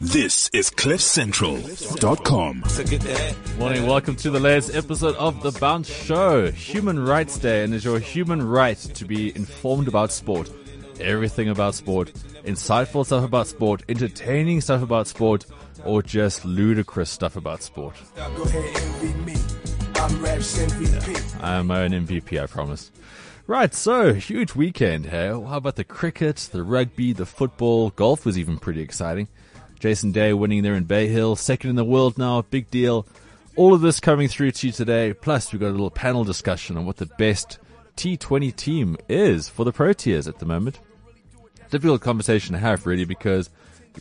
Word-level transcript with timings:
This 0.00 0.48
is 0.52 0.70
CliffCentral.com. 0.70 2.62
Morning, 3.58 3.84
welcome 3.84 4.14
to 4.14 4.30
the 4.30 4.38
latest 4.38 4.72
episode 4.76 5.16
of 5.16 5.42
The 5.42 5.50
Bounce 5.58 5.88
Show, 5.88 6.52
Human 6.52 7.04
Rights 7.04 7.36
Day, 7.36 7.64
and 7.64 7.74
it's 7.74 7.84
your 7.84 7.98
human 7.98 8.40
right 8.46 8.78
to 8.78 9.04
be 9.04 9.34
informed 9.34 9.88
about 9.88 10.12
sport. 10.12 10.52
Everything 11.00 11.48
about 11.48 11.74
sport, 11.74 12.12
insightful 12.44 13.04
stuff 13.04 13.24
about 13.24 13.48
sport, 13.48 13.82
entertaining 13.88 14.60
stuff 14.60 14.82
about 14.82 15.08
sport, 15.08 15.46
or 15.84 16.00
just 16.00 16.44
ludicrous 16.44 17.10
stuff 17.10 17.34
about 17.34 17.64
sport. 17.64 17.96
I 21.40 21.56
am 21.56 21.66
my 21.66 21.82
own 21.82 21.90
MVP, 21.90 22.40
I 22.40 22.46
promise. 22.46 22.92
Right, 23.48 23.74
so 23.74 24.14
huge 24.14 24.54
weekend. 24.54 25.06
Hey, 25.06 25.26
how 25.26 25.56
about 25.56 25.74
the 25.74 25.82
cricket, 25.82 26.36
the 26.52 26.62
rugby, 26.62 27.12
the 27.12 27.26
football? 27.26 27.90
Golf 27.90 28.24
was 28.24 28.38
even 28.38 28.58
pretty 28.58 28.80
exciting. 28.80 29.26
Jason 29.78 30.10
Day 30.10 30.32
winning 30.32 30.62
there 30.62 30.74
in 30.74 30.84
Bay 30.84 31.06
Hill, 31.06 31.36
second 31.36 31.70
in 31.70 31.76
the 31.76 31.84
world 31.84 32.18
now, 32.18 32.42
big 32.42 32.70
deal. 32.70 33.06
All 33.54 33.74
of 33.74 33.80
this 33.80 34.00
coming 34.00 34.28
through 34.28 34.50
to 34.52 34.66
you 34.66 34.72
today. 34.72 35.12
Plus, 35.12 35.52
we've 35.52 35.60
got 35.60 35.68
a 35.68 35.70
little 35.70 35.90
panel 35.90 36.24
discussion 36.24 36.76
on 36.76 36.84
what 36.84 36.96
the 36.96 37.06
best 37.06 37.58
T20 37.96 38.54
team 38.54 38.96
is 39.08 39.48
for 39.48 39.64
the 39.64 39.72
Proteas 39.72 40.28
at 40.28 40.38
the 40.38 40.46
moment. 40.46 40.80
Difficult 41.70 42.00
conversation 42.00 42.54
to 42.54 42.58
have, 42.58 42.86
really, 42.86 43.04
because 43.04 43.50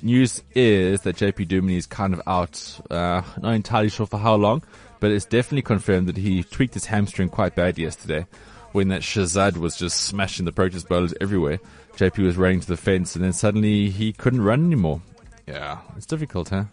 news 0.01 0.41
is 0.55 1.01
that 1.01 1.15
JP 1.15 1.47
Duminy 1.47 1.77
is 1.77 1.85
kind 1.85 2.13
of 2.13 2.21
out. 2.25 2.79
Uh, 2.89 3.21
not 3.41 3.53
entirely 3.53 3.89
sure 3.89 4.05
for 4.05 4.17
how 4.19 4.35
long, 4.35 4.63
but 4.99 5.11
it's 5.11 5.25
definitely 5.25 5.63
confirmed 5.63 6.07
that 6.07 6.17
he 6.17 6.43
tweaked 6.43 6.73
his 6.73 6.85
hamstring 6.85 7.29
quite 7.29 7.55
bad 7.55 7.77
yesterday 7.77 8.25
when 8.71 8.87
that 8.89 9.01
Shahzad 9.01 9.57
was 9.57 9.77
just 9.77 10.01
smashing 10.01 10.45
the 10.45 10.51
Proteas 10.51 10.87
bowlers 10.87 11.13
everywhere. 11.19 11.59
JP 11.95 12.23
was 12.23 12.37
running 12.37 12.61
to 12.61 12.67
the 12.67 12.77
fence, 12.77 13.15
and 13.15 13.23
then 13.23 13.33
suddenly 13.33 13.89
he 13.89 14.13
couldn't 14.13 14.41
run 14.41 14.65
anymore. 14.65 15.01
Yeah, 15.47 15.79
it's 15.95 16.05
difficult, 16.05 16.49
huh? 16.49 16.65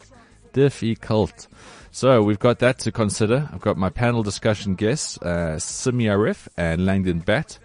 Difficult. 0.52 1.46
So 1.90 2.22
we've 2.22 2.38
got 2.40 2.58
that 2.58 2.80
to 2.80 2.92
consider. 2.92 3.48
I've 3.52 3.60
got 3.60 3.76
my 3.76 3.88
panel 3.88 4.24
discussion 4.24 4.74
guests, 4.74 5.16
uh, 5.18 5.58
Simi 5.60 6.06
Arif 6.06 6.48
and 6.56 6.84
Langdon 6.84 7.20
Bat. 7.20 7.58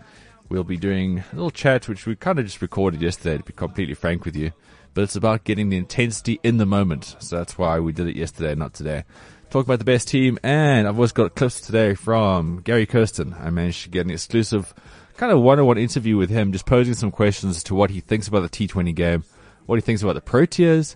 We'll 0.50 0.64
be 0.64 0.78
doing 0.78 1.23
a 1.31 1.36
little 1.36 1.52
chat, 1.52 1.88
which 1.88 2.06
we 2.06 2.16
kind 2.16 2.38
of 2.38 2.45
just 2.45 2.61
recorded 2.61 3.02
yesterday, 3.02 3.38
to 3.38 3.44
be 3.44 3.53
completely 3.53 3.95
frank 3.95 4.25
with 4.25 4.36
you. 4.36 4.52
But 4.94 5.03
it's 5.03 5.16
about 5.16 5.45
getting 5.45 5.70
the 5.70 5.78
intensity 5.78 6.39
in 6.44 6.58
the 6.58 6.66
moment. 6.66 7.16
So 7.20 7.38
that's 7.38 7.58
why 7.58 7.80
we 7.80 7.92
did 7.92 8.08
it 8.08 8.16
yesterday, 8.16 8.53
not 8.53 8.73
today. 8.73 9.03
Talk 9.50 9.66
about 9.66 9.80
the 9.80 9.86
best 9.86 10.08
team, 10.08 10.38
and 10.44 10.88
I've 10.88 11.00
also 11.00 11.14
got 11.14 11.36
clips 11.36 11.59
today 11.59 11.95
from 11.95 12.61
Gary 12.61 12.86
Kirsten. 12.86 13.36
I 13.39 13.50
managed 13.50 13.83
to 13.83 13.89
get 13.89 14.05
an 14.05 14.11
exclusive 14.11 14.76
kind 15.17 15.31
of 15.31 15.42
one-on-one 15.42 15.80
interview 15.80 16.17
with 16.17 16.30
him, 16.30 16.52
just 16.52 16.67
posing 16.67 16.94
some 16.94 17.09
questions 17.09 17.64
to 17.64 17.73
what 17.73 17.89
he 17.89 18.00
thinks 18.00 18.28
about 18.28 18.42
the 18.42 18.67
T20 18.67 18.94
game, 18.94 19.23
what 19.66 19.76
he 19.76 19.81
thinks 19.81 20.03
about 20.03 20.14
the 20.14 20.22
Proteas. 20.22 20.95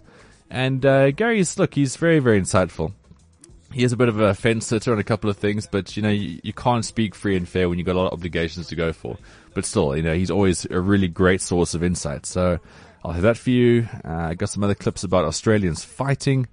And 0.54 0.86
uh, 0.86 1.10
Gary's 1.10 1.58
look, 1.58 1.74
he's 1.74 1.96
very, 1.96 2.20
very 2.20 2.40
insightful. 2.40 2.94
He 3.72 3.84
is 3.84 3.92
a 3.92 3.98
bit 3.98 4.08
of 4.08 4.20
a 4.20 4.36
fence 4.36 4.68
sitter 4.68 4.94
on 4.94 5.00
a 5.00 5.04
couple 5.04 5.28
of 5.28 5.36
things, 5.36 5.66
but 5.66 5.98
you 5.98 6.04
know 6.04 6.10
you, 6.10 6.40
you 6.44 6.54
can't 6.54 6.86
speak 6.86 7.16
free 7.16 7.36
and 7.36 7.50
fair 7.50 7.68
when 7.68 7.80
you've 7.80 7.88
got 7.88 7.96
a 7.96 8.00
lot 8.00 8.14
of 8.14 8.20
obligations 8.20 8.68
to 8.68 8.76
go 8.76 8.94
for. 8.94 9.18
But 9.56 9.66
still, 9.66 9.98
you 9.98 10.04
know 10.04 10.14
he's 10.14 10.30
always 10.30 10.66
a 10.70 10.80
really 10.80 11.08
great 11.08 11.42
source 11.42 11.74
of 11.74 11.82
insight. 11.82 12.28
So 12.28 12.60
I'll 13.04 13.14
have 13.14 13.24
that 13.24 13.36
for 13.36 13.50
you. 13.50 13.88
Uh, 14.06 14.14
I 14.14 14.34
got 14.36 14.50
some 14.50 14.64
other 14.64 14.76
clips 14.76 15.04
about 15.04 15.26
Australians 15.26 15.84
fighting, 15.84 16.48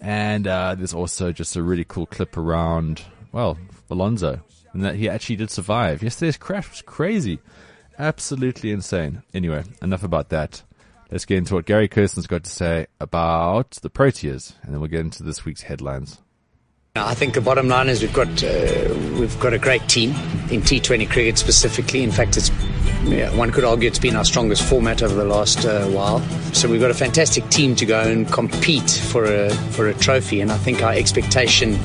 and 0.00 0.48
uh, 0.48 0.74
there's 0.74 0.92
also 0.92 1.30
just 1.30 1.54
a 1.54 1.62
really 1.62 1.84
cool 1.84 2.06
clip 2.06 2.36
around 2.36 3.02
well 3.30 3.56
Alonso 3.88 4.40
and 4.72 4.84
that 4.84 4.96
he 4.96 5.08
actually 5.08 5.36
did 5.36 5.52
survive. 5.52 6.02
Yesterday's 6.02 6.36
crash 6.36 6.68
was 6.70 6.82
crazy, 6.82 7.38
absolutely 8.00 8.72
insane. 8.72 9.22
Anyway, 9.32 9.62
enough 9.80 10.02
about 10.02 10.30
that. 10.30 10.64
Let's 11.14 11.26
get 11.26 11.38
into 11.38 11.54
what 11.54 11.64
Gary 11.64 11.86
Kirsten's 11.86 12.26
got 12.26 12.42
to 12.42 12.50
say 12.50 12.88
about 12.98 13.70
the 13.82 13.88
Proteas, 13.88 14.52
and 14.64 14.74
then 14.74 14.80
we'll 14.80 14.90
get 14.90 14.98
into 14.98 15.22
this 15.22 15.44
week's 15.44 15.62
headlines. 15.62 16.20
I 16.96 17.14
think 17.14 17.34
the 17.34 17.40
bottom 17.40 17.68
line 17.68 17.88
is 17.88 18.02
we've 18.02 18.12
got 18.12 18.42
uh, 18.42 18.92
we've 19.20 19.38
got 19.38 19.54
a 19.54 19.58
great 19.60 19.88
team 19.88 20.10
in 20.50 20.60
T20 20.60 21.08
cricket 21.08 21.38
specifically. 21.38 22.02
In 22.02 22.10
fact, 22.10 22.36
it's 22.36 22.50
yeah, 23.04 23.32
one 23.36 23.52
could 23.52 23.62
argue 23.62 23.86
it's 23.86 24.00
been 24.00 24.16
our 24.16 24.24
strongest 24.24 24.64
format 24.64 25.04
over 25.04 25.14
the 25.14 25.24
last 25.24 25.64
uh, 25.64 25.86
while. 25.86 26.18
So 26.52 26.68
we've 26.68 26.80
got 26.80 26.90
a 26.90 26.94
fantastic 26.94 27.48
team 27.48 27.76
to 27.76 27.86
go 27.86 28.00
and 28.00 28.26
compete 28.26 28.90
for 28.90 29.24
a 29.24 29.50
for 29.70 29.86
a 29.86 29.94
trophy, 29.94 30.40
and 30.40 30.50
I 30.50 30.58
think 30.58 30.82
our 30.82 30.94
expectation 30.94 31.78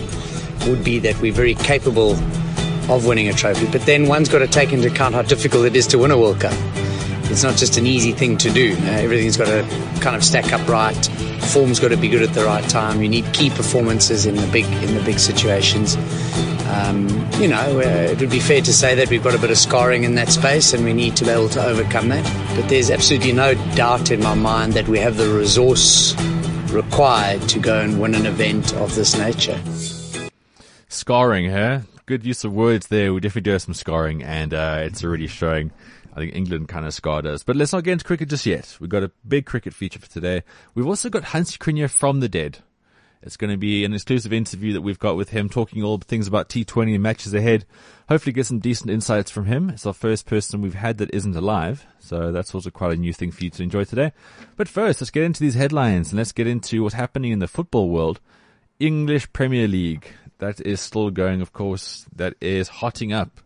would 0.68 0.84
be 0.84 0.98
that 0.98 1.22
we're 1.22 1.34
very 1.34 1.54
capable 1.54 2.14
of 2.92 3.06
winning 3.06 3.30
a 3.30 3.34
trophy. 3.34 3.68
But 3.68 3.82
then 3.82 4.08
one's 4.08 4.28
got 4.28 4.40
to 4.40 4.48
take 4.48 4.74
into 4.74 4.88
account 4.88 5.14
how 5.14 5.22
difficult 5.22 5.68
it 5.68 5.76
is 5.76 5.86
to 5.86 6.00
win 6.00 6.10
a 6.10 6.18
World 6.18 6.40
Cup 6.40 6.58
it's 7.30 7.44
not 7.44 7.56
just 7.56 7.78
an 7.78 7.86
easy 7.86 8.12
thing 8.12 8.38
to 8.38 8.50
do. 8.50 8.76
Uh, 8.82 8.92
everything's 8.92 9.38
got 9.38 9.46
to 9.46 9.64
kind 10.02 10.16
of 10.16 10.24
stack 10.24 10.52
up 10.52 10.68
right. 10.68 11.06
Form's 11.54 11.80
got 11.80 11.90
to 11.90 11.98
be 11.98 12.10
good 12.10 12.22
at 12.22 12.34
the 12.34 12.44
right 12.44 12.68
time. 12.70 13.02
You 13.02 13.10
need 13.10 13.32
key 13.34 13.50
performances 13.50 14.26
in 14.26 14.36
the 14.36 14.48
big 14.48 14.66
in 14.66 14.96
the 14.96 15.02
big 15.04 15.20
situations. 15.20 15.96
Um, 16.70 17.08
you 17.42 17.48
know, 17.48 17.80
uh, 17.80 18.12
it 18.12 18.20
would 18.20 18.30
be 18.30 18.40
fair 18.40 18.62
to 18.62 18.74
say 18.74 18.94
that 18.96 19.10
we've 19.10 19.24
got 19.24 19.34
a 19.34 19.40
bit 19.40 19.50
of 19.50 19.58
scarring 19.58 20.04
in 20.04 20.16
that 20.16 20.30
space, 20.30 20.74
and 20.74 20.84
we 20.86 20.94
need 20.94 21.16
to 21.18 21.24
be 21.24 21.32
able 21.32 21.50
to 21.50 21.66
overcome 21.66 22.10
that. 22.10 22.24
But 22.56 22.70
there's 22.70 22.92
absolutely 22.92 23.32
no 23.32 23.56
doubt 23.76 24.12
in 24.12 24.22
my 24.22 24.36
mind 24.36 24.74
that 24.74 24.88
we 24.88 25.00
have 25.00 25.18
the 25.18 25.28
resource 25.30 26.16
required 26.72 27.42
to 27.50 27.60
go 27.60 27.80
and 27.80 28.00
win 28.00 28.14
an 28.14 28.26
event 28.28 28.74
of 28.76 28.94
this 28.96 29.18
nature. 29.18 29.60
Scarring, 30.90 31.50
huh? 31.50 31.82
Good 32.06 32.26
use 32.26 32.44
of 32.44 32.54
words 32.54 32.88
there. 32.88 33.14
We 33.14 33.20
definitely 33.20 33.42
do 33.42 33.52
have 33.52 33.62
some 33.64 33.74
scarring, 33.74 34.24
and 34.24 34.54
uh, 34.54 34.82
it's 34.84 35.04
already 35.04 35.28
showing. 35.28 35.72
I 36.20 36.24
think 36.24 36.36
England 36.36 36.68
kind 36.68 36.86
of 36.86 36.94
scarred 36.94 37.26
us. 37.26 37.44
But 37.44 37.56
let's 37.56 37.72
not 37.72 37.86
get 37.86 37.94
into 37.94 38.04
cricket 38.04 38.28
just 38.28 38.46
yet. 38.46 38.76
We've 38.82 38.90
got 38.90 39.04
a 39.04 39.12
big 39.26 39.46
cricket 39.46 39.74
feature 39.74 40.00
for 40.00 40.10
today. 40.10 40.44
We've 40.76 40.86
also 40.86 41.10
got 41.10 41.24
Hansie 41.24 41.58
Cronje 41.58 41.90
from 41.90 42.20
the 42.20 42.28
dead. 42.28 42.60
It's 43.22 43.38
going 43.38 43.52
to 43.52 43.58
be 43.58 43.86
an 43.86 43.94
exclusive 43.94 44.34
interview 44.34 44.74
that 44.74 44.82
we've 44.82 45.00
got 45.00 45.16
with 45.16 45.30
him, 45.30 45.48
talking 45.48 45.82
all 45.82 45.98
things 45.98 46.28
about 46.28 46.50
T20 46.50 46.94
and 46.94 47.04
matches 47.04 47.34
ahead. 47.34 47.66
Hopefully 48.10 48.34
get 48.34 48.48
some 48.48 48.60
decent 48.60 48.90
insights 48.90 49.32
from 49.32 49.46
him. 49.46 49.70
It's 49.70 49.86
our 49.86 49.94
first 49.94 50.26
person 50.26 50.62
we've 50.62 50.74
had 50.74 50.98
that 50.98 51.14
isn't 51.14 51.36
alive. 51.36 51.86
So 52.00 52.34
that's 52.34 52.54
also 52.54 52.70
quite 52.70 52.94
a 52.94 52.98
new 52.98 53.14
thing 53.14 53.32
for 53.32 53.46
you 53.46 53.50
to 53.52 53.64
enjoy 53.64 53.86
today. 53.86 54.12
But 54.58 54.68
first, 54.68 55.00
let's 55.00 55.12
get 55.12 55.24
into 55.24 55.40
these 55.40 55.56
headlines 55.56 56.12
and 56.12 56.18
let's 56.18 56.34
get 56.34 56.48
into 56.48 56.84
what's 56.84 56.96
happening 56.96 57.32
in 57.32 57.40
the 57.40 57.48
football 57.48 57.90
world. 57.90 58.20
English 58.78 59.32
Premier 59.32 59.70
League. 59.70 60.12
That 60.40 60.60
is 60.62 60.82
still 60.82 61.12
going, 61.12 61.42
of 61.42 61.54
course. 61.54 62.06
That 62.14 62.36
is 62.42 62.68
hotting 62.68 63.14
up. 63.14 63.40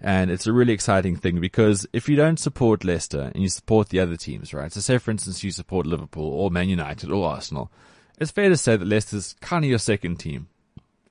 And 0.00 0.30
it's 0.30 0.46
a 0.46 0.52
really 0.52 0.72
exciting 0.72 1.16
thing 1.16 1.40
because 1.40 1.86
if 1.92 2.08
you 2.08 2.16
don't 2.16 2.38
support 2.38 2.84
Leicester 2.84 3.30
and 3.34 3.42
you 3.42 3.48
support 3.48 3.90
the 3.90 4.00
other 4.00 4.16
teams, 4.16 4.54
right? 4.54 4.72
So 4.72 4.80
say 4.80 4.98
for 4.98 5.10
instance 5.10 5.44
you 5.44 5.50
support 5.50 5.86
Liverpool 5.86 6.24
or 6.24 6.50
Man 6.50 6.68
United 6.68 7.10
or 7.10 7.28
Arsenal, 7.28 7.70
it's 8.18 8.30
fair 8.30 8.48
to 8.48 8.56
say 8.56 8.76
that 8.76 8.88
Leicester's 8.88 9.34
kind 9.40 9.64
of 9.64 9.68
your 9.68 9.78
second 9.78 10.16
team. 10.16 10.48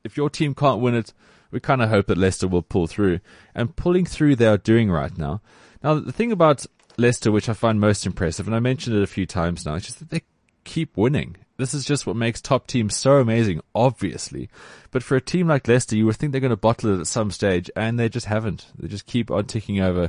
If 0.03 0.17
your 0.17 0.29
team 0.29 0.55
can't 0.55 0.81
win 0.81 0.95
it, 0.95 1.13
we 1.51 1.59
kind 1.59 1.81
of 1.81 1.89
hope 1.89 2.07
that 2.07 2.17
Leicester 2.17 2.47
will 2.47 2.61
pull 2.61 2.87
through. 2.87 3.19
And 3.53 3.75
pulling 3.75 4.05
through 4.05 4.35
they 4.35 4.47
are 4.47 4.57
doing 4.57 4.89
right 4.89 5.15
now. 5.17 5.41
Now 5.83 5.95
the 5.95 6.11
thing 6.11 6.31
about 6.31 6.65
Leicester, 6.97 7.31
which 7.31 7.49
I 7.49 7.53
find 7.53 7.79
most 7.79 8.05
impressive, 8.05 8.47
and 8.47 8.55
I 8.55 8.59
mentioned 8.59 8.95
it 8.95 9.03
a 9.03 9.07
few 9.07 9.25
times 9.25 9.65
now, 9.65 9.75
is 9.75 9.85
just 9.85 9.99
that 9.99 10.09
they 10.09 10.21
keep 10.63 10.97
winning. 10.97 11.37
This 11.59 11.73
is 11.73 11.83
just 11.83 12.07
what 12.07 12.15
makes 12.15 12.39
top 12.39 12.67
teams 12.67 12.95
so 12.95 13.17
amazing, 13.17 13.59
obviously. 13.75 14.47
But 14.91 15.03
for 15.03 15.17
a 15.17 15.21
team 15.21 15.49
like 15.49 15.67
Leicester, 15.67 15.97
you 15.97 16.05
would 16.05 16.15
think 16.15 16.31
they're 16.31 16.39
going 16.39 16.51
to 16.51 16.55
bottle 16.55 16.95
it 16.95 17.01
at 17.01 17.07
some 17.07 17.31
stage, 17.31 17.69
and 17.75 17.99
they 17.99 18.07
just 18.07 18.27
haven't. 18.27 18.67
They 18.77 18.87
just 18.87 19.05
keep 19.05 19.29
on 19.29 19.43
ticking 19.43 19.81
over. 19.81 20.03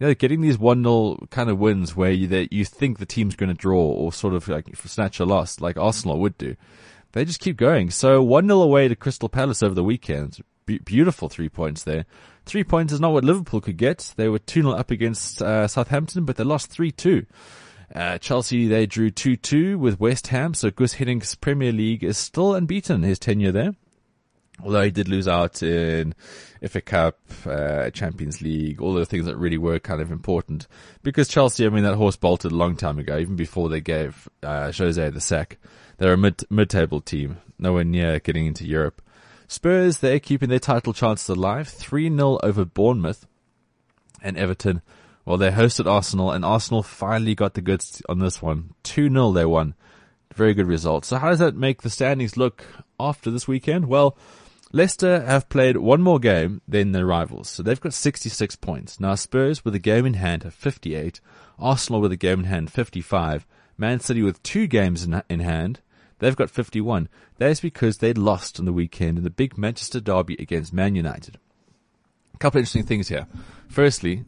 You 0.00 0.08
know, 0.08 0.14
getting 0.14 0.40
these 0.40 0.56
1-0 0.56 1.30
kind 1.30 1.48
of 1.48 1.60
wins 1.60 1.94
where 1.94 2.10
you, 2.10 2.26
that 2.26 2.52
you 2.52 2.64
think 2.64 2.98
the 2.98 3.06
team's 3.06 3.36
going 3.36 3.50
to 3.50 3.54
draw 3.54 3.80
or 3.80 4.12
sort 4.12 4.34
of 4.34 4.48
like 4.48 4.76
snatch 4.78 5.20
a 5.20 5.24
loss, 5.24 5.60
like 5.60 5.76
Arsenal 5.76 6.18
would 6.18 6.36
do. 6.38 6.56
They 7.12 7.24
just 7.24 7.38
keep 7.38 7.56
going. 7.56 7.90
So 7.90 8.20
1-0 8.26 8.60
away 8.60 8.88
to 8.88 8.96
Crystal 8.96 9.28
Palace 9.28 9.62
over 9.62 9.76
the 9.76 9.84
weekend. 9.84 10.40
Be- 10.66 10.78
beautiful 10.78 11.28
three 11.28 11.48
points 11.48 11.84
there. 11.84 12.06
Three 12.46 12.64
points 12.64 12.92
is 12.92 12.98
not 12.98 13.12
what 13.12 13.22
Liverpool 13.22 13.60
could 13.60 13.76
get. 13.76 14.12
They 14.16 14.28
were 14.28 14.40
2-0 14.40 14.76
up 14.76 14.90
against 14.90 15.40
uh, 15.40 15.68
Southampton, 15.68 16.24
but 16.24 16.34
they 16.34 16.42
lost 16.42 16.76
3-2. 16.76 17.26
Uh, 17.94 18.18
Chelsea, 18.18 18.66
they 18.66 18.86
drew 18.86 19.10
2-2 19.10 19.76
with 19.76 20.00
West 20.00 20.28
Ham, 20.28 20.54
so 20.54 20.70
Guus 20.70 20.96
Hiddink's 20.96 21.34
Premier 21.34 21.72
League 21.72 22.02
is 22.02 22.18
still 22.18 22.54
unbeaten, 22.54 23.02
his 23.02 23.18
tenure 23.18 23.52
there. 23.52 23.72
Although 24.62 24.82
he 24.82 24.90
did 24.90 25.08
lose 25.08 25.28
out 25.28 25.62
in 25.62 26.14
FA 26.66 26.80
Cup, 26.80 27.18
uh, 27.44 27.90
Champions 27.90 28.40
League, 28.40 28.80
all 28.80 28.94
the 28.94 29.04
things 29.04 29.26
that 29.26 29.36
really 29.36 29.58
were 29.58 29.78
kind 29.78 30.00
of 30.00 30.10
important. 30.10 30.66
Because 31.02 31.28
Chelsea, 31.28 31.66
I 31.66 31.68
mean, 31.68 31.84
that 31.84 31.96
horse 31.96 32.16
bolted 32.16 32.52
a 32.52 32.56
long 32.56 32.74
time 32.76 32.98
ago, 32.98 33.18
even 33.18 33.36
before 33.36 33.68
they 33.68 33.82
gave, 33.82 34.28
uh, 34.42 34.72
Jose 34.72 35.10
the 35.10 35.20
sack. 35.20 35.58
They're 35.98 36.14
a 36.14 36.18
mid, 36.18 36.42
mid-table 36.50 37.00
team, 37.00 37.38
nowhere 37.58 37.84
near 37.84 38.18
getting 38.18 38.46
into 38.46 38.66
Europe. 38.66 39.02
Spurs, 39.46 39.98
they're 39.98 40.20
keeping 40.20 40.48
their 40.48 40.58
title 40.58 40.92
chances 40.92 41.28
alive, 41.28 41.68
3-0 41.68 42.40
over 42.42 42.64
Bournemouth 42.64 43.26
and 44.22 44.36
Everton 44.36 44.82
well, 45.26 45.36
they 45.36 45.50
hosted 45.50 45.90
Arsenal, 45.90 46.30
and 46.30 46.44
Arsenal 46.44 46.82
finally 46.82 47.34
got 47.34 47.54
the 47.54 47.60
goods 47.60 48.00
on 48.08 48.18
this 48.18 48.40
one. 48.40 48.72
2-0 48.84 49.34
they 49.34 49.44
won. 49.44 49.74
Very 50.34 50.54
good 50.54 50.66
result. 50.66 51.04
So 51.04 51.18
how 51.18 51.28
does 51.28 51.38
that 51.40 51.54
make 51.54 51.82
the 51.82 51.90
standings 51.90 52.36
look 52.36 52.64
after 52.98 53.30
this 53.30 53.46
weekend? 53.46 53.86
Well, 53.86 54.16
Leicester 54.72 55.20
have 55.24 55.48
played 55.48 55.76
one 55.76 56.00
more 56.00 56.18
game 56.18 56.62
than 56.66 56.92
their 56.92 57.06
rivals, 57.06 57.50
so 57.50 57.62
they've 57.62 57.80
got 57.80 57.92
66 57.92 58.56
points. 58.56 58.98
Now 58.98 59.14
Spurs 59.14 59.64
with 59.64 59.74
a 59.74 59.78
game 59.78 60.06
in 60.06 60.14
hand 60.14 60.44
have 60.44 60.54
58, 60.54 61.20
Arsenal 61.58 62.00
with 62.00 62.12
a 62.12 62.16
game 62.16 62.40
in 62.40 62.44
hand 62.46 62.72
55, 62.72 63.46
Man 63.76 64.00
City 64.00 64.22
with 64.22 64.42
two 64.42 64.66
games 64.66 65.04
in, 65.04 65.22
in 65.28 65.40
hand, 65.40 65.80
They've 66.18 66.36
got 66.36 66.50
51. 66.50 67.08
That 67.38 67.50
is 67.50 67.60
because 67.60 67.98
they 67.98 68.12
lost 68.12 68.58
on 68.58 68.64
the 68.64 68.72
weekend 68.72 69.18
in 69.18 69.24
the 69.24 69.30
big 69.30 69.58
Manchester 69.58 70.00
derby 70.00 70.36
against 70.38 70.72
Man 70.72 70.94
United. 70.94 71.38
A 72.34 72.38
couple 72.38 72.58
of 72.58 72.62
interesting 72.62 72.84
things 72.84 73.08
here. 73.08 73.26
Firstly, 73.68 74.24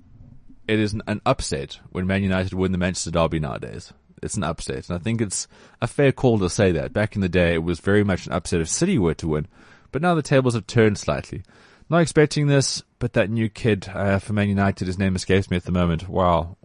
it 0.68 0.78
is 0.78 0.94
an 1.06 1.20
upset 1.24 1.78
when 1.90 2.06
Man 2.06 2.22
United 2.22 2.52
win 2.52 2.72
the 2.72 2.78
Manchester 2.78 3.10
derby 3.10 3.40
nowadays. 3.40 3.92
It's 4.22 4.36
an 4.36 4.44
upset, 4.44 4.88
and 4.88 4.98
I 4.98 5.02
think 5.02 5.20
it's 5.20 5.48
a 5.80 5.86
fair 5.86 6.12
call 6.12 6.38
to 6.40 6.50
say 6.50 6.72
that. 6.72 6.92
Back 6.92 7.14
in 7.14 7.22
the 7.22 7.28
day, 7.28 7.54
it 7.54 7.62
was 7.62 7.80
very 7.80 8.04
much 8.04 8.26
an 8.26 8.32
upset 8.32 8.60
if 8.60 8.68
City 8.68 8.98
were 8.98 9.14
to 9.14 9.28
win, 9.28 9.46
but 9.92 10.02
now 10.02 10.14
the 10.14 10.22
tables 10.22 10.54
have 10.54 10.66
turned 10.66 10.98
slightly. 10.98 11.42
Not 11.88 12.02
expecting 12.02 12.46
this, 12.48 12.82
but 12.98 13.14
that 13.14 13.30
new 13.30 13.48
kid 13.48 13.88
uh, 13.94 14.18
for 14.18 14.34
Man 14.34 14.48
United, 14.48 14.86
his 14.86 14.98
name 14.98 15.16
escapes 15.16 15.50
me 15.50 15.56
at 15.56 15.64
the 15.64 15.72
moment. 15.72 16.08
Wow, 16.08 16.56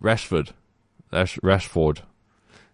Rashford, 0.00 0.52
Rash, 1.12 1.36
Rashford. 1.38 2.00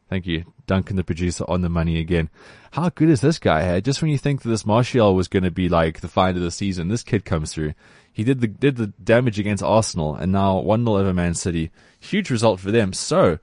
Thank 0.08 0.26
you, 0.26 0.44
Duncan, 0.66 0.96
the 0.96 1.02
producer, 1.02 1.44
on 1.48 1.62
the 1.62 1.68
money 1.68 1.98
again. 1.98 2.28
How 2.72 2.90
good 2.90 3.08
is 3.08 3.22
this 3.22 3.38
guy? 3.38 3.80
Just 3.80 4.02
when 4.02 4.10
you 4.10 4.18
think 4.18 4.42
that 4.42 4.50
this 4.50 4.66
Martial 4.66 5.16
was 5.16 5.28
going 5.28 5.44
to 5.44 5.50
be 5.50 5.68
like 5.68 6.00
the 6.00 6.08
find 6.08 6.36
of 6.36 6.42
the 6.42 6.50
season, 6.50 6.88
this 6.88 7.02
kid 7.02 7.24
comes 7.24 7.52
through. 7.52 7.72
He 8.14 8.22
did 8.22 8.40
the 8.40 8.46
did 8.46 8.76
the 8.76 8.86
damage 8.86 9.40
against 9.40 9.62
Arsenal, 9.62 10.14
and 10.14 10.30
now 10.30 10.60
one 10.60 10.84
0 10.84 10.98
over 10.98 11.12
Man 11.12 11.34
City. 11.34 11.72
Huge 11.98 12.30
result 12.30 12.60
for 12.60 12.70
them. 12.70 12.92
So, 12.92 13.40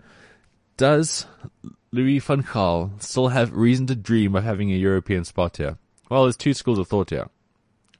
does 0.77 1.25
Louis 1.91 2.19
van 2.19 2.41
Gaal 2.41 2.99
still 3.03 3.27
have 3.27 3.51
reason 3.51 3.85
to 3.87 3.95
dream 3.95 4.33
of 4.33 4.45
having 4.45 4.71
a 4.71 4.77
European 4.77 5.25
spot 5.25 5.57
here? 5.57 5.77
Well, 6.09 6.23
there's 6.23 6.37
two 6.37 6.53
schools 6.53 6.79
of 6.79 6.87
thought 6.87 7.09
here. 7.09 7.27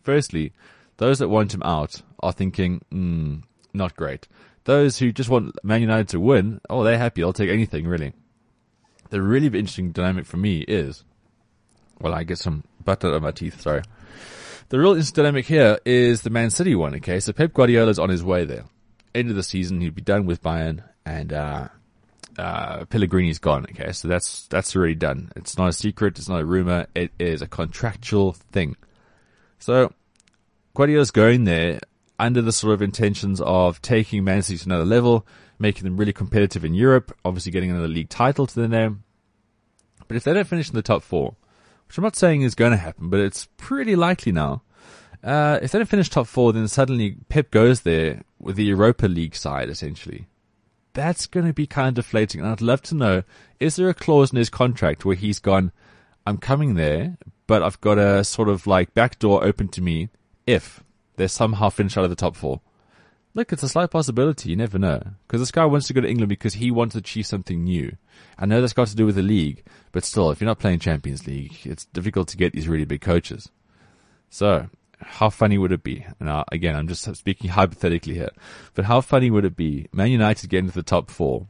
Firstly, 0.01 0.53
those 0.95 1.19
that 1.19 1.27
want 1.27 1.53
him 1.53 1.61
out 1.63 2.01
are 2.23 2.31
thinking, 2.31 2.81
mm, 2.89 3.43
not 3.73 3.97
great. 3.97 4.29
Those 4.63 4.99
who 4.99 5.11
just 5.11 5.29
want 5.29 5.55
Man 5.65 5.81
United 5.81 6.07
to 6.09 6.21
win, 6.21 6.61
oh, 6.69 6.83
they're 6.83 6.97
happy. 6.97 7.21
They'll 7.21 7.33
take 7.33 7.49
anything, 7.49 7.85
really. 7.85 8.13
The 9.09 9.21
really 9.21 9.47
interesting 9.47 9.91
dynamic 9.91 10.25
for 10.25 10.37
me 10.37 10.61
is, 10.61 11.03
well, 11.99 12.13
I 12.13 12.23
get 12.23 12.37
some 12.37 12.63
butter 12.83 13.13
on 13.13 13.23
my 13.23 13.31
teeth, 13.31 13.59
sorry. 13.59 13.81
The 14.71 14.79
real 14.79 14.95
dynamic 14.95 15.45
here 15.45 15.79
is 15.83 16.21
the 16.21 16.29
Man 16.29 16.49
City 16.49 16.75
one, 16.75 16.95
okay? 16.95 17.19
So 17.19 17.33
Pep 17.33 17.51
Guardiola's 17.53 17.99
on 17.99 18.07
his 18.07 18.23
way 18.23 18.45
there. 18.45 18.63
End 19.13 19.29
of 19.29 19.35
the 19.35 19.43
season, 19.43 19.81
he'd 19.81 19.93
be 19.93 20.01
done 20.01 20.25
with 20.25 20.41
Bayern, 20.41 20.81
and, 21.05 21.33
uh, 21.33 21.67
uh, 22.37 22.85
Pellegrini's 22.85 23.37
gone, 23.37 23.65
okay? 23.69 23.91
So 23.91 24.07
that's, 24.07 24.47
that's 24.47 24.73
already 24.73 24.95
done. 24.95 25.29
It's 25.35 25.57
not 25.57 25.67
a 25.67 25.73
secret, 25.73 26.17
it's 26.17 26.29
not 26.29 26.39
a 26.39 26.45
rumor, 26.45 26.87
it 26.95 27.11
is 27.19 27.41
a 27.41 27.47
contractual 27.47 28.31
thing. 28.31 28.77
So, 29.59 29.91
Guardiola's 30.73 31.11
going 31.11 31.43
there 31.43 31.81
under 32.17 32.41
the 32.41 32.53
sort 32.53 32.73
of 32.73 32.81
intentions 32.81 33.41
of 33.41 33.81
taking 33.81 34.23
Man 34.23 34.41
City 34.41 34.59
to 34.59 34.65
another 34.67 34.85
level, 34.85 35.27
making 35.59 35.83
them 35.83 35.97
really 35.97 36.13
competitive 36.13 36.63
in 36.63 36.75
Europe, 36.75 37.13
obviously 37.25 37.51
getting 37.51 37.71
another 37.71 37.89
league 37.89 38.07
title 38.07 38.47
to 38.47 38.55
their 38.55 38.69
name. 38.69 39.03
But 40.07 40.15
if 40.15 40.23
they 40.23 40.33
don't 40.33 40.47
finish 40.47 40.69
in 40.69 40.75
the 40.75 40.81
top 40.81 41.03
four, 41.03 41.35
which 41.91 41.97
I'm 41.97 42.05
not 42.05 42.15
saying 42.15 42.43
is 42.43 42.55
going 42.55 42.71
to 42.71 42.77
happen, 42.77 43.09
but 43.09 43.19
it's 43.19 43.49
pretty 43.57 43.97
likely 43.97 44.31
now. 44.31 44.61
Uh, 45.21 45.59
if 45.61 45.73
they 45.73 45.79
don't 45.79 45.89
finish 45.89 46.07
top 46.07 46.25
four, 46.25 46.53
then 46.53 46.69
suddenly 46.69 47.17
Pep 47.27 47.51
goes 47.51 47.81
there 47.81 48.21
with 48.39 48.55
the 48.55 48.63
Europa 48.63 49.07
League 49.07 49.35
side, 49.35 49.67
essentially. 49.67 50.27
That's 50.93 51.25
going 51.25 51.47
to 51.47 51.51
be 51.51 51.67
kind 51.67 51.89
of 51.89 52.05
deflating. 52.05 52.39
And 52.39 52.49
I'd 52.49 52.61
love 52.61 52.81
to 52.83 52.95
know, 52.95 53.23
is 53.59 53.75
there 53.75 53.89
a 53.89 53.93
clause 53.93 54.31
in 54.31 54.37
his 54.37 54.49
contract 54.49 55.03
where 55.03 55.17
he's 55.17 55.39
gone, 55.39 55.73
I'm 56.25 56.37
coming 56.37 56.75
there, 56.75 57.17
but 57.45 57.61
I've 57.61 57.81
got 57.81 57.97
a 57.97 58.23
sort 58.23 58.47
of 58.47 58.65
like 58.65 58.93
back 58.93 59.19
door 59.19 59.43
open 59.43 59.67
to 59.67 59.81
me 59.81 60.07
if 60.47 60.85
they 61.17 61.27
somehow 61.27 61.67
finish 61.67 61.97
out 61.97 62.05
of 62.05 62.09
the 62.09 62.15
top 62.15 62.37
four. 62.37 62.61
Look, 63.33 63.53
it's 63.53 63.63
a 63.63 63.69
slight 63.69 63.91
possibility. 63.91 64.49
You 64.49 64.55
never 64.57 64.77
know. 64.77 65.01
Because 65.27 65.41
this 65.41 65.51
guy 65.51 65.65
wants 65.65 65.87
to 65.87 65.93
go 65.93 66.01
to 66.01 66.07
England 66.07 66.29
because 66.29 66.55
he 66.55 66.69
wants 66.69 66.93
to 66.93 66.99
achieve 66.99 67.25
something 67.25 67.63
new. 67.63 67.95
I 68.37 68.45
know 68.45 68.59
that's 68.59 68.73
got 68.73 68.87
to 68.87 68.95
do 68.95 69.05
with 69.05 69.15
the 69.15 69.21
league, 69.21 69.63
but 69.91 70.03
still, 70.03 70.31
if 70.31 70.41
you're 70.41 70.47
not 70.47 70.59
playing 70.59 70.79
Champions 70.79 71.25
League, 71.27 71.59
it's 71.63 71.85
difficult 71.85 72.27
to 72.29 72.37
get 72.37 72.53
these 72.53 72.67
really 72.67 72.85
big 72.85 73.01
coaches. 73.01 73.49
So, 74.29 74.69
how 74.99 75.29
funny 75.29 75.57
would 75.57 75.71
it 75.71 75.83
be? 75.83 76.05
Now, 76.19 76.45
again, 76.51 76.75
I'm 76.75 76.87
just 76.87 77.15
speaking 77.15 77.49
hypothetically 77.51 78.15
here, 78.15 78.31
but 78.73 78.85
how 78.85 79.01
funny 79.01 79.31
would 79.31 79.45
it 79.45 79.55
be? 79.55 79.87
Man 79.91 80.11
United 80.11 80.49
get 80.49 80.59
into 80.59 80.73
the 80.73 80.83
top 80.83 81.09
four. 81.09 81.47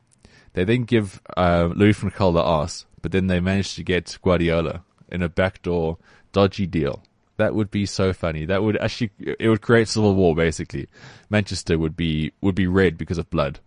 They 0.53 0.63
then 0.63 0.83
give 0.83 1.21
uh, 1.37 1.69
Louis 1.73 1.93
van 1.93 2.11
Gaal 2.11 2.33
the 2.33 2.43
ass, 2.43 2.85
but 3.01 3.11
then 3.11 3.27
they 3.27 3.39
manage 3.39 3.75
to 3.75 3.83
get 3.83 4.17
Guardiola 4.21 4.83
in 5.09 5.21
a 5.21 5.29
backdoor 5.29 5.97
dodgy 6.31 6.67
deal. 6.67 7.03
That 7.41 7.55
would 7.55 7.71
be 7.71 7.87
so 7.87 8.13
funny. 8.13 8.45
That 8.45 8.61
would 8.61 8.77
actually, 8.77 9.09
it 9.17 9.49
would 9.49 9.63
create 9.63 9.87
civil 9.87 10.13
war 10.13 10.35
basically. 10.35 10.87
Manchester 11.31 11.75
would 11.79 11.97
be, 11.97 12.33
would 12.39 12.53
be 12.53 12.67
red 12.67 12.99
because 12.99 13.17
of 13.17 13.31
blood. 13.31 13.59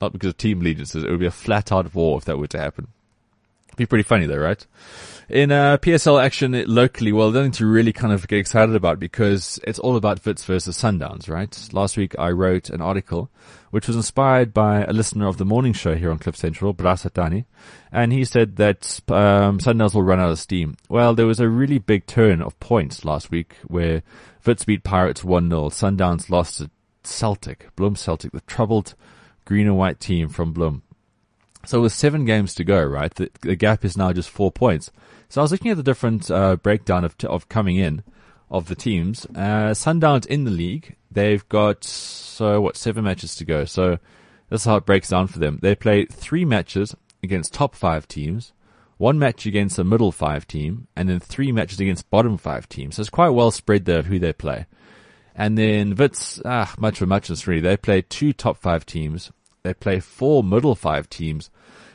Not 0.00 0.12
because 0.12 0.28
of 0.28 0.36
team 0.36 0.60
allegiances. 0.60 1.02
It 1.02 1.10
would 1.10 1.18
be 1.18 1.26
a 1.26 1.32
flat 1.32 1.72
out 1.72 1.92
war 1.92 2.18
if 2.18 2.24
that 2.26 2.38
were 2.38 2.46
to 2.46 2.58
happen. 2.60 2.86
Be 3.76 3.86
pretty 3.86 4.02
funny 4.02 4.26
though, 4.26 4.38
right? 4.38 4.66
In 5.28 5.50
uh, 5.50 5.76
PSL 5.78 6.22
action 6.22 6.52
locally, 6.66 7.12
well, 7.12 7.32
nothing 7.32 7.50
to 7.52 7.66
really 7.66 7.92
kind 7.92 8.12
of 8.12 8.28
get 8.28 8.38
excited 8.38 8.76
about 8.76 9.00
because 9.00 9.58
it's 9.64 9.78
all 9.78 9.96
about 9.96 10.24
Wits 10.24 10.44
versus 10.44 10.80
Sundowns, 10.80 11.28
right? 11.28 11.68
Last 11.72 11.96
week 11.96 12.14
I 12.18 12.30
wrote 12.30 12.70
an 12.70 12.80
article 12.80 13.30
which 13.70 13.88
was 13.88 13.96
inspired 13.96 14.54
by 14.54 14.84
a 14.84 14.92
listener 14.92 15.26
of 15.26 15.36
the 15.36 15.44
morning 15.44 15.72
show 15.72 15.96
here 15.96 16.10
on 16.10 16.18
Cliff 16.18 16.36
Central, 16.36 16.72
Brasatani, 16.72 17.44
and 17.92 18.12
he 18.12 18.24
said 18.24 18.56
that 18.56 19.00
um, 19.08 19.58
Sundowns 19.58 19.94
will 19.94 20.04
run 20.04 20.20
out 20.20 20.30
of 20.30 20.38
steam. 20.38 20.76
Well, 20.88 21.14
there 21.14 21.26
was 21.26 21.40
a 21.40 21.48
really 21.48 21.78
big 21.78 22.06
turn 22.06 22.40
of 22.40 22.58
points 22.60 23.04
last 23.04 23.30
week 23.30 23.56
where 23.66 24.02
Wits 24.46 24.64
beat 24.64 24.84
Pirates 24.84 25.22
1-0. 25.22 25.50
Sundowns 25.50 26.30
lost 26.30 26.58
to 26.58 26.70
Celtic, 27.02 27.68
Bloem 27.76 27.98
Celtic, 27.98 28.32
the 28.32 28.40
troubled 28.42 28.94
green 29.44 29.66
and 29.66 29.76
white 29.76 30.00
team 30.00 30.28
from 30.28 30.54
Bloem. 30.54 30.82
So 31.66 31.80
with 31.80 31.92
seven 31.92 32.24
games 32.24 32.54
to 32.54 32.64
go, 32.64 32.82
right, 32.82 33.12
the, 33.14 33.30
the 33.42 33.56
gap 33.56 33.84
is 33.84 33.96
now 33.96 34.12
just 34.12 34.30
four 34.30 34.52
points. 34.52 34.90
So 35.28 35.40
I 35.40 35.42
was 35.42 35.50
looking 35.50 35.72
at 35.72 35.76
the 35.76 35.82
different 35.82 36.30
uh, 36.30 36.56
breakdown 36.56 37.04
of 37.04 37.16
of 37.24 37.48
coming 37.48 37.76
in 37.76 38.04
of 38.50 38.68
the 38.68 38.76
teams. 38.76 39.26
Uh, 39.34 39.74
Sundowns 39.74 40.26
in 40.26 40.44
the 40.44 40.50
league, 40.50 40.96
they've 41.10 41.46
got 41.48 41.82
so 41.82 42.60
what 42.60 42.76
seven 42.76 43.04
matches 43.04 43.34
to 43.36 43.44
go. 43.44 43.64
So 43.64 43.98
this 44.48 44.62
is 44.62 44.64
how 44.64 44.76
it 44.76 44.86
breaks 44.86 45.08
down 45.08 45.26
for 45.26 45.40
them. 45.40 45.58
They 45.60 45.74
play 45.74 46.04
three 46.04 46.44
matches 46.44 46.94
against 47.22 47.52
top 47.52 47.74
five 47.74 48.06
teams, 48.06 48.52
one 48.98 49.18
match 49.18 49.44
against 49.46 49.78
a 49.78 49.84
middle 49.84 50.12
five 50.12 50.46
team, 50.46 50.86
and 50.94 51.08
then 51.08 51.18
three 51.18 51.50
matches 51.50 51.80
against 51.80 52.10
bottom 52.10 52.38
five 52.38 52.68
teams. 52.68 52.96
So 52.96 53.00
it's 53.00 53.10
quite 53.10 53.30
well 53.30 53.50
spread 53.50 53.84
there 53.84 53.98
of 53.98 54.06
who 54.06 54.20
they 54.20 54.32
play. 54.32 54.66
And 55.34 55.58
then 55.58 55.96
Wits, 55.96 56.40
ah, 56.44 56.72
much 56.78 56.98
for 56.98 57.06
muchness 57.06 57.46
really. 57.46 57.60
They 57.60 57.76
play 57.76 58.02
two 58.02 58.32
top 58.32 58.56
five 58.56 58.86
teams. 58.86 59.32
They 59.66 59.74
play 59.74 59.98
four 59.98 60.44
middle 60.44 60.76
five 60.76 61.10
teams 61.10 61.50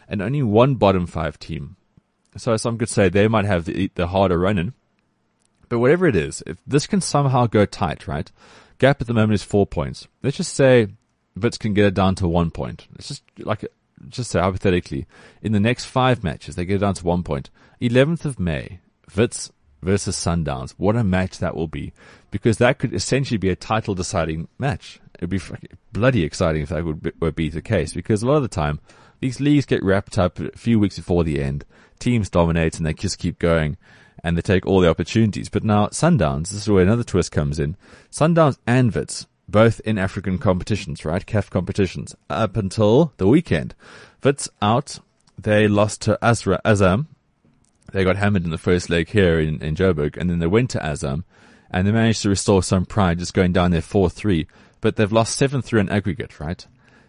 and 0.09 0.21
only 0.21 0.43
one 0.43 0.75
bottom 0.75 1.07
five 1.07 1.39
team. 1.39 1.77
So 2.35 2.57
some 2.57 2.77
could 2.77 2.89
say 2.89 3.07
they 3.07 3.29
might 3.29 3.45
have 3.45 3.65
the, 3.65 3.89
the 3.95 4.07
harder 4.07 4.37
running. 4.37 4.73
But 5.69 5.79
whatever 5.79 6.05
it 6.05 6.17
is, 6.17 6.43
if 6.45 6.57
this 6.67 6.85
can 6.85 6.99
somehow 6.99 7.47
go 7.47 7.65
tight, 7.65 8.07
right? 8.07 8.29
Gap 8.77 8.99
at 8.99 9.07
the 9.07 9.13
moment 9.13 9.35
is 9.35 9.43
four 9.43 9.65
points. 9.65 10.07
Let's 10.21 10.35
just 10.35 10.53
say 10.53 10.87
Wits 11.35 11.57
can 11.57 11.73
get 11.73 11.85
it 11.85 11.93
down 11.93 12.15
to 12.15 12.27
one 12.27 12.51
point. 12.51 12.87
Let's 12.91 13.07
just 13.07 13.23
like 13.37 13.65
just 14.09 14.31
say 14.31 14.41
hypothetically, 14.41 15.05
in 15.41 15.53
the 15.53 15.59
next 15.59 15.85
five 15.85 16.23
matches 16.23 16.55
they 16.55 16.65
get 16.65 16.75
it 16.75 16.79
down 16.79 16.95
to 16.95 17.05
one 17.05 17.23
point. 17.23 17.49
11th 17.81 18.25
of 18.25 18.39
May, 18.39 18.79
Wits 19.15 19.51
versus 19.81 20.15
Sundowns. 20.15 20.71
What 20.77 20.95
a 20.95 21.03
match 21.03 21.39
that 21.39 21.55
will 21.55 21.67
be, 21.67 21.93
because 22.31 22.57
that 22.57 22.79
could 22.79 22.93
essentially 22.93 23.37
be 23.37 23.49
a 23.49 23.55
title 23.55 23.95
deciding 23.95 24.47
match. 24.59 24.99
It'd 25.21 25.29
be 25.29 25.39
bloody 25.93 26.23
exciting 26.23 26.63
if 26.63 26.69
that 26.69 26.83
would 26.83 27.03
be, 27.03 27.11
would 27.19 27.35
be 27.35 27.49
the 27.49 27.61
case, 27.61 27.93
because 27.93 28.23
a 28.23 28.27
lot 28.27 28.37
of 28.37 28.41
the 28.41 28.47
time 28.47 28.79
these 29.19 29.39
leagues 29.39 29.67
get 29.67 29.83
wrapped 29.83 30.17
up 30.17 30.39
a 30.39 30.51
few 30.57 30.79
weeks 30.79 30.97
before 30.97 31.23
the 31.23 31.41
end. 31.41 31.63
Teams 31.99 32.29
dominate 32.29 32.77
and 32.77 32.85
they 32.85 32.93
just 32.93 33.19
keep 33.19 33.37
going 33.37 33.77
and 34.23 34.35
they 34.35 34.41
take 34.41 34.65
all 34.65 34.81
the 34.81 34.89
opportunities. 34.89 35.47
But 35.47 35.63
now 35.63 35.87
Sundowns, 35.87 36.49
this 36.49 36.63
is 36.63 36.69
where 36.69 36.83
another 36.83 37.03
twist 37.03 37.31
comes 37.31 37.59
in. 37.59 37.77
Sundowns 38.11 38.57
and 38.65 38.91
Wits, 38.93 39.27
both 39.47 39.79
in 39.81 39.99
African 39.99 40.39
competitions, 40.39 41.05
right? 41.05 41.23
CAF 41.23 41.51
competitions 41.51 42.15
up 42.31 42.57
until 42.57 43.13
the 43.17 43.27
weekend. 43.27 43.75
Wits 44.23 44.49
out. 44.59 44.99
They 45.37 45.67
lost 45.67 46.01
to 46.01 46.17
Azra, 46.23 46.59
Azam. 46.65 47.05
They 47.91 48.03
got 48.03 48.17
hammered 48.17 48.43
in 48.43 48.49
the 48.49 48.57
first 48.57 48.89
leg 48.89 49.09
here 49.09 49.39
in, 49.39 49.61
in 49.61 49.75
Joburg 49.75 50.17
and 50.17 50.31
then 50.31 50.39
they 50.39 50.47
went 50.47 50.71
to 50.71 50.79
Azam 50.79 51.23
and 51.69 51.87
they 51.87 51.91
managed 51.91 52.23
to 52.23 52.29
restore 52.29 52.63
some 52.63 52.85
pride 52.85 53.19
just 53.19 53.33
going 53.35 53.53
down 53.53 53.69
there 53.71 53.81
4-3. 53.81 54.47
But 54.81 54.95
they've 54.95 55.11
lost 55.11 55.37
seven 55.37 55.61
through 55.61 55.79
an 55.79 55.89
aggregate, 55.89 56.39
right? 56.39 56.65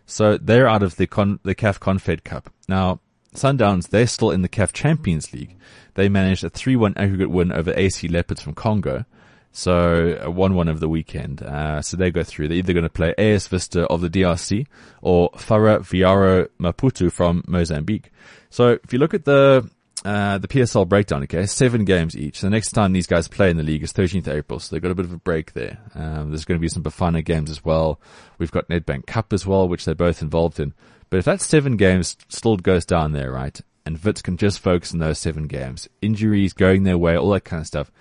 So 0.06 0.36
they're 0.38 0.68
out 0.68 0.82
of 0.82 0.96
the 0.96 1.06
con, 1.06 1.40
the 1.42 1.54
CAF 1.54 1.80
Confed 1.80 2.24
Cup. 2.24 2.52
Now, 2.68 3.00
Sundowns, 3.34 3.88
they're 3.88 4.06
still 4.06 4.30
in 4.30 4.42
the 4.42 4.48
CAF 4.48 4.72
Champions 4.72 5.32
League. 5.32 5.56
They 5.94 6.08
managed 6.08 6.44
a 6.44 6.50
3-1 6.50 6.94
aggregate 6.96 7.30
win 7.30 7.52
over 7.52 7.72
AC 7.74 8.08
Leopards 8.08 8.42
from 8.42 8.54
Congo. 8.54 9.04
So 9.52 10.18
a 10.20 10.30
1-1 10.30 10.70
over 10.70 10.78
the 10.78 10.88
weekend. 10.88 11.42
Uh, 11.42 11.82
so 11.82 11.96
they 11.96 12.10
go 12.10 12.22
through. 12.22 12.48
They're 12.48 12.58
either 12.58 12.72
going 12.72 12.84
to 12.84 12.90
play 12.90 13.14
AS 13.18 13.46
Vita 13.48 13.86
of 13.86 14.00
the 14.00 14.08
DRC 14.08 14.66
or 15.02 15.30
Ferroviário 15.32 16.48
Maputo 16.58 17.12
from 17.12 17.44
Mozambique. 17.46 18.10
So 18.48 18.78
if 18.82 18.92
you 18.92 18.98
look 18.98 19.12
at 19.12 19.24
the 19.24 19.68
uh, 20.04 20.38
the 20.38 20.48
PSL 20.48 20.88
breakdown, 20.88 21.22
okay, 21.24 21.46
seven 21.46 21.84
games 21.84 22.16
each. 22.16 22.40
The 22.40 22.50
next 22.50 22.70
time 22.70 22.92
these 22.92 23.06
guys 23.06 23.28
play 23.28 23.50
in 23.50 23.56
the 23.56 23.62
league 23.62 23.82
is 23.82 23.92
13th 23.92 24.28
April, 24.28 24.58
so 24.58 24.74
they've 24.74 24.82
got 24.82 24.90
a 24.90 24.96
bit 24.96 25.04
of 25.04 25.12
a 25.12 25.18
break 25.18 25.52
there. 25.52 25.78
Um, 25.94 26.30
there's 26.30 26.44
going 26.44 26.58
to 26.58 26.62
be 26.62 26.68
some 26.68 26.82
Bafana 26.82 27.24
games 27.24 27.50
as 27.50 27.64
well. 27.64 28.00
We've 28.38 28.50
got 28.50 28.68
Nedbank 28.68 29.06
Cup 29.06 29.32
as 29.32 29.46
well, 29.46 29.68
which 29.68 29.84
they're 29.84 29.94
both 29.94 30.20
involved 30.20 30.58
in. 30.58 30.74
But 31.10 31.18
if 31.18 31.24
that 31.26 31.40
seven 31.40 31.76
games 31.76 32.16
still 32.28 32.56
goes 32.56 32.84
down 32.84 33.12
there, 33.12 33.30
right, 33.30 33.60
and 33.84 34.02
Wits 34.02 34.22
can 34.22 34.36
just 34.36 34.60
focus 34.60 34.92
on 34.92 34.98
those 34.98 35.18
seven 35.18 35.46
games. 35.46 35.88
Injuries 36.00 36.52
going 36.52 36.82
their 36.82 36.98
way, 36.98 37.16
all 37.16 37.30
that 37.30 37.44
kind 37.44 37.60
of 37.60 37.66
stuff. 37.66 37.92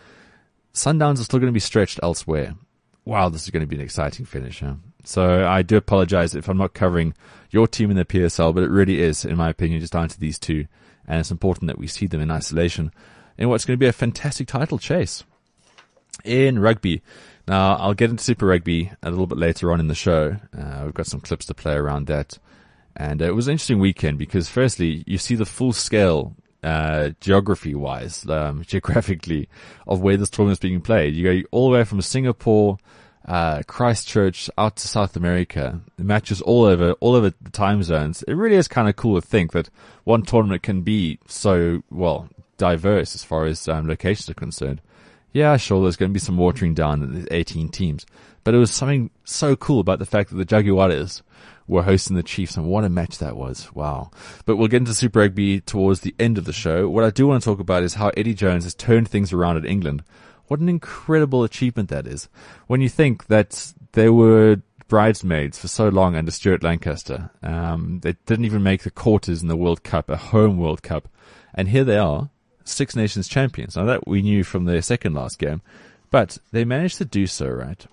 Sundowns 0.74 1.20
are 1.20 1.24
still 1.24 1.39
going 1.39 1.51
to 1.51 1.53
be 1.53 1.60
stretched 1.60 2.00
elsewhere. 2.01 2.55
Wow, 3.03 3.29
this 3.29 3.43
is 3.43 3.50
going 3.50 3.62
to 3.62 3.67
be 3.67 3.75
an 3.75 3.81
exciting 3.81 4.25
finish. 4.25 4.62
Huh? 4.62 4.75
So 5.03 5.46
I 5.46 5.62
do 5.63 5.77
apologize 5.77 6.36
if 6.36 6.48
I'm 6.48 6.58
not 6.58 6.74
covering 6.74 7.13
your 7.50 7.67
team 7.67 7.91
in 7.91 7.98
the 7.98 8.05
PSL, 8.05 8.53
but 8.53 8.63
it 8.63 8.70
really 8.70 9.01
is, 9.01 9.25
in 9.25 9.38
my 9.38 9.50
opinion, 9.50 9.81
just 9.81 9.93
down 9.93 10.08
to 10.08 10.20
these 10.20 10.39
two. 10.39 10.65
And 11.08 11.20
it's 11.20 11.31
important 11.31 11.67
that 11.67 11.77
we 11.77 11.88
see 11.88 12.08
them 12.08 12.22
in 12.22 12.31
isolation 12.31 12.91
in 13.38 13.50
what's 13.50 13.65
going 13.65 13.77
to 13.77 13.84
be 13.84 13.88
a 13.88 13.93
fantastic 13.93 14.48
title 14.48 14.77
chase. 14.77 15.24
In 16.24 16.60
rugby, 16.60 17.01
now 17.48 17.75
I'll 17.75 17.93
get 17.93 18.10
into 18.10 18.24
Super 18.24 18.46
Rugby 18.46 18.91
a 19.01 19.10
little 19.10 19.27
bit 19.27 19.38
later 19.38 19.72
on 19.72 19.79
in 19.79 19.88
the 19.88 19.96
show. 19.96 20.38
Uh, 20.58 20.81
we've 20.86 20.93
got 20.93 21.08
some 21.08 21.22
clips 21.22 21.46
to 21.48 21.53
play 21.53 21.74
around 21.74 22.08
that. 22.08 22.38
And 22.96 23.22
it 23.22 23.31
was 23.31 23.48
an 23.48 23.53
interesting 23.53 23.79
weekend 23.79 24.17
because 24.17 24.50
firstly, 24.50 25.03
you 25.08 25.17
see 25.17 25.36
the 25.36 25.46
full 25.46 25.74
scale 25.74 26.36
uh, 26.63 27.12
geography 27.20 27.74
wise, 27.74 28.27
um, 28.29 28.63
geographically, 28.67 29.50
of 29.88 30.01
where 30.01 30.17
this 30.17 30.29
tournament 30.29 30.58
is 30.58 30.60
being 30.60 30.81
played. 30.81 31.15
You 31.15 31.41
go 31.41 31.48
all 31.51 31.72
the 31.72 31.77
way 31.77 31.84
from 31.84 32.01
Singapore, 32.01 32.77
uh, 33.25 33.62
Christchurch 33.68 34.50
out 34.58 34.75
to 34.78 34.88
South 34.88 35.16
America. 35.16 35.82
Matches 35.98 36.42
all 36.42 36.66
over, 36.66 36.94
all 36.94 37.16
over 37.16 37.32
the 37.42 37.50
time 37.51 37.84
zones. 37.84 38.24
It 38.24 38.34
really 38.34 38.56
is 38.56 38.68
kind 38.68 38.90
of 38.90 38.96
cool 38.96 39.20
to 39.20 39.25
think 39.25 39.51
that 39.51 39.70
one 40.04 40.24
tournament 40.24 40.63
can 40.63 40.82
be 40.82 41.20
so, 41.28 41.84
well, 41.90 42.30
diverse 42.58 43.16
as 43.16 43.24
far 43.24 43.46
as 43.46 43.68
um, 43.68 43.88
locations 43.88 44.30
are 44.30 44.36
concerned. 44.36 44.82
Yeah, 45.34 45.56
sure, 45.58 45.82
there's 45.82 45.96
going 45.96 46.12
to 46.12 46.13
be 46.13 46.20
some 46.20 46.38
watering 46.38 46.74
down 46.74 47.01
in 47.04 47.24
the 47.24 47.34
18 47.34 47.70
teams, 47.70 48.06
but 48.44 48.54
it 48.54 48.58
was 48.58 48.72
something 48.72 49.12
so 49.24 49.56
cool 49.56 49.80
about 49.80 50.00
the 50.00 50.06
fact 50.06 50.30
that 50.30 50.36
the 50.36 50.46
Jaguares 50.46 51.22
were 51.68 51.84
hosting 51.84 52.18
the 52.18 52.24
Chiefs, 52.24 52.58
and 52.58 52.68
what 52.68 52.84
a 52.84 52.90
match 52.90 53.18
that 53.20 53.38
was. 53.38 53.74
Wow. 53.74 54.12
But 54.46 54.58
we'll 54.58 54.68
get 54.68 54.78
into 54.78 54.94
Super 54.94 55.20
Rugby 55.20 55.62
towards 55.62 56.01
the 56.01 56.13
end 56.20 56.38
of 56.38 56.44
the 56.44 56.51
show. 56.51 56.90
What 56.90 57.06
I 57.06 57.12
do 57.12 57.28
want 57.28 57.42
to 57.42 57.50
talk 57.50 57.62
about 57.62 57.84
is 57.84 57.94
how 57.94 58.12
Eddie 58.18 58.34
Jones 58.34 58.66
has 58.66 58.75
turned 58.75 59.08
things 59.08 59.32
around 59.32 59.56
at 59.56 59.66
England. 59.66 60.04
What 60.51 60.60
an 60.60 60.67
incredible 60.67 61.46
achievement 61.46 61.88
that 61.91 62.05
is. 62.05 62.27
When 62.67 62.81
you 62.81 62.89
think 62.89 63.27
that 63.27 63.72
they 63.93 64.10
were 64.10 64.58
bridesmaids 64.89 65.58
for 65.58 65.70
so 65.70 65.88
long 65.88 66.17
under 66.17 66.29
Stuart 66.29 66.62
Lancaster, 66.62 67.31
um, 67.41 68.01
they 68.03 68.17
didn't 68.25 68.43
even 68.43 68.62
make 68.62 68.84
the 68.84 68.91
quarters 68.91 69.41
in 69.41 69.48
the 69.48 69.55
World 69.55 69.81
Cup, 69.84 70.10
a 70.10 70.17
home 70.17 70.58
World 70.58 70.84
Cup. 70.84 71.08
And 71.53 71.70
here 71.70 71.86
they 71.86 71.98
are, 71.98 72.31
Six 72.65 72.98
Nations 72.98 73.29
champions. 73.29 73.77
Now 73.77 73.86
that 73.86 74.05
we 74.05 74.22
knew 74.22 74.43
from 74.43 74.65
their 74.65 74.81
second 74.81 75.13
last 75.13 75.39
game, 75.39 75.62
but 76.10 76.38
they 76.51 76.65
managed 76.65 76.98
to 76.98 77.05
do 77.05 77.27
so, 77.27 77.48
right? 77.48 77.86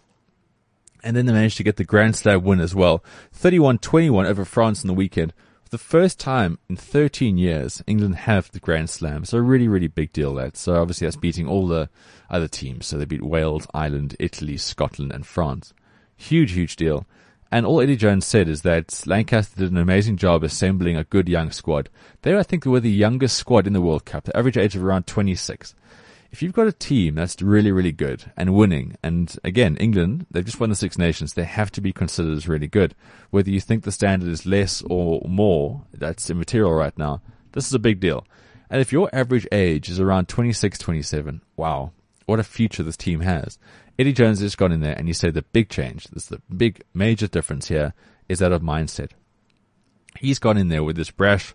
And 1.04 1.16
then 1.16 1.26
they 1.26 1.32
managed 1.32 1.58
to 1.58 1.62
get 1.62 1.76
the 1.76 1.84
Grand 1.84 2.16
Slam 2.16 2.42
win 2.42 2.58
as 2.58 2.74
well. 2.74 3.04
31-21 3.40 4.26
over 4.26 4.44
France 4.44 4.82
in 4.82 4.88
the 4.88 4.94
weekend. 4.94 5.32
For 5.68 5.72
the 5.72 5.84
first 5.84 6.18
time 6.18 6.58
in 6.70 6.76
13 6.76 7.36
years, 7.36 7.82
England 7.86 8.14
have 8.14 8.50
the 8.52 8.58
Grand 8.58 8.88
Slam. 8.88 9.26
So 9.26 9.36
a 9.36 9.42
really, 9.42 9.68
really 9.68 9.86
big 9.86 10.14
deal 10.14 10.34
that. 10.36 10.56
So 10.56 10.80
obviously 10.80 11.06
that's 11.06 11.18
beating 11.18 11.46
all 11.46 11.66
the 11.66 11.90
other 12.30 12.48
teams. 12.48 12.86
So 12.86 12.96
they 12.96 13.04
beat 13.04 13.22
Wales, 13.22 13.66
Ireland, 13.74 14.16
Italy, 14.18 14.56
Scotland 14.56 15.12
and 15.12 15.26
France. 15.26 15.74
Huge, 16.16 16.52
huge 16.52 16.76
deal. 16.76 17.06
And 17.52 17.66
all 17.66 17.82
Eddie 17.82 17.96
Jones 17.96 18.24
said 18.24 18.48
is 18.48 18.62
that 18.62 19.06
Lancaster 19.06 19.56
did 19.56 19.70
an 19.70 19.76
amazing 19.76 20.16
job 20.16 20.42
assembling 20.42 20.96
a 20.96 21.04
good 21.04 21.28
young 21.28 21.50
squad. 21.50 21.90
They, 22.22 22.34
I 22.34 22.44
think, 22.44 22.64
were 22.64 22.80
the 22.80 22.90
youngest 22.90 23.36
squad 23.36 23.66
in 23.66 23.74
the 23.74 23.82
World 23.82 24.06
Cup, 24.06 24.24
the 24.24 24.34
average 24.34 24.56
age 24.56 24.74
of 24.74 24.82
around 24.82 25.06
26 25.06 25.74
if 26.30 26.42
you've 26.42 26.52
got 26.52 26.66
a 26.66 26.72
team 26.72 27.14
that's 27.14 27.40
really, 27.40 27.72
really 27.72 27.92
good 27.92 28.30
and 28.36 28.54
winning, 28.54 28.96
and 29.02 29.36
again, 29.44 29.76
England, 29.76 30.26
they've 30.30 30.44
just 30.44 30.60
won 30.60 30.70
the 30.70 30.76
Six 30.76 30.98
Nations, 30.98 31.34
they 31.34 31.44
have 31.44 31.70
to 31.72 31.80
be 31.80 31.92
considered 31.92 32.36
as 32.36 32.48
really 32.48 32.66
good. 32.66 32.94
Whether 33.30 33.50
you 33.50 33.60
think 33.60 33.84
the 33.84 33.92
standard 33.92 34.28
is 34.28 34.44
less 34.44 34.82
or 34.82 35.22
more, 35.26 35.84
that's 35.92 36.28
immaterial 36.28 36.72
right 36.72 36.96
now. 36.98 37.22
This 37.52 37.66
is 37.66 37.74
a 37.74 37.78
big 37.78 38.00
deal. 38.00 38.26
And 38.70 38.80
if 38.80 38.92
your 38.92 39.08
average 39.12 39.46
age 39.50 39.88
is 39.88 39.98
around 39.98 40.28
26, 40.28 40.78
27, 40.78 41.40
wow, 41.56 41.92
what 42.26 42.38
a 42.38 42.44
future 42.44 42.82
this 42.82 42.98
team 42.98 43.20
has. 43.20 43.58
Eddie 43.98 44.12
Jones 44.12 44.40
has 44.40 44.54
gone 44.54 44.70
in 44.70 44.80
there 44.80 44.94
and 44.96 45.08
you 45.08 45.14
said 45.14 45.32
the 45.32 45.42
big 45.42 45.70
change, 45.70 46.04
this 46.08 46.26
the 46.26 46.42
big 46.54 46.82
major 46.92 47.26
difference 47.26 47.68
here 47.68 47.94
is 48.28 48.40
that 48.40 48.52
of 48.52 48.60
mindset. 48.60 49.12
He's 50.18 50.38
gone 50.38 50.58
in 50.58 50.68
there 50.68 50.84
with 50.84 50.96
this 50.96 51.10
brash 51.10 51.54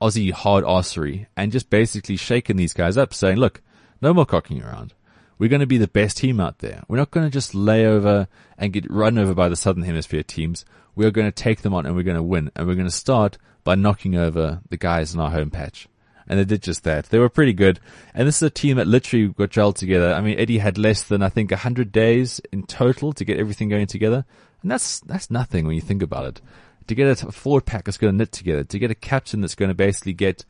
Aussie 0.00 0.32
hard 0.32 0.64
arsery 0.64 1.26
and 1.36 1.52
just 1.52 1.70
basically 1.70 2.16
shaken 2.16 2.56
these 2.56 2.72
guys 2.72 2.96
up 2.96 3.12
saying, 3.12 3.36
look, 3.36 3.62
no 4.00 4.14
more 4.14 4.26
cocking 4.26 4.62
around. 4.62 4.94
We're 5.38 5.50
going 5.50 5.60
to 5.60 5.66
be 5.66 5.78
the 5.78 5.88
best 5.88 6.16
team 6.16 6.40
out 6.40 6.60
there. 6.60 6.82
We're 6.88 6.96
not 6.96 7.10
going 7.10 7.26
to 7.26 7.30
just 7.30 7.54
lay 7.54 7.86
over 7.86 8.26
and 8.56 8.72
get 8.72 8.90
run 8.90 9.18
over 9.18 9.34
by 9.34 9.48
the 9.48 9.56
Southern 9.56 9.84
Hemisphere 9.84 10.22
teams. 10.22 10.64
We 10.94 11.04
are 11.04 11.10
going 11.10 11.30
to 11.30 11.42
take 11.42 11.60
them 11.60 11.74
on 11.74 11.84
and 11.84 11.94
we're 11.94 12.02
going 12.02 12.16
to 12.16 12.22
win. 12.22 12.50
And 12.56 12.66
we're 12.66 12.74
going 12.74 12.86
to 12.86 12.90
start 12.90 13.36
by 13.62 13.74
knocking 13.74 14.14
over 14.14 14.62
the 14.70 14.78
guys 14.78 15.14
in 15.14 15.20
our 15.20 15.30
home 15.30 15.50
patch. 15.50 15.88
And 16.28 16.38
they 16.38 16.44
did 16.44 16.62
just 16.62 16.84
that. 16.84 17.06
They 17.06 17.18
were 17.18 17.28
pretty 17.28 17.52
good. 17.52 17.80
And 18.14 18.26
this 18.26 18.36
is 18.36 18.42
a 18.42 18.50
team 18.50 18.78
that 18.78 18.86
literally 18.86 19.28
got 19.28 19.50
gelled 19.50 19.76
together. 19.76 20.12
I 20.12 20.20
mean, 20.20 20.38
Eddie 20.38 20.58
had 20.58 20.78
less 20.78 21.02
than, 21.02 21.22
I 21.22 21.28
think, 21.28 21.50
100 21.50 21.92
days 21.92 22.40
in 22.50 22.64
total 22.64 23.12
to 23.12 23.24
get 23.24 23.38
everything 23.38 23.68
going 23.68 23.86
together. 23.86 24.24
And 24.62 24.70
that's, 24.70 25.00
that's 25.00 25.30
nothing 25.30 25.66
when 25.66 25.76
you 25.76 25.82
think 25.82 26.02
about 26.02 26.26
it. 26.26 26.40
To 26.88 26.94
get 26.94 27.22
a 27.22 27.32
forward 27.32 27.66
pack 27.66 27.84
that's 27.84 27.98
going 27.98 28.12
to 28.12 28.16
knit 28.16 28.32
together, 28.32 28.64
to 28.64 28.78
get 28.78 28.90
a 28.90 28.94
captain 28.94 29.40
that's 29.40 29.54
going 29.54 29.68
to 29.68 29.74
basically 29.74 30.14
get 30.14 30.44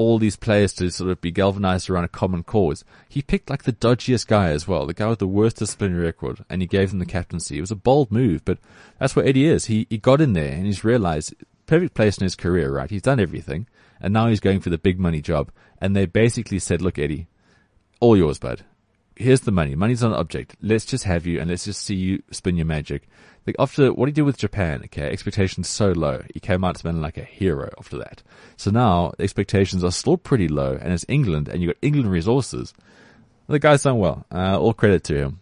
all 0.00 0.18
these 0.18 0.36
players 0.36 0.72
to 0.72 0.90
sort 0.90 1.10
of 1.10 1.20
be 1.20 1.30
galvanized 1.30 1.90
around 1.90 2.04
a 2.04 2.08
common 2.08 2.42
cause. 2.42 2.84
He 3.06 3.20
picked 3.20 3.50
like 3.50 3.64
the 3.64 3.72
dodgiest 3.72 4.26
guy 4.26 4.48
as 4.48 4.66
well, 4.66 4.86
the 4.86 4.94
guy 4.94 5.08
with 5.08 5.18
the 5.18 5.26
worst 5.26 5.58
disciplinary 5.58 6.04
record, 6.04 6.42
and 6.48 6.62
he 6.62 6.66
gave 6.66 6.90
him 6.90 7.00
the 7.00 7.04
captaincy. 7.04 7.58
It 7.58 7.60
was 7.60 7.70
a 7.70 7.76
bold 7.76 8.10
move, 8.10 8.42
but 8.46 8.56
that's 8.98 9.14
what 9.14 9.26
Eddie 9.26 9.44
is. 9.44 9.66
He, 9.66 9.86
he 9.90 9.98
got 9.98 10.22
in 10.22 10.32
there 10.32 10.52
and 10.52 10.64
he's 10.64 10.84
realized 10.84 11.34
perfect 11.66 11.92
place 11.92 12.16
in 12.16 12.24
his 12.24 12.34
career, 12.34 12.72
right? 12.72 12.88
He's 12.88 13.02
done 13.02 13.20
everything 13.20 13.66
and 14.00 14.14
now 14.14 14.28
he's 14.28 14.40
going 14.40 14.60
for 14.60 14.70
the 14.70 14.78
big 14.78 14.98
money 14.98 15.20
job. 15.20 15.52
And 15.82 15.94
they 15.94 16.06
basically 16.06 16.60
said, 16.60 16.80
look, 16.80 16.98
Eddie, 16.98 17.26
all 18.00 18.16
yours, 18.16 18.38
bud. 18.38 18.62
Here's 19.16 19.42
the 19.42 19.52
money. 19.52 19.74
Money's 19.74 20.00
not 20.00 20.12
an 20.12 20.18
object. 20.18 20.56
Let's 20.62 20.86
just 20.86 21.04
have 21.04 21.26
you 21.26 21.40
and 21.40 21.50
let's 21.50 21.66
just 21.66 21.84
see 21.84 21.94
you 21.94 22.22
spin 22.30 22.56
your 22.56 22.64
magic. 22.64 23.06
Like 23.46 23.56
after 23.58 23.92
what 23.92 24.08
he 24.08 24.12
did 24.12 24.22
with 24.22 24.36
Japan, 24.36 24.82
okay, 24.84 25.10
expectations 25.10 25.68
so 25.68 25.92
low. 25.92 26.22
He 26.32 26.40
came 26.40 26.62
out 26.62 26.76
smelling 26.76 27.00
like 27.00 27.16
a 27.16 27.24
hero 27.24 27.70
after 27.78 27.96
that. 27.98 28.22
So 28.56 28.70
now 28.70 29.12
expectations 29.18 29.82
are 29.82 29.90
still 29.90 30.16
pretty 30.16 30.48
low, 30.48 30.78
and 30.80 30.92
it's 30.92 31.06
England, 31.08 31.48
and 31.48 31.62
you've 31.62 31.74
got 31.74 31.86
England 31.86 32.10
resources. 32.10 32.74
The 33.46 33.58
guy's 33.58 33.82
done 33.82 33.98
well. 33.98 34.26
Uh, 34.30 34.58
all 34.60 34.74
credit 34.74 35.02
to 35.04 35.16
him. 35.16 35.40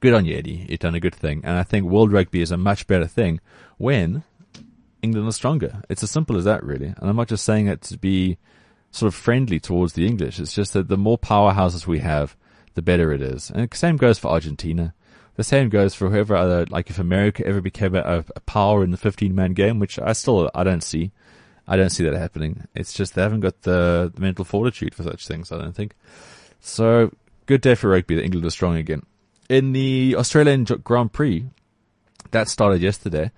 Good 0.00 0.14
on 0.14 0.24
you, 0.24 0.36
Eddie. 0.36 0.66
You've 0.68 0.78
done 0.78 0.94
a 0.94 1.00
good 1.00 1.14
thing. 1.14 1.40
And 1.44 1.58
I 1.58 1.62
think 1.62 1.84
world 1.84 2.12
rugby 2.12 2.40
is 2.40 2.52
a 2.52 2.56
much 2.56 2.86
better 2.86 3.06
thing 3.06 3.40
when 3.76 4.22
England 5.02 5.28
is 5.28 5.36
stronger. 5.36 5.82
It's 5.88 6.02
as 6.02 6.10
simple 6.10 6.36
as 6.36 6.44
that, 6.44 6.62
really. 6.62 6.86
And 6.86 7.10
I'm 7.10 7.16
not 7.16 7.28
just 7.28 7.44
saying 7.44 7.66
it 7.66 7.82
to 7.82 7.98
be 7.98 8.38
sort 8.92 9.08
of 9.08 9.14
friendly 9.14 9.60
towards 9.60 9.92
the 9.92 10.06
English. 10.06 10.38
It's 10.38 10.54
just 10.54 10.72
that 10.72 10.88
the 10.88 10.96
more 10.96 11.18
powerhouses 11.18 11.86
we 11.86 11.98
have, 11.98 12.36
the 12.74 12.82
better 12.82 13.12
it 13.12 13.20
is. 13.20 13.50
And 13.50 13.72
same 13.74 13.96
goes 13.96 14.18
for 14.18 14.28
Argentina. 14.28 14.94
The 15.38 15.44
same 15.44 15.68
goes 15.68 15.94
for 15.94 16.10
whoever 16.10 16.34
other, 16.34 16.66
like 16.66 16.90
if 16.90 16.98
America 16.98 17.46
ever 17.46 17.60
became 17.60 17.94
a, 17.94 18.24
a 18.34 18.40
power 18.40 18.82
in 18.82 18.90
the 18.90 18.96
15 18.96 19.32
man 19.32 19.52
game, 19.52 19.78
which 19.78 19.96
I 19.96 20.12
still, 20.12 20.50
I 20.52 20.64
don't 20.64 20.82
see. 20.82 21.12
I 21.64 21.76
don't 21.76 21.90
see 21.90 22.02
that 22.02 22.14
happening. 22.14 22.66
It's 22.74 22.92
just 22.92 23.14
they 23.14 23.22
haven't 23.22 23.38
got 23.38 23.62
the, 23.62 24.10
the 24.12 24.20
mental 24.20 24.44
fortitude 24.44 24.96
for 24.96 25.04
such 25.04 25.28
things, 25.28 25.52
I 25.52 25.58
don't 25.58 25.76
think. 25.76 25.94
So, 26.58 27.12
good 27.46 27.60
day 27.60 27.76
for 27.76 27.88
rugby 27.88 28.16
that 28.16 28.24
England 28.24 28.46
is 28.46 28.52
strong 28.52 28.78
again. 28.78 29.06
In 29.48 29.74
the 29.74 30.16
Australian 30.18 30.64
Grand 30.64 31.12
Prix, 31.12 31.46
that 32.32 32.48
started 32.48 32.82
yesterday. 32.82 33.30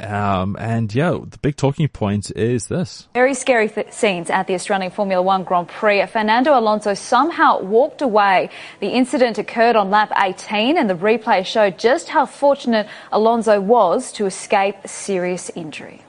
Um, 0.00 0.56
and 0.58 0.94
yeah, 0.94 1.10
the 1.10 1.38
big 1.38 1.56
talking 1.56 1.88
point 1.88 2.30
is 2.36 2.68
this. 2.68 3.08
Very 3.14 3.34
scary 3.34 3.68
th- 3.68 3.92
scenes 3.92 4.30
at 4.30 4.46
the 4.46 4.54
Australian 4.54 4.92
Formula 4.92 5.20
One 5.20 5.44
Grand 5.44 5.68
Prix. 5.68 6.06
Fernando 6.06 6.58
Alonso 6.58 6.94
somehow 6.94 7.60
walked 7.60 8.00
away. 8.00 8.50
The 8.80 8.88
incident 8.88 9.38
occurred 9.38 9.76
on 9.76 9.90
lap 9.90 10.12
18 10.16 10.78
and 10.78 10.88
the 10.88 10.94
replay 10.94 11.44
showed 11.44 11.78
just 11.78 12.10
how 12.10 12.26
fortunate 12.26 12.86
Alonso 13.10 13.60
was 13.60 14.12
to 14.12 14.26
escape 14.26 14.76
serious 14.86 15.50
injury. 15.54 16.02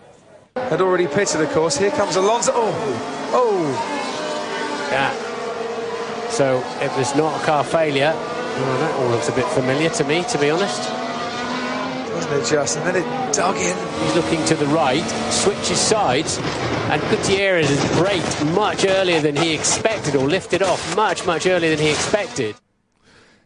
Had 0.56 0.82
already 0.82 1.08
pitted, 1.08 1.42
of 1.42 1.50
course. 1.52 1.78
Here 1.78 1.92
comes 1.92 2.16
Alonso. 2.16 2.52
Oh, 2.54 3.32
oh. 3.34 4.90
Yeah. 4.92 6.30
So 6.30 6.58
it 6.82 6.96
was 6.98 7.16
not 7.16 7.42
a 7.42 7.46
car 7.46 7.64
failure. 7.64 8.14
Oh, 8.16 8.78
that 8.80 9.00
all 9.00 9.10
looks 9.10 9.30
a 9.30 9.32
bit 9.32 9.46
familiar 9.48 9.90
to 9.90 10.04
me, 10.04 10.24
to 10.24 10.38
be 10.38 10.50
honest 10.50 11.09
doesn't 12.20 12.40
it 12.40 12.46
just? 12.46 12.78
And 12.78 12.88
then 12.88 12.96
it 12.98 13.34
dug 13.34 13.56
in. 13.56 13.78
He's 14.04 14.16
looking 14.16 14.44
to 14.46 14.56
the 14.56 14.66
right, 14.68 15.04
switches 15.32 15.80
sides, 15.80 16.38
and 16.90 17.02
Gutierrez 17.10 17.70
has 17.70 17.98
braked 17.98 18.56
much 18.56 18.86
earlier 18.86 19.20
than 19.20 19.36
he 19.36 19.54
expected, 19.54 20.16
or 20.16 20.28
lifted 20.28 20.62
off 20.62 20.96
much, 20.96 21.26
much 21.26 21.48
earlier 21.48 21.76
than 21.76 21.86
he 21.86 21.92
expected. 21.92 22.56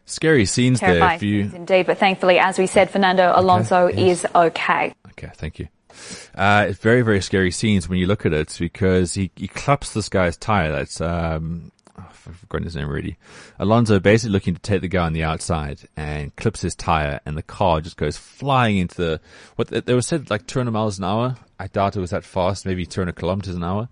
Scary 0.05 0.45
scenes 0.45 0.79
Terrifying 0.79 1.19
there. 1.19 1.29
you... 1.29 1.51
indeed, 1.55 1.85
but 1.85 1.97
thankfully, 1.97 2.37
as 2.37 2.57
we 2.57 2.67
said, 2.67 2.89
Fernando 2.89 3.31
Alonso 3.35 3.87
okay, 3.87 4.07
yes. 4.07 4.25
is 4.25 4.31
okay. 4.35 4.93
Okay, 5.11 5.31
thank 5.35 5.59
you. 5.59 5.67
Uh, 6.35 6.65
it's 6.69 6.79
very, 6.79 7.03
very 7.03 7.21
scary 7.21 7.51
scenes 7.51 7.87
when 7.87 7.99
you 7.99 8.07
look 8.07 8.25
at 8.25 8.33
it 8.33 8.55
because 8.59 9.13
he, 9.13 9.31
he 9.35 9.47
claps 9.47 9.93
this 9.93 10.09
guy's 10.09 10.35
tire. 10.35 10.71
That's 10.71 10.99
um, 10.99 11.71
I've 12.27 12.37
forgotten 12.37 12.65
his 12.65 12.75
name 12.75 12.87
already. 12.87 13.17
Alonso 13.59 13.99
basically 13.99 14.33
looking 14.33 14.53
to 14.55 14.61
take 14.61 14.81
the 14.81 14.87
guy 14.87 15.05
on 15.05 15.13
the 15.13 15.23
outside 15.23 15.81
and 15.97 16.35
clips 16.35 16.61
his 16.61 16.75
tire 16.75 17.19
and 17.25 17.37
the 17.37 17.43
car 17.43 17.81
just 17.81 17.97
goes 17.97 18.17
flying 18.17 18.77
into 18.77 18.95
the, 18.95 19.21
what 19.55 19.67
they 19.67 19.93
were 19.93 20.01
said 20.01 20.29
like 20.29 20.47
200 20.47 20.71
miles 20.71 20.97
an 20.97 21.05
hour. 21.05 21.35
I 21.59 21.67
doubt 21.67 21.95
it 21.95 22.01
was 22.01 22.11
that 22.11 22.23
fast, 22.23 22.65
maybe 22.65 22.85
200 22.85 23.15
kilometers 23.15 23.55
an 23.55 23.63
hour. 23.63 23.89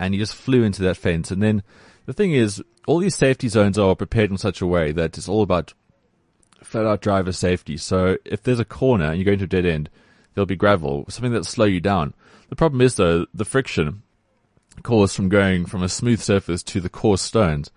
and 0.00 0.14
he 0.14 0.18
just 0.18 0.34
flew 0.34 0.62
into 0.62 0.82
that 0.82 0.96
fence. 0.96 1.30
And 1.30 1.42
then 1.42 1.62
the 2.06 2.12
thing 2.14 2.32
is, 2.32 2.62
all 2.86 2.98
these 2.98 3.14
safety 3.14 3.48
zones 3.48 3.78
are 3.78 3.94
prepared 3.94 4.30
in 4.30 4.38
such 4.38 4.60
a 4.60 4.66
way 4.66 4.90
that 4.92 5.16
it's 5.18 5.28
all 5.28 5.42
about 5.42 5.74
flat 6.62 6.86
out 6.86 7.02
driver 7.02 7.32
safety. 7.32 7.76
So 7.76 8.16
if 8.24 8.42
there's 8.42 8.60
a 8.60 8.64
corner 8.64 9.06
and 9.06 9.16
you're 9.16 9.26
going 9.26 9.40
into 9.40 9.44
a 9.44 9.62
dead 9.62 9.66
end, 9.66 9.90
there'll 10.34 10.46
be 10.46 10.56
gravel, 10.56 11.04
something 11.08 11.32
that'll 11.32 11.44
slow 11.44 11.66
you 11.66 11.80
down. 11.80 12.14
The 12.48 12.56
problem 12.56 12.80
is 12.80 12.94
though, 12.96 13.26
the 13.34 13.44
friction 13.44 14.02
caused 14.80 15.14
from 15.14 15.28
going 15.28 15.66
from 15.66 15.82
a 15.82 15.88
smooth 15.88 16.20
surface 16.20 16.62
to 16.64 16.80
the 16.80 16.88
coarse 16.88 17.22
stones. 17.22 17.70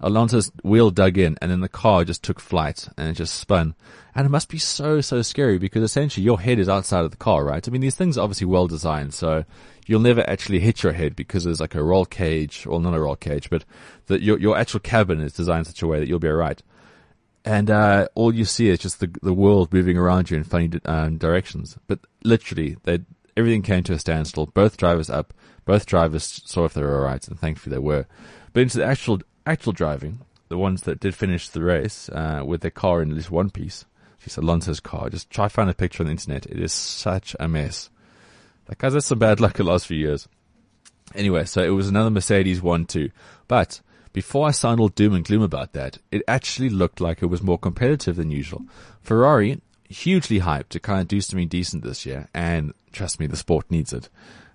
Alonso's 0.00 0.52
wheel 0.62 0.90
dug 0.90 1.18
in 1.18 1.36
and 1.42 1.50
then 1.50 1.60
the 1.60 1.68
car 1.68 2.04
just 2.04 2.22
took 2.22 2.38
flight 2.38 2.88
and 2.96 3.08
it 3.08 3.14
just 3.14 3.34
spun. 3.34 3.74
And 4.14 4.26
it 4.26 4.30
must 4.30 4.48
be 4.48 4.58
so, 4.58 5.00
so 5.00 5.22
scary 5.22 5.58
because 5.58 5.82
essentially 5.82 6.24
your 6.24 6.40
head 6.40 6.58
is 6.58 6.68
outside 6.68 7.04
of 7.04 7.10
the 7.10 7.16
car, 7.16 7.44
right? 7.44 7.66
I 7.66 7.70
mean, 7.70 7.80
these 7.80 7.94
things 7.94 8.16
are 8.16 8.22
obviously 8.22 8.46
well 8.46 8.66
designed, 8.66 9.14
so 9.14 9.44
you'll 9.86 10.00
never 10.00 10.28
actually 10.28 10.60
hit 10.60 10.82
your 10.82 10.92
head 10.92 11.16
because 11.16 11.44
there's 11.44 11.60
like 11.60 11.74
a 11.74 11.82
roll 11.82 12.04
cage, 12.04 12.66
or 12.66 12.80
not 12.80 12.94
a 12.94 13.00
roll 13.00 13.16
cage, 13.16 13.50
but 13.50 13.64
your, 14.08 14.38
your 14.38 14.56
actual 14.56 14.80
cabin 14.80 15.20
is 15.20 15.32
designed 15.32 15.66
such 15.66 15.82
a 15.82 15.86
way 15.86 15.98
that 15.98 16.08
you'll 16.08 16.18
be 16.18 16.28
alright. 16.28 16.62
And, 17.44 17.70
uh, 17.70 18.08
all 18.14 18.34
you 18.34 18.44
see 18.44 18.68
is 18.68 18.78
just 18.78 19.00
the, 19.00 19.10
the 19.22 19.32
world 19.32 19.72
moving 19.72 19.96
around 19.96 20.30
you 20.30 20.36
in 20.36 20.44
funny, 20.44 20.70
um, 20.84 21.16
directions. 21.16 21.78
But 21.86 22.00
literally, 22.24 22.76
they, 22.82 23.00
everything 23.36 23.62
came 23.62 23.84
to 23.84 23.94
a 23.94 23.98
standstill. 23.98 24.46
Both 24.46 24.76
drivers 24.76 25.08
up, 25.08 25.32
both 25.68 25.84
drivers 25.84 26.40
saw 26.46 26.64
if 26.64 26.72
they 26.72 26.80
were 26.80 26.96
alright, 26.96 27.28
and 27.28 27.38
thankfully 27.38 27.74
they 27.74 27.78
were. 27.78 28.06
But 28.54 28.62
into 28.62 28.78
the 28.78 28.86
actual, 28.86 29.20
actual 29.44 29.72
driving, 29.74 30.20
the 30.48 30.56
ones 30.56 30.84
that 30.84 30.98
did 30.98 31.14
finish 31.14 31.50
the 31.50 31.62
race, 31.62 32.08
uh, 32.08 32.42
with 32.42 32.62
their 32.62 32.70
car 32.70 33.02
in 33.02 33.10
at 33.10 33.16
least 33.16 33.30
one 33.30 33.50
piece, 33.50 33.84
it's 34.24 34.38
Alonso's 34.38 34.80
car. 34.80 35.10
Just 35.10 35.28
try 35.28 35.46
find 35.48 35.68
a 35.68 35.74
picture 35.74 36.02
on 36.02 36.06
the 36.06 36.12
internet. 36.12 36.46
It 36.46 36.58
is 36.58 36.72
such 36.72 37.36
a 37.38 37.46
mess. 37.48 37.90
That 38.64 38.78
guy's 38.78 38.94
had 38.94 39.02
some 39.04 39.18
bad 39.18 39.40
luck 39.40 39.58
the 39.58 39.62
last 39.64 39.86
few 39.86 39.98
years. 39.98 40.26
Anyway, 41.14 41.44
so 41.44 41.62
it 41.62 41.68
was 41.68 41.88
another 41.88 42.08
Mercedes 42.08 42.62
1-2. 42.62 43.12
But 43.46 43.82
before 44.14 44.48
I 44.48 44.52
sound 44.52 44.80
all 44.80 44.88
doom 44.88 45.12
and 45.12 45.22
gloom 45.22 45.42
about 45.42 45.74
that, 45.74 45.98
it 46.10 46.22
actually 46.26 46.70
looked 46.70 46.98
like 46.98 47.22
it 47.22 47.26
was 47.26 47.42
more 47.42 47.58
competitive 47.58 48.16
than 48.16 48.30
usual. 48.30 48.62
Ferrari, 49.02 49.60
hugely 49.90 50.40
hyped 50.40 50.70
to 50.70 50.80
kind 50.80 51.02
of 51.02 51.08
do 51.08 51.20
something 51.20 51.48
decent 51.48 51.84
this 51.84 52.06
year, 52.06 52.28
and 52.32 52.72
trust 52.90 53.20
me, 53.20 53.26
the 53.26 53.36
sport 53.36 53.70
needs 53.70 53.92
it. 53.92 54.08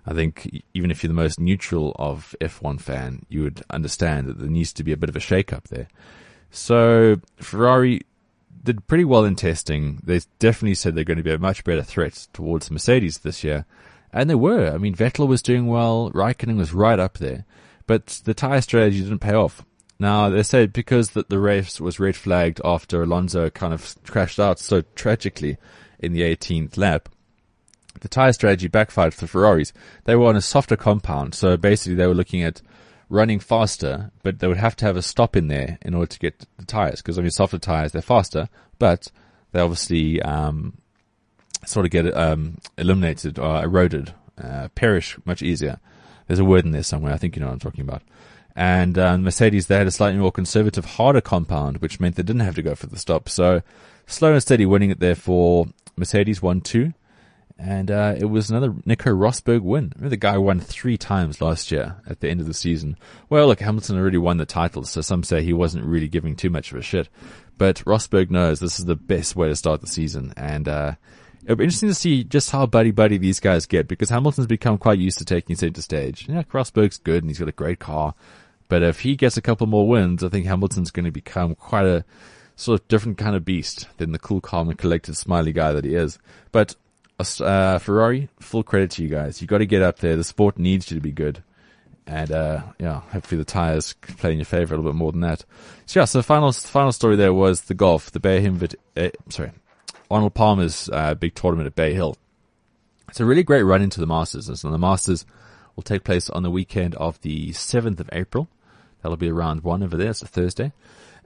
I 0.06 0.12
think 0.12 0.62
even 0.74 0.90
if 0.90 1.02
you're 1.02 1.08
the 1.08 1.14
most 1.14 1.40
neutral 1.40 1.94
of 1.98 2.34
F1 2.40 2.80
fan, 2.80 3.24
you 3.28 3.42
would 3.42 3.62
understand 3.70 4.26
that 4.26 4.38
there 4.38 4.48
needs 4.48 4.72
to 4.74 4.84
be 4.84 4.92
a 4.92 4.96
bit 4.96 5.08
of 5.08 5.16
a 5.16 5.20
shake-up 5.20 5.68
there. 5.68 5.88
So 6.50 7.20
Ferrari 7.36 8.02
did 8.62 8.86
pretty 8.86 9.04
well 9.04 9.24
in 9.24 9.36
testing. 9.36 10.00
They 10.04 10.20
definitely 10.38 10.74
said 10.74 10.94
they're 10.94 11.04
going 11.04 11.18
to 11.18 11.22
be 11.22 11.32
a 11.32 11.38
much 11.38 11.64
better 11.64 11.82
threat 11.82 12.28
towards 12.32 12.70
Mercedes 12.70 13.18
this 13.18 13.42
year. 13.42 13.64
And 14.12 14.30
they 14.30 14.34
were. 14.34 14.72
I 14.72 14.78
mean, 14.78 14.94
Vettel 14.94 15.26
was 15.26 15.42
doing 15.42 15.66
well. 15.66 16.10
Raikkonen 16.12 16.56
was 16.56 16.72
right 16.72 16.98
up 16.98 17.18
there. 17.18 17.44
But 17.86 18.22
the 18.24 18.34
tyre 18.34 18.60
strategy 18.60 19.02
didn't 19.02 19.18
pay 19.18 19.34
off. 19.34 19.64
Now, 19.98 20.28
they 20.28 20.42
said 20.42 20.72
because 20.72 21.10
that 21.10 21.28
the 21.28 21.38
race 21.38 21.80
was 21.80 22.00
red 22.00 22.16
flagged 22.16 22.60
after 22.64 23.02
Alonso 23.02 23.50
kind 23.50 23.72
of 23.72 23.96
crashed 24.04 24.40
out 24.40 24.58
so 24.58 24.82
tragically 24.94 25.56
in 25.98 26.12
the 26.12 26.22
18th 26.22 26.76
lap, 26.76 27.08
the 28.00 28.08
tyre 28.08 28.32
strategy 28.32 28.68
backfired 28.68 29.14
for 29.14 29.26
Ferraris. 29.26 29.72
They 30.04 30.16
were 30.16 30.26
on 30.26 30.36
a 30.36 30.40
softer 30.42 30.76
compound, 30.76 31.34
so 31.34 31.56
basically 31.56 31.94
they 31.94 32.06
were 32.06 32.14
looking 32.14 32.42
at 32.42 32.62
running 33.08 33.38
faster, 33.38 34.10
but 34.22 34.38
they 34.38 34.48
would 34.48 34.56
have 34.56 34.76
to 34.76 34.84
have 34.84 34.96
a 34.96 35.02
stop 35.02 35.36
in 35.36 35.48
there 35.48 35.78
in 35.82 35.94
order 35.94 36.06
to 36.06 36.18
get 36.18 36.46
the 36.58 36.64
tyres, 36.64 37.00
because 37.00 37.18
I 37.18 37.22
mean, 37.22 37.30
softer 37.30 37.58
tyres 37.58 37.92
they're 37.92 38.02
faster, 38.02 38.48
but 38.78 39.10
they 39.52 39.60
obviously 39.60 40.20
um, 40.22 40.78
sort 41.64 41.86
of 41.86 41.90
get 41.90 42.14
um, 42.16 42.58
eliminated 42.76 43.38
or 43.38 43.62
eroded, 43.62 44.14
uh, 44.42 44.68
perish 44.74 45.16
much 45.24 45.42
easier. 45.42 45.78
There's 46.26 46.38
a 46.38 46.44
word 46.44 46.64
in 46.64 46.72
there 46.72 46.82
somewhere. 46.82 47.12
I 47.12 47.18
think 47.18 47.36
you 47.36 47.40
know 47.40 47.46
what 47.46 47.54
I'm 47.54 47.60
talking 47.60 47.82
about. 47.82 48.02
And 48.56 48.98
uh, 48.98 49.18
Mercedes, 49.18 49.66
they 49.66 49.76
had 49.76 49.86
a 49.86 49.90
slightly 49.90 50.18
more 50.18 50.32
conservative, 50.32 50.84
harder 50.84 51.20
compound, 51.20 51.78
which 51.78 51.98
meant 51.98 52.16
they 52.16 52.22
didn't 52.22 52.42
have 52.42 52.54
to 52.54 52.62
go 52.62 52.74
for 52.74 52.86
the 52.86 52.98
stop. 52.98 53.28
So 53.28 53.62
slow 54.06 54.32
and 54.32 54.42
steady 54.42 54.64
winning 54.64 54.90
it 54.90 55.00
there 55.00 55.16
for 55.16 55.66
Mercedes 55.96 56.40
1-2. 56.40 56.94
And 57.56 57.90
uh, 57.90 58.14
it 58.18 58.24
was 58.24 58.50
another 58.50 58.74
Nico 58.84 59.10
Rosberg 59.10 59.62
win. 59.62 59.92
Remember 59.94 60.08
the 60.08 60.16
guy 60.16 60.36
won 60.38 60.58
three 60.58 60.98
times 60.98 61.40
last 61.40 61.70
year 61.70 61.96
at 62.06 62.20
the 62.20 62.28
end 62.28 62.40
of 62.40 62.46
the 62.46 62.54
season. 62.54 62.96
Well, 63.28 63.46
look, 63.46 63.60
Hamilton 63.60 63.96
already 63.96 64.18
won 64.18 64.38
the 64.38 64.46
title, 64.46 64.84
so 64.84 65.00
some 65.00 65.22
say 65.22 65.42
he 65.42 65.52
wasn't 65.52 65.84
really 65.84 66.08
giving 66.08 66.34
too 66.34 66.50
much 66.50 66.72
of 66.72 66.78
a 66.78 66.82
shit. 66.82 67.08
But 67.56 67.76
Rosberg 67.86 68.30
knows 68.30 68.58
this 68.58 68.80
is 68.80 68.86
the 68.86 68.96
best 68.96 69.36
way 69.36 69.48
to 69.48 69.56
start 69.56 69.80
the 69.80 69.86
season, 69.86 70.34
and 70.36 70.68
uh, 70.68 70.94
it'll 71.44 71.56
be 71.56 71.64
interesting 71.64 71.90
to 71.90 71.94
see 71.94 72.24
just 72.24 72.50
how 72.50 72.66
buddy 72.66 72.90
buddy 72.90 73.18
these 73.18 73.38
guys 73.38 73.66
get 73.66 73.86
because 73.86 74.10
Hamilton's 74.10 74.48
become 74.48 74.76
quite 74.76 74.98
used 74.98 75.18
to 75.18 75.24
taking 75.24 75.54
center 75.54 75.80
stage. 75.80 76.28
Yeah, 76.28 76.42
Rosberg's 76.42 76.98
good 76.98 77.22
and 77.22 77.30
he's 77.30 77.38
got 77.38 77.48
a 77.48 77.52
great 77.52 77.78
car, 77.78 78.14
but 78.68 78.82
if 78.82 79.00
he 79.00 79.14
gets 79.14 79.36
a 79.36 79.42
couple 79.42 79.68
more 79.68 79.86
wins, 79.86 80.24
I 80.24 80.28
think 80.28 80.46
Hamilton's 80.46 80.90
going 80.90 81.04
to 81.04 81.12
become 81.12 81.54
quite 81.54 81.86
a 81.86 82.04
sort 82.56 82.80
of 82.80 82.88
different 82.88 83.18
kind 83.18 83.36
of 83.36 83.44
beast 83.44 83.88
than 83.98 84.12
the 84.12 84.18
cool, 84.18 84.40
calm, 84.40 84.68
and 84.68 84.78
collected, 84.78 85.16
smiley 85.16 85.52
guy 85.52 85.72
that 85.72 85.84
he 85.84 85.94
is. 85.94 86.18
But 86.50 86.74
uh, 87.18 87.78
Ferrari, 87.78 88.28
full 88.40 88.62
credit 88.62 88.92
to 88.92 89.02
you 89.02 89.08
guys. 89.08 89.40
You 89.40 89.46
got 89.46 89.58
to 89.58 89.66
get 89.66 89.82
up 89.82 89.98
there. 89.98 90.16
The 90.16 90.24
sport 90.24 90.58
needs 90.58 90.90
you 90.90 90.96
to 90.96 91.00
be 91.00 91.12
good. 91.12 91.42
And, 92.06 92.30
uh, 92.30 92.62
yeah, 92.78 93.00
hopefully 93.00 93.38
the 93.38 93.44
tires 93.44 93.94
play 93.94 94.32
in 94.32 94.38
your 94.38 94.44
favor 94.44 94.74
a 94.74 94.76
little 94.76 94.92
bit 94.92 94.96
more 94.96 95.12
than 95.12 95.22
that. 95.22 95.44
So 95.86 96.00
yeah, 96.00 96.04
so 96.04 96.18
the 96.18 96.22
final, 96.22 96.52
final 96.52 96.92
story 96.92 97.16
there 97.16 97.32
was 97.32 97.62
the 97.62 97.74
golf, 97.74 98.10
the 98.10 98.20
Bay 98.20 98.42
Hinvid, 98.42 98.74
uh, 98.96 99.08
sorry, 99.30 99.52
Arnold 100.10 100.34
Palmer's, 100.34 100.90
uh, 100.92 101.14
big 101.14 101.34
tournament 101.34 101.66
at 101.66 101.74
Bay 101.74 101.94
Hill. 101.94 102.16
It's 103.08 103.20
a 103.20 103.24
really 103.24 103.42
great 103.42 103.62
run 103.62 103.80
into 103.80 104.00
the 104.00 104.06
Masters. 104.06 104.48
And 104.48 104.74
the 104.74 104.78
Masters 104.78 105.24
will 105.76 105.82
take 105.82 106.04
place 106.04 106.28
on 106.28 106.42
the 106.42 106.50
weekend 106.50 106.94
of 106.96 107.20
the 107.22 107.50
7th 107.50 108.00
of 108.00 108.10
April. 108.12 108.48
That'll 109.02 109.16
be 109.16 109.30
around 109.30 109.62
one 109.62 109.82
over 109.82 109.96
there. 109.96 110.10
It's 110.10 110.22
a 110.22 110.26
Thursday 110.26 110.72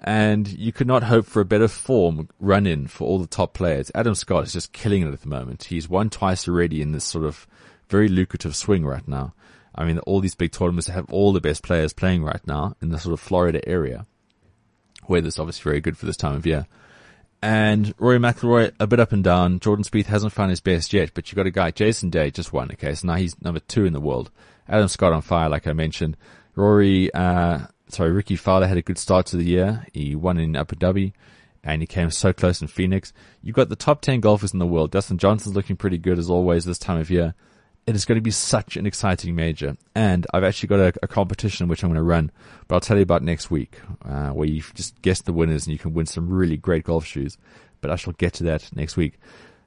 and 0.00 0.46
you 0.48 0.72
could 0.72 0.86
not 0.86 1.02
hope 1.02 1.26
for 1.26 1.40
a 1.40 1.44
better 1.44 1.68
form 1.68 2.28
run 2.38 2.66
in 2.66 2.86
for 2.86 3.06
all 3.06 3.18
the 3.18 3.26
top 3.26 3.54
players. 3.54 3.90
Adam 3.94 4.14
Scott 4.14 4.44
is 4.44 4.52
just 4.52 4.72
killing 4.72 5.02
it 5.02 5.12
at 5.12 5.22
the 5.22 5.28
moment. 5.28 5.64
He's 5.64 5.88
won 5.88 6.10
twice 6.10 6.46
already 6.46 6.80
in 6.80 6.92
this 6.92 7.04
sort 7.04 7.24
of 7.24 7.46
very 7.88 8.08
lucrative 8.08 8.54
swing 8.54 8.84
right 8.84 9.06
now. 9.08 9.34
I 9.74 9.84
mean, 9.84 9.98
all 10.00 10.20
these 10.20 10.34
big 10.34 10.52
tournaments 10.52 10.88
have 10.88 11.10
all 11.10 11.32
the 11.32 11.40
best 11.40 11.62
players 11.62 11.92
playing 11.92 12.24
right 12.24 12.44
now 12.46 12.74
in 12.80 12.90
the 12.90 12.98
sort 12.98 13.12
of 13.12 13.20
Florida 13.20 13.66
area. 13.68 14.06
where 15.06 15.18
Weather's 15.20 15.38
obviously 15.38 15.70
very 15.70 15.80
good 15.80 15.96
for 15.96 16.06
this 16.06 16.16
time 16.16 16.34
of 16.34 16.46
year. 16.46 16.66
And 17.40 17.94
Rory 17.98 18.18
McIlroy, 18.18 18.72
a 18.80 18.86
bit 18.88 18.98
up 18.98 19.12
and 19.12 19.22
down. 19.22 19.60
Jordan 19.60 19.84
Spieth 19.84 20.06
hasn't 20.06 20.32
found 20.32 20.50
his 20.50 20.60
best 20.60 20.92
yet, 20.92 21.12
but 21.14 21.30
you 21.30 21.36
got 21.36 21.46
a 21.46 21.52
guy, 21.52 21.70
Jason 21.70 22.10
Day, 22.10 22.32
just 22.32 22.52
won, 22.52 22.72
okay? 22.72 22.94
So 22.94 23.06
now 23.06 23.14
he's 23.14 23.40
number 23.40 23.60
two 23.60 23.84
in 23.84 23.92
the 23.92 24.00
world. 24.00 24.30
Adam 24.68 24.88
Scott 24.88 25.12
on 25.12 25.22
fire, 25.22 25.48
like 25.48 25.68
I 25.68 25.72
mentioned. 25.72 26.16
Rory, 26.56 27.14
uh, 27.14 27.60
sorry, 27.88 28.10
Rickie 28.10 28.36
Fowler 28.36 28.66
had 28.66 28.76
a 28.76 28.82
good 28.82 28.98
start 28.98 29.26
to 29.26 29.36
the 29.36 29.44
year. 29.44 29.86
He 29.92 30.14
won 30.14 30.38
in 30.38 30.56
Abu 30.56 30.76
Dhabi 30.76 31.12
and 31.64 31.82
he 31.82 31.86
came 31.86 32.10
so 32.10 32.32
close 32.32 32.60
in 32.60 32.68
Phoenix. 32.68 33.12
You've 33.42 33.56
got 33.56 33.68
the 33.68 33.76
top 33.76 34.00
10 34.00 34.20
golfers 34.20 34.52
in 34.52 34.58
the 34.58 34.66
world. 34.66 34.90
Dustin 34.90 35.18
Johnson's 35.18 35.56
looking 35.56 35.76
pretty 35.76 35.98
good 35.98 36.18
as 36.18 36.30
always 36.30 36.64
this 36.64 36.78
time 36.78 36.98
of 36.98 37.10
year. 37.10 37.34
It 37.86 37.96
is 37.96 38.04
going 38.04 38.16
to 38.16 38.22
be 38.22 38.30
such 38.30 38.76
an 38.76 38.86
exciting 38.86 39.34
major. 39.34 39.76
And 39.94 40.26
I've 40.32 40.44
actually 40.44 40.68
got 40.68 40.80
a, 40.80 40.92
a 41.02 41.08
competition 41.08 41.68
which 41.68 41.82
I'm 41.82 41.88
going 41.88 41.96
to 41.96 42.02
run, 42.02 42.30
but 42.66 42.76
I'll 42.76 42.80
tell 42.80 42.96
you 42.96 43.02
about 43.02 43.22
next 43.22 43.50
week, 43.50 43.80
uh, 44.04 44.28
where 44.30 44.46
you 44.46 44.62
just 44.74 45.00
guess 45.02 45.22
the 45.22 45.32
winners 45.32 45.66
and 45.66 45.72
you 45.72 45.78
can 45.78 45.94
win 45.94 46.06
some 46.06 46.28
really 46.28 46.56
great 46.56 46.84
golf 46.84 47.06
shoes. 47.06 47.38
But 47.80 47.90
I 47.90 47.96
shall 47.96 48.12
get 48.14 48.34
to 48.34 48.44
that 48.44 48.74
next 48.76 48.96
week. 48.96 49.18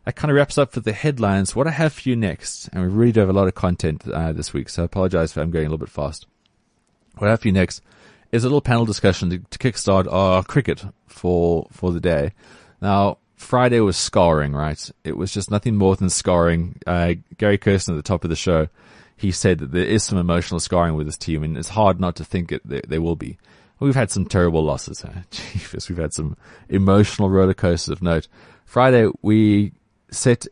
That 0.06 0.16
kind 0.16 0.32
of 0.32 0.36
wraps 0.36 0.58
up 0.58 0.72
for 0.72 0.80
the 0.80 0.94
headlines. 0.94 1.56
What 1.56 1.68
I 1.68 1.72
have 1.72 1.94
for 1.94 2.10
you 2.10 2.16
next, 2.16 2.68
and 2.74 2.82
we 2.82 2.90
really 2.90 3.12
do 3.12 3.20
have 3.20 3.30
a 3.30 3.34
lot 3.34 3.48
of 3.48 3.54
content 3.54 4.08
uh, 4.08 4.34
this 4.34 4.54
week, 4.54 4.70
so 4.70 4.82
I 4.82 4.86
apologize 4.86 5.32
if 5.32 5.38
I'm 5.38 5.52
going 5.52 5.68
a 5.68 5.70
little 5.70 5.86
bit 5.86 5.90
fast. 5.90 6.26
What 7.18 7.28
I 7.28 7.32
have 7.32 7.42
for 7.42 7.48
you 7.48 7.54
next 7.54 7.82
is 8.32 8.44
a 8.44 8.48
little 8.48 8.62
panel 8.62 8.86
discussion 8.86 9.30
to, 9.30 9.38
to 9.40 9.58
kickstart 9.60 10.12
our 10.12 10.44
cricket 10.44 10.84
for 11.08 11.68
for 11.72 11.92
the 11.92 12.00
day. 12.00 12.34
Now, 12.82 13.18
Friday 13.36 13.80
was 13.80 13.98
scarring, 13.98 14.54
right? 14.54 14.90
It 15.04 15.18
was 15.18 15.34
just 15.34 15.52
nothing 15.52 15.76
more 15.76 15.96
than 15.96 16.10
scarring. 16.10 16.78
Uh, 16.86 17.16
Gary 17.38 17.58
Kirsten 17.58 17.96
at 17.96 17.98
the 17.98 18.04
top 18.04 18.24
of 18.24 18.30
the 18.30 18.36
show, 18.36 18.68
he 19.18 19.32
said 19.32 19.60
that 19.60 19.72
there 19.72 19.86
is 19.86 20.04
some 20.04 20.18
emotional 20.18 20.60
scarring 20.60 20.96
with 20.96 21.08
this 21.08 21.18
team, 21.18 21.44
and 21.44 21.58
it's 21.58 21.70
hard 21.70 22.00
not 22.00 22.16
to 22.18 22.24
think 22.24 22.52
it 22.52 22.62
there, 22.66 22.82
there 22.88 23.02
will 23.02 23.16
be. 23.16 23.38
We've 23.80 23.96
had 23.96 24.12
some 24.12 24.26
terrible 24.26 24.64
losses. 24.64 25.02
Huh? 25.14 25.22
Jesus, 25.32 25.90
we've 25.90 25.98
had 25.98 26.14
some 26.14 26.38
emotional 26.70 27.30
roller 27.30 27.56
coasters 27.56 27.92
of 27.92 28.02
note. 28.02 28.28
Friday, 28.64 29.10
we 29.22 29.74
set 30.12 30.46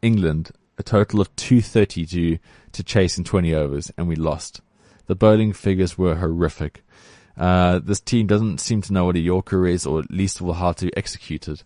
England 0.00 0.52
a 0.78 0.82
total 0.84 1.20
of 1.20 1.34
230 1.36 2.06
to, 2.06 2.38
to 2.72 2.82
chase 2.84 3.18
in 3.18 3.24
20 3.24 3.52
overs, 3.52 3.90
and 3.98 4.06
we 4.06 4.14
lost. 4.14 4.60
The 5.06 5.16
bowling 5.16 5.52
figures 5.52 5.98
were 5.98 6.14
horrific. 6.16 6.84
Uh, 7.38 7.78
this 7.78 8.00
team 8.00 8.26
doesn't 8.26 8.58
seem 8.58 8.82
to 8.82 8.92
know 8.92 9.04
what 9.04 9.16
a 9.16 9.20
Yorker 9.20 9.66
is, 9.66 9.86
or 9.86 10.00
at 10.00 10.10
least 10.10 10.42
will 10.42 10.54
how 10.54 10.72
to 10.72 10.90
execute 10.96 11.46
it. 11.48 11.62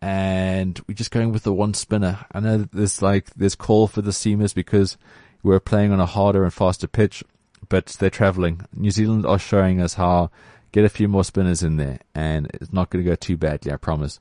And 0.00 0.80
we're 0.86 0.94
just 0.94 1.10
going 1.10 1.32
with 1.32 1.42
the 1.42 1.52
one 1.52 1.74
spinner. 1.74 2.24
I 2.32 2.40
know 2.40 2.68
there's 2.72 3.02
like, 3.02 3.30
there's 3.34 3.54
call 3.54 3.88
for 3.88 4.02
the 4.02 4.10
seamers 4.10 4.54
because 4.54 4.96
we're 5.42 5.60
playing 5.60 5.92
on 5.92 6.00
a 6.00 6.06
harder 6.06 6.44
and 6.44 6.52
faster 6.52 6.86
pitch, 6.86 7.24
but 7.68 7.86
they're 7.86 8.10
traveling. 8.10 8.66
New 8.74 8.90
Zealand 8.90 9.26
are 9.26 9.38
showing 9.38 9.80
us 9.80 9.94
how 9.94 10.30
get 10.72 10.84
a 10.84 10.88
few 10.88 11.06
more 11.06 11.24
spinners 11.24 11.62
in 11.62 11.76
there 11.76 11.98
and 12.14 12.50
it's 12.54 12.72
not 12.72 12.90
going 12.90 13.04
to 13.04 13.10
go 13.10 13.14
too 13.14 13.36
badly, 13.36 13.72
I 13.72 13.76
promise. 13.76 14.20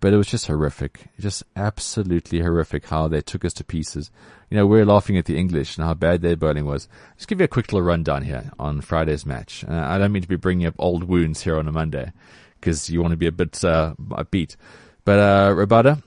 But 0.00 0.14
it 0.14 0.16
was 0.16 0.28
just 0.28 0.46
horrific. 0.46 1.08
Just 1.18 1.42
absolutely 1.54 2.40
horrific 2.40 2.86
how 2.86 3.06
they 3.08 3.20
took 3.20 3.44
us 3.44 3.52
to 3.54 3.64
pieces. 3.64 4.10
You 4.48 4.56
know, 4.56 4.66
we 4.66 4.80
are 4.80 4.86
laughing 4.86 5.18
at 5.18 5.26
the 5.26 5.36
English 5.36 5.76
and 5.76 5.86
how 5.86 5.94
bad 5.94 6.22
their 6.22 6.36
bowling 6.36 6.64
was. 6.64 6.88
Just 7.16 7.28
give 7.28 7.38
you 7.38 7.44
a 7.44 7.48
quick 7.48 7.72
little 7.72 7.86
rundown 7.86 8.22
here 8.22 8.50
on 8.58 8.80
Friday's 8.80 9.26
match. 9.26 9.64
Uh, 9.68 9.72
I 9.72 9.98
don't 9.98 10.12
mean 10.12 10.22
to 10.22 10.28
be 10.28 10.36
bringing 10.36 10.66
up 10.66 10.74
old 10.78 11.04
wounds 11.04 11.42
here 11.42 11.58
on 11.58 11.68
a 11.68 11.72
Monday 11.72 12.12
because 12.58 12.88
you 12.88 13.00
want 13.00 13.12
to 13.12 13.16
be 13.16 13.26
a 13.26 13.32
bit 13.32 13.62
uh, 13.64 13.94
upbeat. 14.10 14.56
But 15.04 15.18
uh, 15.18 15.50
Rabada, 15.54 16.02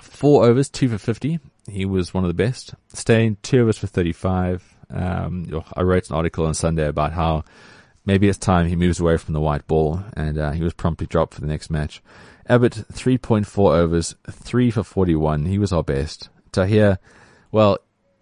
four 0.00 0.44
overs, 0.44 0.68
two 0.68 0.88
for 0.88 0.98
50. 0.98 1.38
He 1.68 1.84
was 1.84 2.12
one 2.12 2.24
of 2.24 2.28
the 2.28 2.34
best. 2.34 2.74
Steyn 2.92 3.36
two 3.42 3.62
overs 3.62 3.78
for 3.78 3.86
35. 3.86 4.76
Um, 4.90 5.64
I 5.74 5.82
wrote 5.82 6.10
an 6.10 6.16
article 6.16 6.46
on 6.46 6.54
Sunday 6.54 6.86
about 6.86 7.12
how 7.12 7.44
maybe 8.06 8.28
it's 8.28 8.38
time 8.38 8.66
he 8.66 8.76
moves 8.76 9.00
away 9.00 9.18
from 9.18 9.34
the 9.34 9.40
white 9.40 9.66
ball, 9.66 10.02
and 10.14 10.38
uh, 10.38 10.52
he 10.52 10.62
was 10.62 10.72
promptly 10.72 11.06
dropped 11.06 11.34
for 11.34 11.40
the 11.40 11.46
next 11.46 11.68
match. 11.68 12.02
Abbott, 12.48 12.84
3.4 12.92 13.76
overs, 13.76 14.14
3 14.30 14.70
for 14.70 14.84
41. 14.84 15.46
He 15.46 15.58
was 15.58 15.72
our 15.72 15.82
best. 15.82 16.30
Tahir, 16.52 16.98
well, 17.50 17.78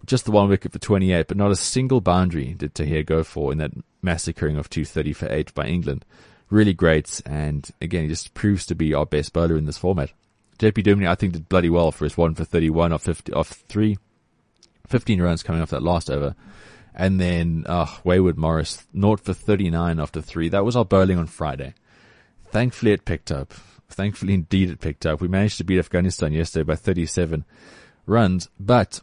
just 0.06 0.24
the 0.24 0.30
one 0.30 0.48
wicket 0.48 0.72
for 0.72 0.78
28, 0.78 1.28
but 1.28 1.36
not 1.36 1.50
a 1.50 1.56
single 1.56 2.00
boundary 2.00 2.54
did 2.54 2.74
Tahir 2.74 3.02
go 3.02 3.22
for 3.22 3.52
in 3.52 3.58
that 3.58 3.72
massacring 4.02 4.56
of 4.56 4.68
230 4.68 5.12
for 5.12 5.30
8 5.30 5.54
by 5.54 5.66
England. 5.66 6.04
Really 6.50 6.74
great, 6.74 7.20
and 7.26 7.70
again, 7.80 8.02
he 8.02 8.08
just 8.08 8.34
proves 8.34 8.66
to 8.66 8.74
be 8.74 8.94
our 8.94 9.06
best 9.06 9.32
bowler 9.32 9.56
in 9.56 9.66
this 9.66 9.78
format. 9.78 10.12
JP 10.58 10.84
Duminy, 10.84 11.08
I 11.08 11.14
think, 11.14 11.32
did 11.32 11.48
bloody 11.48 11.70
well 11.70 11.90
for 11.90 12.04
his 12.04 12.16
1 12.16 12.34
for 12.34 12.44
31 12.44 12.92
off 12.92 13.02
50, 13.02 13.32
off 13.32 13.48
3. 13.48 13.98
15 14.86 15.22
runs 15.22 15.42
coming 15.42 15.62
off 15.62 15.70
that 15.70 15.82
last 15.82 16.10
over. 16.10 16.34
And 16.94 17.20
then, 17.20 17.64
uh, 17.66 17.86
Wayward 18.04 18.38
Morris, 18.38 18.86
0 18.98 19.16
for 19.16 19.34
39 19.34 19.98
after 19.98 20.20
3. 20.22 20.48
That 20.48 20.64
was 20.64 20.76
our 20.76 20.84
bowling 20.84 21.18
on 21.18 21.26
Friday. 21.26 21.74
Thankfully 22.50 22.92
it 22.92 23.04
picked 23.04 23.32
up. 23.32 23.52
Thankfully 23.88 24.34
indeed 24.34 24.70
it 24.70 24.80
picked 24.80 25.04
up. 25.04 25.20
We 25.20 25.28
managed 25.28 25.58
to 25.58 25.64
beat 25.64 25.78
Afghanistan 25.78 26.32
yesterday 26.32 26.62
by 26.62 26.76
37 26.76 27.44
runs, 28.06 28.48
but 28.60 29.00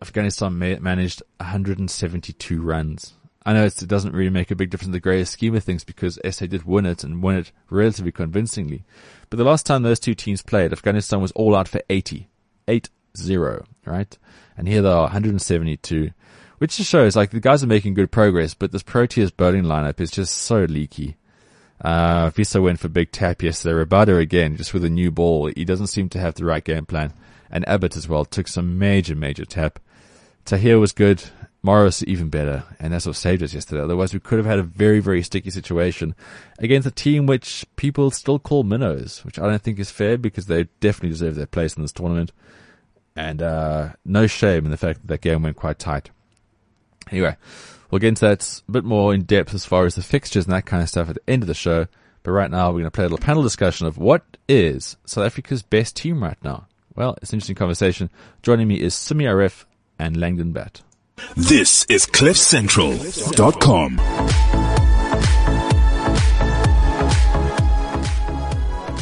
Afghanistan 0.00 0.58
ma- 0.58 0.78
managed 0.80 1.22
172 1.38 2.62
runs. 2.62 3.14
I 3.44 3.52
know 3.52 3.64
it 3.64 3.76
doesn't 3.86 4.14
really 4.14 4.30
make 4.30 4.50
a 4.52 4.56
big 4.56 4.70
difference 4.70 4.86
in 4.86 4.92
the 4.92 5.00
greater 5.00 5.24
scheme 5.24 5.54
of 5.56 5.64
things 5.64 5.82
because 5.82 6.18
SA 6.30 6.46
did 6.46 6.64
win 6.64 6.86
it 6.86 7.02
and 7.02 7.22
win 7.22 7.36
it 7.36 7.52
relatively 7.70 8.12
convincingly. 8.12 8.84
But 9.30 9.38
the 9.38 9.44
last 9.44 9.66
time 9.66 9.82
those 9.82 9.98
two 9.98 10.14
teams 10.14 10.42
played, 10.42 10.72
Afghanistan 10.72 11.20
was 11.20 11.32
all 11.32 11.56
out 11.56 11.66
for 11.66 11.82
80. 11.90 12.28
8-0, 12.68 13.64
right? 13.84 14.18
And 14.56 14.68
here 14.68 14.82
they 14.82 14.88
are, 14.88 15.02
172. 15.02 16.10
Which 16.62 16.76
just 16.76 16.90
shows 16.90 17.16
like 17.16 17.30
the 17.30 17.40
guys 17.40 17.64
are 17.64 17.66
making 17.66 17.94
good 17.94 18.12
progress, 18.12 18.54
but 18.54 18.70
this 18.70 18.84
Proteas 18.84 19.36
bowling 19.36 19.64
lineup 19.64 19.98
is 19.98 20.12
just 20.12 20.32
so 20.32 20.62
leaky. 20.62 21.16
Uh, 21.80 22.30
Wiese 22.36 22.54
went 22.54 22.78
for 22.78 22.88
big 22.88 23.10
tap 23.10 23.42
yesterday. 23.42 23.84
Rabada 23.84 24.20
again, 24.20 24.56
just 24.56 24.72
with 24.72 24.84
a 24.84 24.88
new 24.88 25.10
ball. 25.10 25.46
He 25.56 25.64
doesn't 25.64 25.88
seem 25.88 26.08
to 26.10 26.20
have 26.20 26.34
the 26.34 26.44
right 26.44 26.62
game 26.62 26.86
plan. 26.86 27.14
And 27.50 27.68
Abbott 27.68 27.96
as 27.96 28.06
well 28.06 28.24
took 28.24 28.46
some 28.46 28.78
major, 28.78 29.16
major 29.16 29.44
tap. 29.44 29.80
Tahir 30.44 30.78
was 30.78 30.92
good. 30.92 31.24
Morris 31.64 32.04
even 32.06 32.28
better. 32.28 32.62
And 32.78 32.92
that's 32.92 33.06
what 33.06 33.16
saved 33.16 33.42
us 33.42 33.54
yesterday. 33.54 33.82
Otherwise 33.82 34.14
we 34.14 34.20
could 34.20 34.38
have 34.38 34.46
had 34.46 34.60
a 34.60 34.62
very, 34.62 35.00
very 35.00 35.24
sticky 35.24 35.50
situation 35.50 36.14
against 36.60 36.86
a 36.86 36.92
team 36.92 37.26
which 37.26 37.66
people 37.74 38.12
still 38.12 38.38
call 38.38 38.62
minnows, 38.62 39.24
which 39.24 39.40
I 39.40 39.48
don't 39.48 39.62
think 39.62 39.80
is 39.80 39.90
fair 39.90 40.16
because 40.16 40.46
they 40.46 40.68
definitely 40.78 41.08
deserve 41.08 41.34
their 41.34 41.46
place 41.46 41.74
in 41.74 41.82
this 41.82 41.90
tournament. 41.90 42.30
And, 43.16 43.42
uh, 43.42 43.88
no 44.04 44.28
shame 44.28 44.64
in 44.64 44.70
the 44.70 44.76
fact 44.76 45.00
that 45.00 45.08
that 45.08 45.22
game 45.22 45.42
went 45.42 45.56
quite 45.56 45.80
tight. 45.80 46.10
Anyway, 47.10 47.36
we'll 47.90 47.98
get 47.98 48.08
into 48.08 48.26
that 48.26 48.62
a 48.68 48.72
bit 48.72 48.84
more 48.84 49.14
in 49.14 49.22
depth 49.22 49.54
as 49.54 49.64
far 49.64 49.86
as 49.86 49.94
the 49.94 50.02
fixtures 50.02 50.44
and 50.44 50.52
that 50.52 50.66
kind 50.66 50.82
of 50.82 50.88
stuff 50.88 51.08
at 51.08 51.16
the 51.16 51.30
end 51.30 51.42
of 51.42 51.46
the 51.46 51.54
show. 51.54 51.86
But 52.22 52.32
right 52.32 52.50
now, 52.50 52.68
we're 52.68 52.80
going 52.80 52.84
to 52.84 52.90
play 52.90 53.04
a 53.04 53.08
little 53.08 53.18
panel 53.18 53.42
discussion 53.42 53.86
of 53.86 53.98
what 53.98 54.22
is 54.48 54.96
South 55.04 55.26
Africa's 55.26 55.62
best 55.62 55.96
team 55.96 56.22
right 56.22 56.38
now. 56.42 56.66
Well, 56.94 57.16
it's 57.20 57.32
an 57.32 57.36
interesting 57.36 57.56
conversation. 57.56 58.10
Joining 58.42 58.68
me 58.68 58.80
is 58.80 58.94
Simi 58.94 59.24
Aref 59.24 59.64
and 59.98 60.16
Langdon 60.16 60.52
Bat. 60.52 60.82
This 61.36 61.84
is 61.86 62.06
CliffCentral.com. 62.06 63.96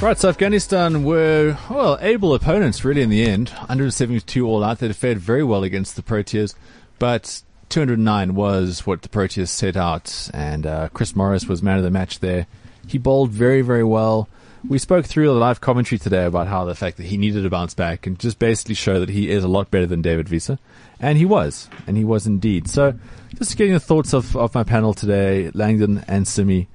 Right, 0.02 0.16
so 0.16 0.30
Afghanistan 0.30 1.04
were, 1.04 1.58
well, 1.68 1.98
able 2.00 2.32
opponents 2.32 2.86
really 2.86 3.02
in 3.02 3.10
the 3.10 3.22
end. 3.22 3.50
172 3.50 4.46
all 4.46 4.64
out. 4.64 4.78
They 4.78 4.90
fared 4.94 5.18
very 5.18 5.44
well 5.44 5.62
against 5.62 5.94
the 5.94 6.00
Proteas, 6.02 6.54
but 6.98 7.42
209 7.70 8.34
was 8.34 8.86
what 8.86 9.02
the 9.02 9.08
Proteas 9.08 9.48
set 9.48 9.76
out, 9.76 10.28
and 10.34 10.66
uh, 10.66 10.88
Chris 10.92 11.16
Morris 11.16 11.46
was 11.46 11.62
man 11.62 11.78
of 11.78 11.84
the 11.84 11.90
match 11.90 12.18
there. 12.18 12.46
He 12.86 12.98
bowled 12.98 13.30
very, 13.30 13.62
very 13.62 13.84
well. 13.84 14.28
We 14.68 14.78
spoke 14.78 15.06
through 15.06 15.26
the 15.26 15.32
live 15.32 15.60
commentary 15.60 15.98
today 15.98 16.26
about 16.26 16.48
how 16.48 16.64
the 16.64 16.74
fact 16.74 16.98
that 16.98 17.06
he 17.06 17.16
needed 17.16 17.44
to 17.44 17.50
bounce 17.50 17.72
back 17.72 18.06
and 18.06 18.18
just 18.18 18.38
basically 18.38 18.74
show 18.74 19.00
that 19.00 19.08
he 19.08 19.30
is 19.30 19.42
a 19.42 19.48
lot 19.48 19.70
better 19.70 19.86
than 19.86 20.02
David 20.02 20.28
Wiese. 20.28 20.58
And 20.98 21.16
he 21.16 21.24
was. 21.24 21.70
And 21.86 21.96
he 21.96 22.04
was 22.04 22.26
indeed. 22.26 22.68
So, 22.68 22.94
just 23.38 23.56
getting 23.56 23.72
the 23.72 23.80
thoughts 23.80 24.12
of, 24.12 24.36
of 24.36 24.54
my 24.54 24.64
panel 24.64 24.92
today, 24.92 25.50
Langdon 25.54 26.04
and 26.06 26.28
Simi. 26.28 26.68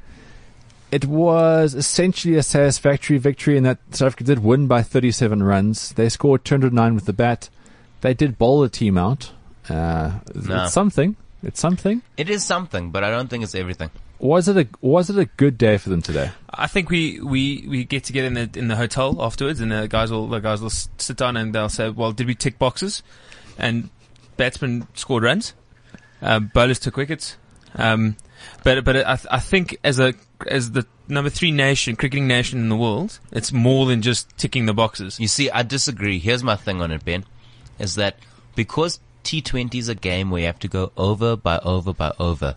It 0.91 1.05
was 1.05 1.75
essentially 1.75 2.36
a 2.36 2.43
satisfactory 2.43 3.17
victory 3.17 3.58
in 3.58 3.63
that 3.63 3.79
South 3.91 4.08
Africa 4.08 4.23
did 4.23 4.43
win 4.43 4.65
by 4.65 4.81
37 4.81 5.43
runs. 5.43 5.91
They 5.93 6.10
scored 6.10 6.45
209 6.45 6.95
with 6.95 7.05
the 7.05 7.13
bat. 7.13 7.49
They 8.01 8.13
did 8.13 8.38
bowl 8.38 8.62
the 8.62 8.69
team 8.69 8.97
out. 8.97 9.31
Uh, 9.69 10.19
No. 10.34 10.63
It's 10.63 10.73
something. 10.73 11.15
It's 11.43 11.60
something. 11.60 12.01
It 12.17 12.30
is 12.30 12.43
something, 12.43 12.91
but 12.91 13.04
I 13.04 13.10
don't 13.12 13.30
think 13.30 13.43
it's 13.43 13.56
everything. 13.56 13.91
Was 14.19 14.47
it 14.47 14.58
a 14.58 14.67
was 14.82 15.10
it 15.10 15.17
a 15.19 15.25
good 15.25 15.58
day 15.58 15.78
for 15.78 15.89
them 15.89 16.01
today? 16.01 16.32
I 16.49 16.67
think 16.67 16.89
we, 16.89 17.19
we, 17.19 17.65
we 17.67 17.84
get 17.84 18.04
together 18.06 18.28
in 18.28 18.34
the 18.34 18.49
in 18.58 18.67
the 18.69 18.75
hotel 18.78 19.21
afterwards, 19.21 19.60
and 19.60 19.71
the 19.71 19.88
guys 19.88 20.10
will 20.10 20.28
the 20.28 20.39
guys 20.39 20.62
will 20.62 20.69
sit 20.69 21.17
down 21.17 21.36
and 21.38 21.54
they'll 21.54 21.69
say, 21.69 21.89
"Well, 21.89 22.13
did 22.13 22.25
we 22.25 22.34
tick 22.34 22.58
boxes?" 22.58 23.04
And 23.58 23.89
batsmen 24.38 24.88
scored 24.93 25.23
runs, 25.23 25.54
um, 26.21 26.49
bowlers 26.54 26.80
took 26.80 26.95
wickets. 26.97 27.38
Um, 27.75 28.15
but 28.63 28.84
but 28.86 28.95
I, 28.97 29.15
th- 29.17 29.28
I 29.30 29.39
think 29.39 29.78
as 29.84 29.99
a 29.99 30.13
as 30.47 30.71
the 30.71 30.86
number 31.10 31.30
three 31.30 31.51
nation, 31.51 31.95
cricketing 31.97 32.25
nation 32.28 32.60
in 32.60 32.69
the 32.69 32.75
world, 32.78 33.19
it's 33.32 33.51
more 33.51 33.86
than 33.86 34.01
just 34.01 34.36
ticking 34.38 34.65
the 34.65 34.73
boxes. 34.73 35.19
You 35.19 35.28
see, 35.28 35.51
I 35.51 35.62
disagree. 35.63 36.19
Here's 36.19 36.41
my 36.43 36.56
thing 36.56 36.82
on 36.82 36.89
it, 36.91 37.04
Ben, 37.04 37.25
is 37.80 37.95
that 37.95 38.17
because 38.56 38.99
T20 39.25 39.75
is 39.75 39.89
a 39.89 39.95
game 39.95 40.29
where 40.29 40.41
you 40.41 40.47
have 40.47 40.59
to 40.59 40.67
go 40.67 40.91
over 40.95 41.35
by 41.35 41.57
over 41.59 41.93
by 41.93 42.13
over. 42.19 42.55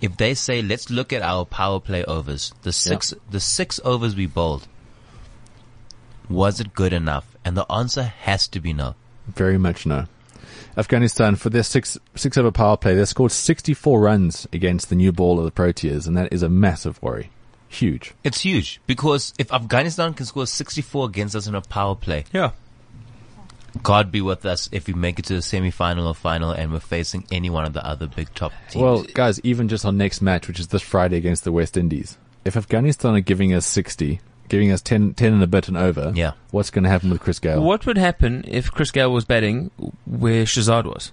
If 0.00 0.16
they 0.16 0.34
say, 0.34 0.62
let's 0.62 0.88
look 0.88 1.12
at 1.12 1.20
our 1.20 1.44
power 1.44 1.80
play 1.80 2.04
overs, 2.04 2.54
the 2.62 2.72
six, 2.72 3.12
the 3.30 3.40
six 3.40 3.80
overs 3.84 4.16
we 4.16 4.26
bowled, 4.26 4.66
was 6.28 6.60
it 6.60 6.72
good 6.74 6.92
enough? 6.92 7.36
And 7.44 7.56
the 7.56 7.70
answer 7.70 8.04
has 8.04 8.48
to 8.48 8.60
be 8.60 8.72
no. 8.72 8.94
Very 9.26 9.58
much 9.58 9.84
no. 9.84 10.06
Afghanistan 10.76 11.34
for 11.34 11.50
their 11.50 11.64
six 11.64 11.98
six 12.14 12.38
over 12.38 12.52
power 12.52 12.76
play, 12.76 12.94
they 12.94 13.04
scored 13.04 13.32
64 13.32 14.00
runs 14.00 14.46
against 14.52 14.88
the 14.88 14.94
new 14.94 15.12
ball 15.12 15.38
of 15.38 15.44
the 15.44 15.50
Proteas, 15.50 16.06
and 16.06 16.16
that 16.16 16.32
is 16.32 16.42
a 16.42 16.48
massive 16.48 17.02
worry. 17.02 17.30
Huge. 17.68 18.14
It's 18.24 18.40
huge 18.40 18.80
because 18.86 19.34
if 19.38 19.52
Afghanistan 19.52 20.14
can 20.14 20.26
score 20.26 20.46
64 20.46 21.06
against 21.06 21.34
us 21.36 21.46
in 21.46 21.54
a 21.54 21.60
power 21.60 21.94
play, 21.96 22.24
Yeah. 22.32 22.52
God 23.82 24.10
be 24.10 24.20
with 24.20 24.44
us 24.44 24.68
if 24.72 24.86
we 24.86 24.94
make 24.94 25.18
it 25.18 25.24
to 25.26 25.34
the 25.34 25.42
semi-final 25.42 26.06
or 26.06 26.14
final 26.14 26.50
and 26.50 26.72
we're 26.72 26.80
facing 26.80 27.26
any 27.30 27.50
one 27.50 27.64
of 27.64 27.72
the 27.72 27.84
other 27.86 28.06
big 28.06 28.34
top 28.34 28.52
teams. 28.68 28.82
Well, 28.82 29.02
guys, 29.14 29.40
even 29.44 29.68
just 29.68 29.84
our 29.84 29.92
next 29.92 30.20
match, 30.20 30.48
which 30.48 30.58
is 30.60 30.68
this 30.68 30.82
Friday 30.82 31.16
against 31.16 31.44
the 31.44 31.52
West 31.52 31.76
Indies, 31.76 32.18
if 32.44 32.56
Afghanistan 32.56 33.14
are 33.14 33.20
giving 33.20 33.52
us 33.54 33.66
60, 33.66 34.20
giving 34.48 34.72
us 34.72 34.82
10, 34.82 35.14
10 35.14 35.32
and 35.34 35.42
a 35.42 35.46
bit 35.46 35.68
and 35.68 35.76
over, 35.76 36.12
Yeah. 36.14 36.32
what's 36.50 36.70
going 36.70 36.84
to 36.84 36.90
happen 36.90 37.10
with 37.10 37.20
Chris 37.20 37.38
Gayle? 37.38 37.62
What 37.62 37.86
would 37.86 37.98
happen 37.98 38.44
if 38.48 38.72
Chris 38.72 38.90
Gayle 38.90 39.12
was 39.12 39.24
batting 39.24 39.70
where 40.06 40.44
Shahzad 40.44 40.84
was? 40.84 41.12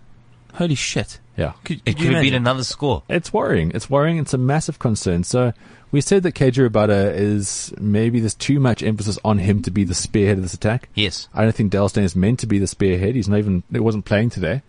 Holy 0.57 0.75
shit! 0.75 1.19
Yeah. 1.37 1.53
Could, 1.63 1.81
it 1.85 1.93
could 1.93 1.99
you 1.99 2.05
could 2.07 2.13
have 2.15 2.23
been 2.23 2.33
another 2.33 2.63
score. 2.63 3.03
It's 3.07 3.31
worrying. 3.31 3.71
It's 3.73 3.89
worrying. 3.89 4.17
It's 4.17 4.33
a 4.33 4.39
massive 4.39 4.79
concern. 4.79 5.23
So 5.23 5.53
we 5.91 6.01
said 6.01 6.23
that 6.23 6.33
KJ 6.33 6.67
Rabada 6.69 7.13
is 7.13 7.73
maybe 7.79 8.19
there's 8.19 8.33
too 8.33 8.59
much 8.59 8.83
emphasis 8.83 9.19
on 9.23 9.37
him 9.37 9.61
to 9.61 9.71
be 9.71 9.83
the 9.83 9.93
spearhead 9.93 10.37
of 10.37 10.43
this 10.43 10.53
attack. 10.53 10.89
Yes. 10.95 11.29
I 11.33 11.43
don't 11.43 11.55
think 11.55 11.71
Dale 11.71 11.87
Steyn 11.89 12.03
is 12.03 12.15
meant 12.15 12.39
to 12.39 12.47
be 12.47 12.59
the 12.59 12.67
spearhead. 12.67 13.15
He's 13.15 13.29
not 13.29 13.39
even, 13.39 13.63
he 13.71 13.79
wasn't 13.79 14.05
playing 14.05 14.31
today. 14.31 14.63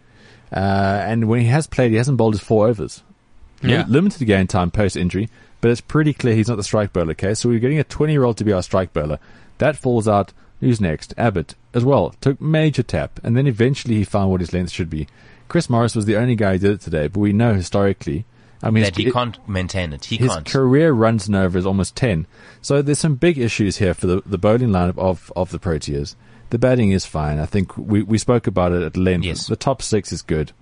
Uh, 0.53 1.03
and 1.07 1.29
when 1.29 1.41
he 1.41 1.47
has 1.47 1.67
played, 1.67 1.91
he 1.91 1.97
hasn't 1.97 2.19
bowled 2.19 2.35
his 2.35 2.43
four 2.43 2.69
overs. 2.69 3.03
Yeah. 3.63 3.85
Limited 3.89 4.25
game 4.27 4.47
time 4.47 4.71
post 4.71 4.97
injury, 4.97 5.29
but 5.61 5.71
it's 5.71 5.81
pretty 5.81 6.13
clear 6.13 6.35
he's 6.35 6.49
not 6.49 6.57
the 6.57 6.63
strike 6.63 6.93
bowler, 6.93 7.13
okay? 7.13 7.35
So 7.35 7.49
we're 7.49 7.59
getting 7.59 7.81
a 7.81 7.85
20 7.85 8.13
year 8.13 8.25
old 8.25 8.37
to 8.37 8.45
be 8.45 8.53
our 8.53 8.63
strike 8.63 8.93
bowler. 8.93 9.19
That 9.59 9.77
falls 9.77 10.07
out. 10.07 10.33
Who's 10.61 10.81
next? 10.81 11.15
Abbott 11.17 11.55
as 11.73 11.85
well. 11.85 12.15
Took 12.21 12.41
major 12.41 12.83
tap. 12.83 13.21
And 13.23 13.37
then 13.37 13.47
eventually 13.47 13.95
he 13.95 14.05
found 14.05 14.31
what 14.31 14.41
his 14.41 14.53
length 14.53 14.73
should 14.73 14.91
be. 14.91 15.07
Chris 15.49 15.71
Morris 15.71 15.95
was 15.95 16.05
the 16.05 16.17
only 16.17 16.37
guy 16.37 16.53
who 16.53 16.59
did 16.59 16.71
it 16.73 16.81
today, 16.81 17.09
but 17.09 17.21
we 17.21 17.33
know 17.33 17.55
historically, 17.55 18.27
I 18.63 18.71
mean, 18.71 18.85
that 18.85 18.97
he 18.97 19.11
can't 19.11 19.49
maintain 19.49 19.93
it. 19.93 20.07
He 20.07 20.17
his 20.17 20.33
can't. 20.33 20.47
career 20.47 20.93
runs 20.93 21.29
over 21.31 21.59
is 21.59 21.67
almost 21.67 21.97
10. 21.97 22.27
So 22.61 22.83
there's 22.83 22.99
some 22.99 23.15
big 23.15 23.39
issues 23.39 23.79
here 23.79 23.95
for 23.95 24.07
the, 24.07 24.23
the 24.27 24.39
bowling 24.39 24.71
lineup 24.71 24.99
of, 24.99 25.33
of 25.37 25.51
the 25.51 25.59
Proteas. 25.59 26.17
The 26.51 26.59
batting 26.59 26.91
is 26.93 27.07
fine. 27.07 27.39
I 27.39 27.47
think 27.47 27.77
we, 27.77 28.03
we 28.03 28.19
spoke 28.19 28.47
about 28.47 28.73
it 28.73 28.83
at 28.83 28.97
length. 28.97 29.25
Yes. 29.25 29.47
The 29.47 29.57
top 29.57 29.83
six 29.83 30.13
is 30.13 30.23
good. 30.23 30.53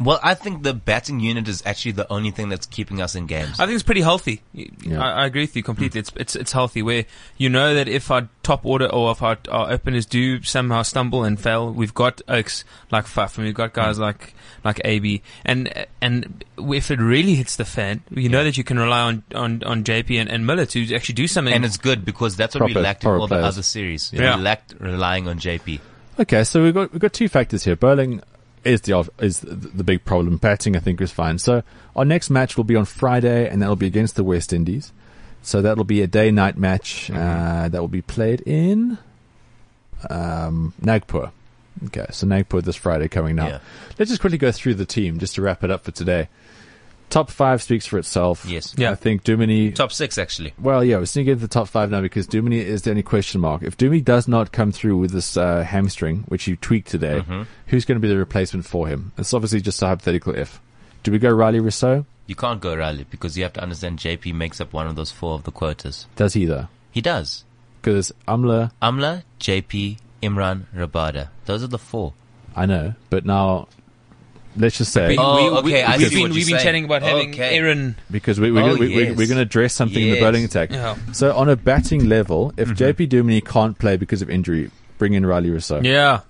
Well, 0.00 0.20
I 0.22 0.34
think 0.34 0.62
the 0.62 0.74
batting 0.74 1.20
unit 1.20 1.48
is 1.48 1.62
actually 1.66 1.92
the 1.92 2.10
only 2.12 2.30
thing 2.30 2.48
that's 2.48 2.66
keeping 2.66 3.00
us 3.00 3.14
in 3.14 3.26
games. 3.26 3.58
I 3.58 3.66
think 3.66 3.74
it's 3.74 3.82
pretty 3.82 4.00
healthy. 4.00 4.42
Yeah. 4.52 5.02
I, 5.02 5.22
I 5.22 5.26
agree 5.26 5.42
with 5.42 5.56
you 5.56 5.62
completely. 5.62 6.00
Mm. 6.00 6.02
It's 6.02 6.12
it's 6.16 6.36
it's 6.36 6.52
healthy 6.52 6.82
where 6.82 7.04
you 7.36 7.48
know 7.48 7.74
that 7.74 7.88
if 7.88 8.10
our 8.10 8.28
top 8.42 8.64
order 8.64 8.86
or 8.86 9.10
if 9.12 9.22
our, 9.22 9.38
our 9.50 9.72
openers 9.72 10.06
do 10.06 10.42
somehow 10.42 10.82
stumble 10.82 11.24
and 11.24 11.40
fail, 11.40 11.72
we've 11.72 11.94
got 11.94 12.22
oaks 12.28 12.64
like 12.90 13.06
Faf 13.06 13.36
and 13.36 13.46
we've 13.46 13.54
got 13.54 13.72
guys 13.72 13.96
mm. 13.96 14.02
like 14.02 14.34
like 14.64 14.80
AB 14.84 15.22
and 15.44 15.86
and 16.00 16.44
if 16.58 16.90
it 16.90 17.00
really 17.00 17.34
hits 17.34 17.56
the 17.56 17.64
fan, 17.64 18.02
you 18.10 18.28
know 18.28 18.44
that 18.44 18.56
you 18.56 18.64
can 18.64 18.78
rely 18.78 19.00
on 19.00 19.22
on, 19.34 19.62
on 19.64 19.84
JP 19.84 20.20
and, 20.20 20.30
and 20.30 20.46
Miller 20.46 20.66
to 20.66 20.94
actually 20.94 21.14
do 21.14 21.26
something. 21.26 21.52
and 21.52 21.64
it's 21.64 21.76
good 21.76 22.04
because 22.04 22.36
that's 22.36 22.54
what 22.54 22.64
we 22.64 22.74
lacked 22.74 23.04
in 23.04 23.08
proper 23.08 23.20
all 23.20 23.26
the 23.26 23.36
other 23.36 23.62
series. 23.62 24.12
Yeah. 24.12 24.36
We 24.36 24.42
lacked 24.42 24.74
relying 24.78 25.28
on 25.28 25.38
JP. 25.38 25.80
Okay, 26.20 26.42
so 26.42 26.62
we've 26.62 26.74
got 26.74 26.92
we've 26.92 27.00
got 27.00 27.12
two 27.12 27.28
factors 27.28 27.64
here. 27.64 27.76
Bowling 27.76 28.22
is 28.68 28.82
the 28.82 29.10
is 29.18 29.40
the, 29.40 29.84
big 29.84 30.04
problem. 30.04 30.36
Batting, 30.36 30.76
I 30.76 30.80
think, 30.80 31.00
is 31.00 31.10
fine. 31.10 31.38
So 31.38 31.62
our 31.96 32.04
next 32.04 32.30
match 32.30 32.56
will 32.56 32.64
be 32.64 32.76
on 32.76 32.84
Friday, 32.84 33.48
and 33.48 33.62
that'll 33.62 33.76
be 33.76 33.86
against 33.86 34.16
the 34.16 34.24
West 34.24 34.52
Indies. 34.52 34.92
So 35.42 35.62
that'll 35.62 35.84
be 35.84 36.02
a 36.02 36.06
day 36.06 36.30
night 36.30 36.56
match 36.56 37.10
uh, 37.10 37.68
that 37.68 37.80
will 37.80 37.88
be 37.88 38.02
played 38.02 38.42
in 38.42 38.98
um, 40.10 40.74
Nagpur. 40.80 41.30
Okay, 41.86 42.06
so 42.10 42.26
Nagpur 42.26 42.60
this 42.60 42.76
Friday 42.76 43.08
coming 43.08 43.38
up. 43.38 43.48
Yeah. 43.48 43.58
Let's 43.98 44.10
just 44.10 44.20
quickly 44.20 44.38
go 44.38 44.52
through 44.52 44.74
the 44.74 44.84
team 44.84 45.18
just 45.18 45.36
to 45.36 45.42
wrap 45.42 45.62
it 45.62 45.70
up 45.70 45.84
for 45.84 45.92
today. 45.92 46.28
Top 47.10 47.30
five 47.30 47.62
speaks 47.62 47.86
for 47.86 47.98
itself. 47.98 48.44
Yes. 48.46 48.74
Yeah. 48.76 48.90
I 48.90 48.94
think 48.94 49.24
Duminy 49.24 49.74
Top 49.74 49.92
six, 49.92 50.18
actually. 50.18 50.52
well, 50.60 50.84
yeah, 50.84 50.98
we're 50.98 51.06
seeing 51.06 51.24
get 51.26 51.34
to 51.36 51.40
the 51.40 51.48
top 51.48 51.68
five 51.68 51.90
now 51.90 52.00
because 52.02 52.26
Duminy 52.26 52.58
is 52.62 52.82
the 52.82 52.90
only 52.90 53.02
question 53.02 53.40
mark. 53.40 53.62
If 53.62 53.76
Dumi 53.78 54.04
does 54.04 54.28
not 54.28 54.52
come 54.52 54.72
through 54.72 54.98
with 54.98 55.10
this 55.12 55.36
uh, 55.36 55.62
hamstring, 55.62 56.24
which 56.28 56.44
he 56.44 56.56
tweaked 56.56 56.88
today, 56.88 57.20
Mm-hmm. 57.20 57.42
who's 57.68 57.84
going 57.84 57.96
to 57.96 58.00
be 58.00 58.08
the 58.08 58.18
replacement 58.18 58.66
for 58.66 58.88
him? 58.88 59.12
It's 59.16 59.32
obviously 59.32 59.60
just 59.60 59.80
a 59.82 59.86
hypothetical 59.86 60.34
if. 60.34 60.60
Do 61.02 61.10
we 61.12 61.18
go 61.18 61.32
Rilee 61.34 61.60
Rossouw? 61.60 62.04
You 62.26 62.34
can't 62.34 62.60
go 62.60 62.76
Rilee 62.76 63.06
because 63.08 63.38
you 63.38 63.42
have 63.44 63.54
to 63.54 63.62
understand 63.62 63.98
JP 63.98 64.34
makes 64.34 64.60
up 64.60 64.74
one 64.74 64.86
of 64.86 64.96
those 64.96 65.10
four 65.10 65.34
of 65.34 65.44
the 65.44 65.50
quotas. 65.52 66.06
Does 66.16 66.34
he 66.34 66.44
though? 66.44 66.68
He 66.90 67.00
does. 67.00 67.44
Because 67.80 68.12
Amla, 68.26 68.72
Amla, 68.82 69.22
JP, 69.40 69.98
Imran, 70.22 70.64
Rabada. 70.76 71.28
Those 71.46 71.62
are 71.62 71.68
the 71.68 71.78
four. 71.78 72.12
I 72.54 72.66
know, 72.66 72.94
but 73.08 73.24
now 73.24 73.68
let's 74.56 74.78
just 74.78 74.92
say 74.92 75.08
We- 75.08 75.18
Oh, 75.18 75.62
we- 75.62 75.72
okay, 75.72 75.82
I 75.82 75.96
we've 75.96 76.08
see 76.08 76.14
been 76.16 76.22
what 76.22 76.32
we've 76.32 76.46
been 76.46 76.58
chatting 76.58 76.84
about 76.84 77.02
having 77.02 77.30
Okay. 77.30 77.56
Aaron. 77.56 77.96
because 78.10 78.40
we, 78.40 78.50
we're, 78.50 78.60
Oh, 78.62 78.66
gonna, 78.68 78.78
we, 78.80 78.88
we, 78.88 79.02
yes. 79.04 79.16
we're 79.16 79.26
going 79.26 79.36
to 79.36 79.42
address 79.42 79.74
something 79.74 80.02
in 80.02 80.10
the 80.10 80.16
Yes. 80.16 80.22
bowling 80.24 80.44
attack. 80.44 80.70
Yeah. 80.72 80.96
So 81.12 81.34
on 81.36 81.48
a 81.48 81.56
batting 81.56 82.08
level, 82.08 82.52
if 82.56 82.68
Mm-hmm. 82.68 83.02
JP 83.02 83.08
Duminy 83.08 83.44
can't 83.44 83.78
play 83.78 83.96
because 83.96 84.22
of 84.22 84.30
injury, 84.30 84.70
bring 84.98 85.12
in 85.14 85.22
Rilee 85.24 85.50
Rossouw. 85.52 85.84
Yeah. 85.84 86.20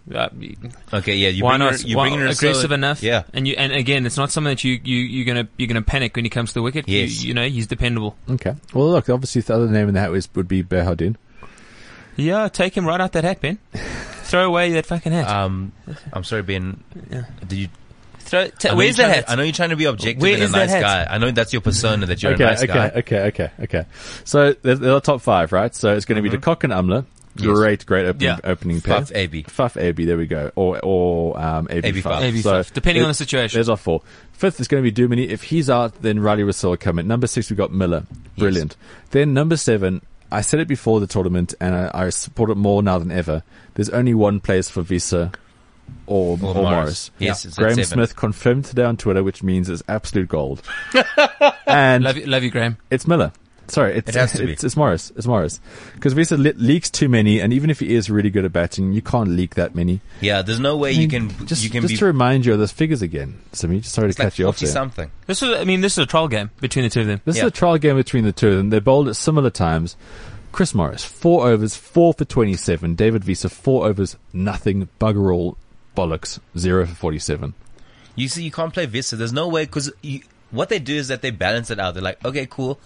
Okay, 0.93 1.17
yeah. 1.17 1.29
You 1.29 1.45
why 1.45 1.53
bring 1.53 1.59
not? 1.61 1.81
her- 1.81 1.87
you 1.89 1.97
Why- 1.97 2.09
bring 2.11 2.21
her 2.21 2.27
aggressive 2.27 2.71
enough. 2.73 3.03
Yeah. 3.03 3.23
And 3.33 3.49
you 3.49 3.55
and 3.57 3.73
again, 3.73 4.05
it's 4.05 4.17
not 4.19 4.31
something 4.31 4.51
that 4.51 4.63
you 4.65 4.79
you 4.85 4.97
you're 4.99 5.25
gonna 5.25 5.49
you're 5.57 5.69
gonna 5.69 5.81
panic 5.83 6.15
when 6.17 6.25
he 6.27 6.29
comes 6.31 6.51
to 6.51 6.55
the 6.55 6.63
wicket. 6.63 6.87
Yes. 6.89 7.23
You, 7.23 7.29
you 7.29 7.35
know, 7.35 7.49
he's 7.49 7.67
dependable. 7.67 8.17
Okay. 8.29 8.55
Well, 8.75 8.91
look, 8.91 9.09
obviously 9.09 9.41
the 9.43 9.55
other 9.55 9.69
name 9.69 9.89
in 9.89 9.95
the 9.95 10.01
hat 10.01 10.11
was, 10.11 10.29
would 10.35 10.49
be 10.49 10.63
Behardien. 10.63 11.17
Yeah, 12.17 12.49
take 12.49 12.77
him 12.77 12.85
right 12.87 13.01
out 13.01 13.13
that 13.13 13.25
hat, 13.25 13.41
Ben. 13.41 13.59
Throw 14.25 14.45
away 14.45 14.73
that 14.73 14.85
fucking 14.87 15.13
hat. 15.13 15.29
Um, 15.29 15.73
I'm 16.13 16.25
sorry, 16.25 16.43
Ben. 16.43 16.83
Yeah. 17.11 17.23
Did 17.47 17.57
you? 17.59 17.69
Throw. 18.29 18.47
T- 18.49 18.69
I 18.69 18.73
know 18.73 18.77
where's 18.79 18.99
you're 18.99 19.07
the 19.09 19.15
hat? 19.15 19.27
to- 19.27 19.33
I 19.33 19.35
know 19.37 19.43
you're 19.43 19.53
trying 19.53 19.71
to 19.71 19.77
be 19.77 19.85
objective 19.87 20.23
Where 20.23 20.35
and 20.35 20.43
a 20.43 20.45
is 20.47 20.53
that 20.53 20.69
nice 20.71 20.83
guy. 20.83 21.07
I 21.11 21.19
know 21.19 21.31
that's 21.31 21.53
your 21.53 21.63
persona 21.63 22.07
that 22.07 22.23
you're 22.23 22.33
okay, 22.35 22.45
a 22.45 22.47
nice 22.47 22.63
okay, 22.63 22.73
guy. 22.73 22.89
okay, 22.97 23.21
okay, 23.29 23.51
okay. 23.63 23.85
So 24.25 24.53
there's, 24.63 24.79
there's 24.81 24.97
a 24.97 25.01
top 25.01 25.21
five, 25.23 25.53
right? 25.53 25.75
So 25.75 25.95
it's 25.95 26.05
going 26.05 26.17
to 26.17 26.23
be 26.23 26.29
de 26.29 26.39
Kock 26.39 26.65
and 26.65 26.73
Amla. 26.73 27.05
Yes. 27.37 27.47
Great, 27.47 27.87
great 27.87 28.07
opening, 28.07 28.27
Yeah. 28.27 28.39
opening 28.43 28.81
pair. 28.81 29.01
Faf 29.01 29.15
AB. 29.15 29.43
Faf 29.45 29.81
AB, 29.81 30.05
there 30.07 30.17
we 30.17 30.27
go. 30.27 30.51
Or, 30.57 30.81
or, 30.83 31.41
um, 31.41 31.69
AB, 31.71 31.87
AB 31.89 32.03
Faf. 32.03 32.13
Faf. 32.13 32.23
AB 32.23 32.41
So 32.43 32.53
Faf, 32.61 32.73
depending 32.73 33.03
on 33.05 33.09
the 33.11 33.15
situation. 33.15 33.57
There's 33.59 33.69
our 33.69 33.77
four. 33.77 34.03
Fifth 34.33 34.59
is 34.61 34.67
going 34.67 34.83
to 34.85 34.91
be 34.91 35.07
Duminy. 35.07 35.29
If 35.29 35.45
he's 35.45 35.71
out, 35.71 36.03
then 36.03 36.19
Rilee 36.19 36.45
Rossouw 36.45 36.71
will 36.71 36.77
come 36.77 36.99
in. 36.99 37.07
Number 37.07 37.27
six, 37.29 37.49
we've 37.49 37.57
got 37.57 37.73
Miller. 37.73 38.05
Brilliant. 38.37 38.77
Then 39.11 39.35
number 39.35 39.57
seven, 39.57 40.03
I 40.33 40.41
said 40.41 40.59
it 40.61 40.69
before 40.69 40.99
the 41.01 41.07
tournament 41.07 41.55
and 41.61 41.75
I, 41.75 41.91
I 41.95 42.09
support 42.11 42.51
it 42.51 42.57
more 42.57 42.83
now 42.83 42.99
than 42.99 43.11
ever. 43.13 43.43
There's 43.75 43.91
only 43.91 44.15
one 44.15 44.41
place 44.41 44.69
for 44.69 44.83
Wiese 44.83 45.15
or, 46.07 46.39
or, 46.43 46.49
Or 46.51 46.55
Morris. 46.55 46.63
Morris. 46.63 47.11
Yes, 47.19 47.45
it's 47.45 47.57
Graeme 47.57 47.71
seven. 47.75 47.85
Smith 47.85 48.17
confirmed 48.17 48.65
today 48.65 48.85
on 48.85 48.97
Twitter, 48.97 49.23
which 49.23 49.43
means 49.43 49.69
it's 49.69 49.83
absolute 49.89 50.29
gold. 50.29 50.63
and 51.67 52.05
love 52.05 52.17
you, 52.17 52.27
love 52.27 52.43
you, 52.43 52.51
Graeme. 52.51 52.77
it's 52.91 53.07
Miller. 53.07 53.33
Sorry, 53.71 53.97
it's 53.99 54.09
It 54.09 54.15
has 54.15 54.33
to 54.33 54.47
be. 54.47 54.53
it's, 54.53 54.65
it's 54.65 54.79
Morris. 54.79 55.13
It's 55.15 55.27
Morris 55.27 55.61
because 55.95 56.15
Wiese 56.15 56.31
le- 56.31 56.55
leaks 56.57 56.89
too 56.89 57.07
many, 57.07 57.39
and 57.39 57.53
even 57.53 57.69
if 57.69 57.81
he 57.81 57.95
is 57.95 58.09
really 58.09 58.31
good 58.31 58.47
at 58.47 58.53
batting, 58.53 58.95
you 58.95 59.03
can't 59.03 59.29
leak 59.29 59.57
that 59.57 59.75
many. 59.75 60.01
Yeah, 60.23 60.41
there's 60.41 60.59
no 60.59 60.79
way 60.79 60.93
you 60.93 61.07
can. 61.07 61.29
just 61.47 61.63
you 61.63 61.69
can 61.69 61.83
just 61.83 61.93
be. 61.93 61.99
to 61.99 62.07
remind 62.07 62.47
you 62.47 62.55
of 62.55 62.59
those 62.61 62.73
figures 62.73 63.03
again, 63.03 63.39
Simi. 63.53 63.81
Just 63.81 63.95
sorry 63.95 64.09
it's 64.09 64.17
to 64.17 64.23
like 64.23 64.33
cut 64.33 64.39
you 64.39 64.49
off 64.49 64.59
there. 64.59 64.71
something. 64.71 65.11
This 65.27 65.43
is, 65.43 65.51
I 65.55 65.65
mean, 65.65 65.83
this 65.83 65.93
is 65.93 65.99
a 65.99 66.07
trial 66.07 66.29
game 66.29 66.51
between 66.61 66.85
the 66.85 66.89
two 66.89 67.03
of 67.03 67.09
them. 67.09 67.21
This 67.27 67.37
Yeah. 67.37 67.43
is 67.45 67.49
a 67.49 67.51
trial 67.51 67.77
game 67.77 67.97
between 67.97 68.25
the 68.25 68.33
two 68.33 68.49
of 68.49 68.57
them. 68.57 68.71
They're 68.71 68.81
bowled 68.81 69.07
at 69.09 69.17
similar 69.17 69.51
times. 69.51 69.97
Chris 70.51 70.75
Morris, 70.75 71.05
four 71.05 71.47
overs, 71.47 71.77
four 71.77 72.15
for 72.15 72.25
27. 72.25 72.95
David 72.95 73.27
Wiese, 73.27 73.45
four 73.53 73.87
overs, 73.87 74.17
nothing, 74.33 74.89
bugger 74.99 75.31
all, 75.31 75.59
bollocks, 75.99 76.39
zero 76.57 76.87
for 76.87 76.95
47. 76.95 77.55
You 78.15 78.29
see, 78.29 78.43
you 78.43 78.51
can't 78.51 78.73
play 78.73 78.87
Wiese. 78.87 79.11
There's 79.11 79.33
no 79.33 79.49
way 79.49 79.65
because 79.65 79.93
what 80.51 80.69
they 80.69 80.79
do 80.79 80.95
is 80.95 81.09
that 81.09 81.23
they 81.23 81.31
balance 81.31 81.71
it 81.71 81.79
out. 81.79 81.95
They're 81.95 82.03
like, 82.03 82.25
okay, 82.25 82.47
cool. 82.47 82.79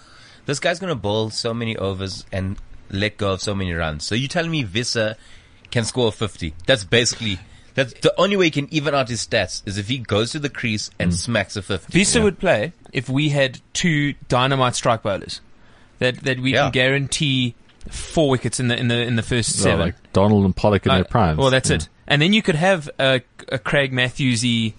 This 0.46 0.58
guy's 0.58 0.78
gonna 0.78 0.94
bowl 0.94 1.30
so 1.30 1.54
many 1.54 1.76
overs 1.76 2.24
and 2.32 2.56
let 2.90 3.16
go 3.16 3.32
of 3.32 3.40
so 3.40 3.54
many 3.54 3.72
runs. 3.72 4.04
So 4.04 4.14
you 4.14 4.28
telling 4.28 4.50
me 4.50 4.64
Wiese 4.64 5.14
can 5.70 5.84
score 5.84 6.12
50? 6.12 6.54
That's 6.66 6.84
basically 6.84 7.38
that's 7.74 7.94
the 8.00 8.12
only 8.20 8.36
way 8.36 8.46
he 8.46 8.50
can 8.50 8.72
even 8.72 8.94
out 8.94 9.08
his 9.08 9.26
stats 9.26 9.62
is 9.66 9.78
if 9.78 9.88
he 9.88 9.98
goes 9.98 10.32
to 10.32 10.38
the 10.38 10.50
crease 10.50 10.90
and 10.98 11.10
mm. 11.12 11.14
smacks 11.14 11.56
a 11.56 11.62
50. 11.62 11.96
Wiese 11.96 12.18
would 12.18 12.38
play 12.38 12.72
if 12.92 13.08
we 13.08 13.30
had 13.30 13.60
two 13.72 14.14
dynamite 14.28 14.74
strike 14.74 15.02
bowlers 15.02 15.40
that 15.98 16.16
that 16.24 16.40
we 16.40 16.52
Yeah. 16.52 16.64
can 16.64 16.72
guarantee 16.72 17.54
four 17.88 18.28
wickets 18.30 18.60
in 18.60 18.68
the 18.68 18.76
in 18.76 18.88
the 18.88 19.00
in 19.00 19.16
the 19.16 19.22
first 19.22 19.56
So, 19.56 19.62
seven. 19.62 19.86
like 19.86 20.12
Donald 20.12 20.44
and 20.44 20.54
Pollock 20.54 20.84
in 20.86 20.90
their 20.90 20.96
uh, 20.96 21.00
Like, 21.00 21.10
primes. 21.10 21.38
Well, 21.38 21.50
that's 21.50 21.70
Yeah. 21.70 21.76
it. 21.76 21.88
And 22.12 22.20
then 22.20 22.34
you 22.34 22.42
could 22.42 22.56
have 22.56 22.90
a, 22.98 23.22
a 23.48 23.58
Craig 23.58 23.90
Matthewsy, 23.90 24.74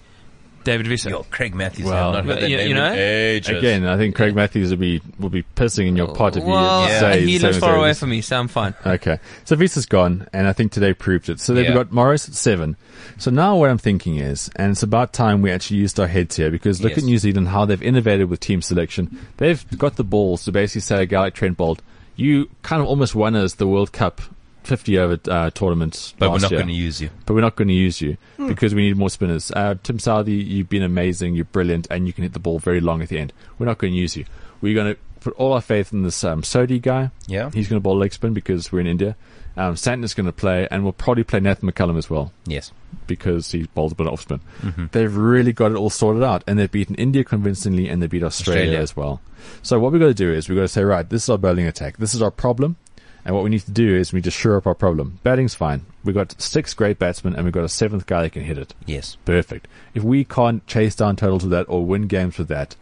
David 0.62 0.86
Wiese. 0.86 1.04
Yo, 1.06 1.24
Craig 1.24 1.52
Matthews. 1.52 1.86
Well, 1.86 2.14
I've 2.14 2.24
not 2.24 2.34
heard 2.34 2.42
that 2.44 2.48
you- 2.48 2.58
name 2.58 2.68
you 2.68 2.74
know? 2.74 2.92
in 2.92 2.96
ages. 2.98 3.58
Again, 3.58 3.86
I 3.88 3.96
think 3.96 4.14
Craig 4.14 4.36
Matthews 4.36 4.70
will 4.70 4.76
be 4.78 5.02
will 5.18 5.30
be 5.30 5.42
pissing 5.56 5.88
in 5.88 5.96
your 5.96 6.08
oh, 6.10 6.14
pot 6.14 6.36
if 6.36 6.44
well, 6.44 6.82
you 6.84 7.00
say 7.00 7.26
he 7.26 7.40
lives 7.40 7.58
far 7.58 7.74
away 7.74 7.88
Davis. 7.88 7.98
from 7.98 8.10
me, 8.10 8.20
so 8.20 8.38
I'm 8.38 8.46
fine. 8.46 8.72
Okay, 8.86 9.18
so 9.44 9.56
Wiese's 9.56 9.84
gone, 9.86 10.28
and 10.32 10.46
I 10.46 10.52
think 10.52 10.70
today 10.70 10.94
proved 10.94 11.28
it. 11.28 11.40
So 11.40 11.54
then 11.54 11.64
Yeah. 11.64 11.70
we've 11.70 11.78
got 11.78 11.90
Morris 11.92 12.28
at 12.28 12.36
seven. 12.36 12.76
So 13.18 13.32
now 13.32 13.56
what 13.56 13.68
I'm 13.68 13.78
thinking 13.78 14.18
is, 14.18 14.48
and 14.54 14.70
it's 14.70 14.84
about 14.84 15.12
time 15.12 15.42
we 15.42 15.50
actually 15.50 15.78
used 15.78 15.98
our 15.98 16.06
heads 16.06 16.36
here, 16.36 16.52
because 16.52 16.80
look 16.82 16.90
Yes. 16.90 16.98
at 16.98 17.04
New 17.04 17.18
Zealand, 17.18 17.48
how 17.48 17.64
they've 17.64 17.82
innovated 17.82 18.30
with 18.30 18.38
team 18.38 18.62
selection. 18.62 19.18
They've 19.38 19.64
got 19.76 19.96
the 19.96 20.04
balls 20.04 20.44
to 20.44 20.52
basically 20.52 20.82
say 20.82 21.02
a 21.02 21.06
guy 21.06 21.18
like 21.22 21.34
Trent 21.34 21.58
Boult, 21.58 21.80
you 22.14 22.48
kind 22.62 22.80
of 22.80 22.86
almost 22.86 23.16
won 23.16 23.34
us 23.34 23.54
the 23.54 23.66
World 23.66 23.90
Cup 23.90 24.22
50 24.66 24.98
over 24.98 25.18
uh, 25.30 25.50
tournament 25.50 26.14
but 26.18 26.30
we're 26.30 26.38
not 26.38 26.50
going 26.50 26.66
to 26.68 26.72
use 26.72 27.00
you. 27.00 27.10
but 27.26 27.34
we're 27.34 27.40
not 27.40 27.56
going 27.56 27.68
to 27.68 27.74
use 27.74 28.00
you 28.00 28.16
Hmm. 28.36 28.48
because 28.48 28.74
we 28.74 28.82
need 28.82 28.96
more 28.96 29.10
spinners. 29.10 29.50
Uh, 29.54 29.74
Tim 29.82 29.98
Southey, 29.98 30.32
you've 30.34 30.68
been 30.68 30.82
amazing, 30.82 31.34
you're 31.34 31.44
brilliant, 31.44 31.86
and 31.90 32.06
you 32.06 32.12
can 32.12 32.22
hit 32.22 32.32
the 32.32 32.38
ball 32.38 32.58
very 32.58 32.80
long 32.80 33.02
at 33.02 33.08
the 33.08 33.18
end. 33.18 33.32
We're 33.58 33.66
not 33.66 33.78
going 33.78 33.92
to 33.92 33.98
use 33.98 34.16
you. 34.16 34.24
We're 34.60 34.74
going 34.74 34.94
to 34.94 35.00
put 35.20 35.34
all 35.34 35.52
our 35.52 35.60
faith 35.60 35.92
in 35.92 36.02
this 36.02 36.22
um, 36.24 36.42
Sodhi 36.42 36.80
guy. 36.80 37.10
Yeah. 37.26 37.50
He's 37.52 37.68
going 37.68 37.78
to 37.80 37.82
bowl 37.82 37.96
leg 37.98 38.12
spin 38.12 38.32
because 38.34 38.70
we're 38.72 38.80
in 38.80 38.86
India. 38.86 39.16
Um, 39.56 39.74
Santner's 39.74 40.14
going 40.14 40.26
to 40.26 40.32
play, 40.32 40.66
and 40.70 40.82
we'll 40.82 40.92
probably 40.92 41.22
play 41.22 41.38
Nathan 41.40 41.70
McCullum 41.70 41.96
as 41.96 42.10
well 42.10 42.32
Yes. 42.46 42.72
because 43.06 43.52
he 43.52 43.64
bowls 43.74 43.92
a 43.92 43.94
bit 43.94 44.06
of 44.08 44.14
off 44.14 44.22
spin. 44.22 44.40
Mm-hmm. 44.62 44.86
They've 44.90 45.16
really 45.16 45.52
got 45.52 45.70
it 45.70 45.76
all 45.76 45.90
sorted 45.90 46.22
out, 46.24 46.42
and 46.46 46.58
they've 46.58 46.70
beaten 46.70 46.94
India 46.96 47.22
convincingly, 47.22 47.88
and 47.88 48.02
they 48.02 48.08
beat 48.08 48.24
Australia, 48.24 48.62
Australia. 48.62 48.80
as 48.82 48.96
well. 48.96 49.20
So 49.62 49.78
what 49.78 49.92
we've 49.92 50.00
got 50.00 50.06
to 50.08 50.14
do 50.14 50.32
is 50.32 50.48
we've 50.48 50.56
got 50.56 50.62
to 50.62 50.68
say, 50.68 50.82
right, 50.82 51.08
this 51.08 51.22
is 51.24 51.30
our 51.30 51.38
bowling 51.38 51.66
attack. 51.66 51.98
This 51.98 52.14
is 52.14 52.22
our 52.22 52.30
problem. 52.32 52.76
And 53.24 53.34
what 53.34 53.42
we 53.44 53.50
need 53.50 53.60
to 53.62 53.70
do 53.70 53.96
is 53.96 54.12
we 54.12 54.18
need 54.18 54.24
to 54.24 54.30
shore 54.30 54.56
up 54.56 54.66
our 54.66 54.74
problem. 54.74 55.18
Batting's 55.22 55.54
fine. 55.54 55.86
We've 56.04 56.14
got 56.14 56.38
six 56.40 56.74
great 56.74 56.98
batsmen, 56.98 57.34
and 57.34 57.44
we've 57.44 57.54
got 57.54 57.64
a 57.64 57.68
seventh 57.70 58.06
guy 58.06 58.22
that 58.22 58.30
can 58.32 58.42
hit 58.42 58.58
it. 58.58 58.74
Yes. 58.86 59.16
Perfect. 59.24 59.66
If 59.94 60.02
we 60.02 60.24
can't 60.24 60.66
chase 60.66 60.94
down 60.94 61.16
totals 61.16 61.42
with 61.44 61.52
that 61.52 61.64
or 61.68 61.84
win 61.86 62.06
games 62.06 62.36
with 62.36 62.48
that, 62.48 62.76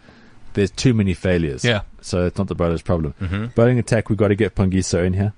there's 0.55 0.71
too 0.73 0.95
many 0.95 1.15
failures. 1.15 1.65
Yeah. 1.65 1.83
So 2.01 2.27
it's 2.27 2.37
not 2.39 2.49
the 2.49 2.55
bowler's 2.57 2.83
problem. 2.83 3.15
Mm-hmm. 3.21 3.47
Bowling 3.55 3.79
attack, 3.79 4.09
we've 4.09 4.19
got 4.19 4.29
to 4.29 4.35
get 4.35 4.55
Phangiso 4.57 5.05
in 5.05 5.13
here. 5.13 5.33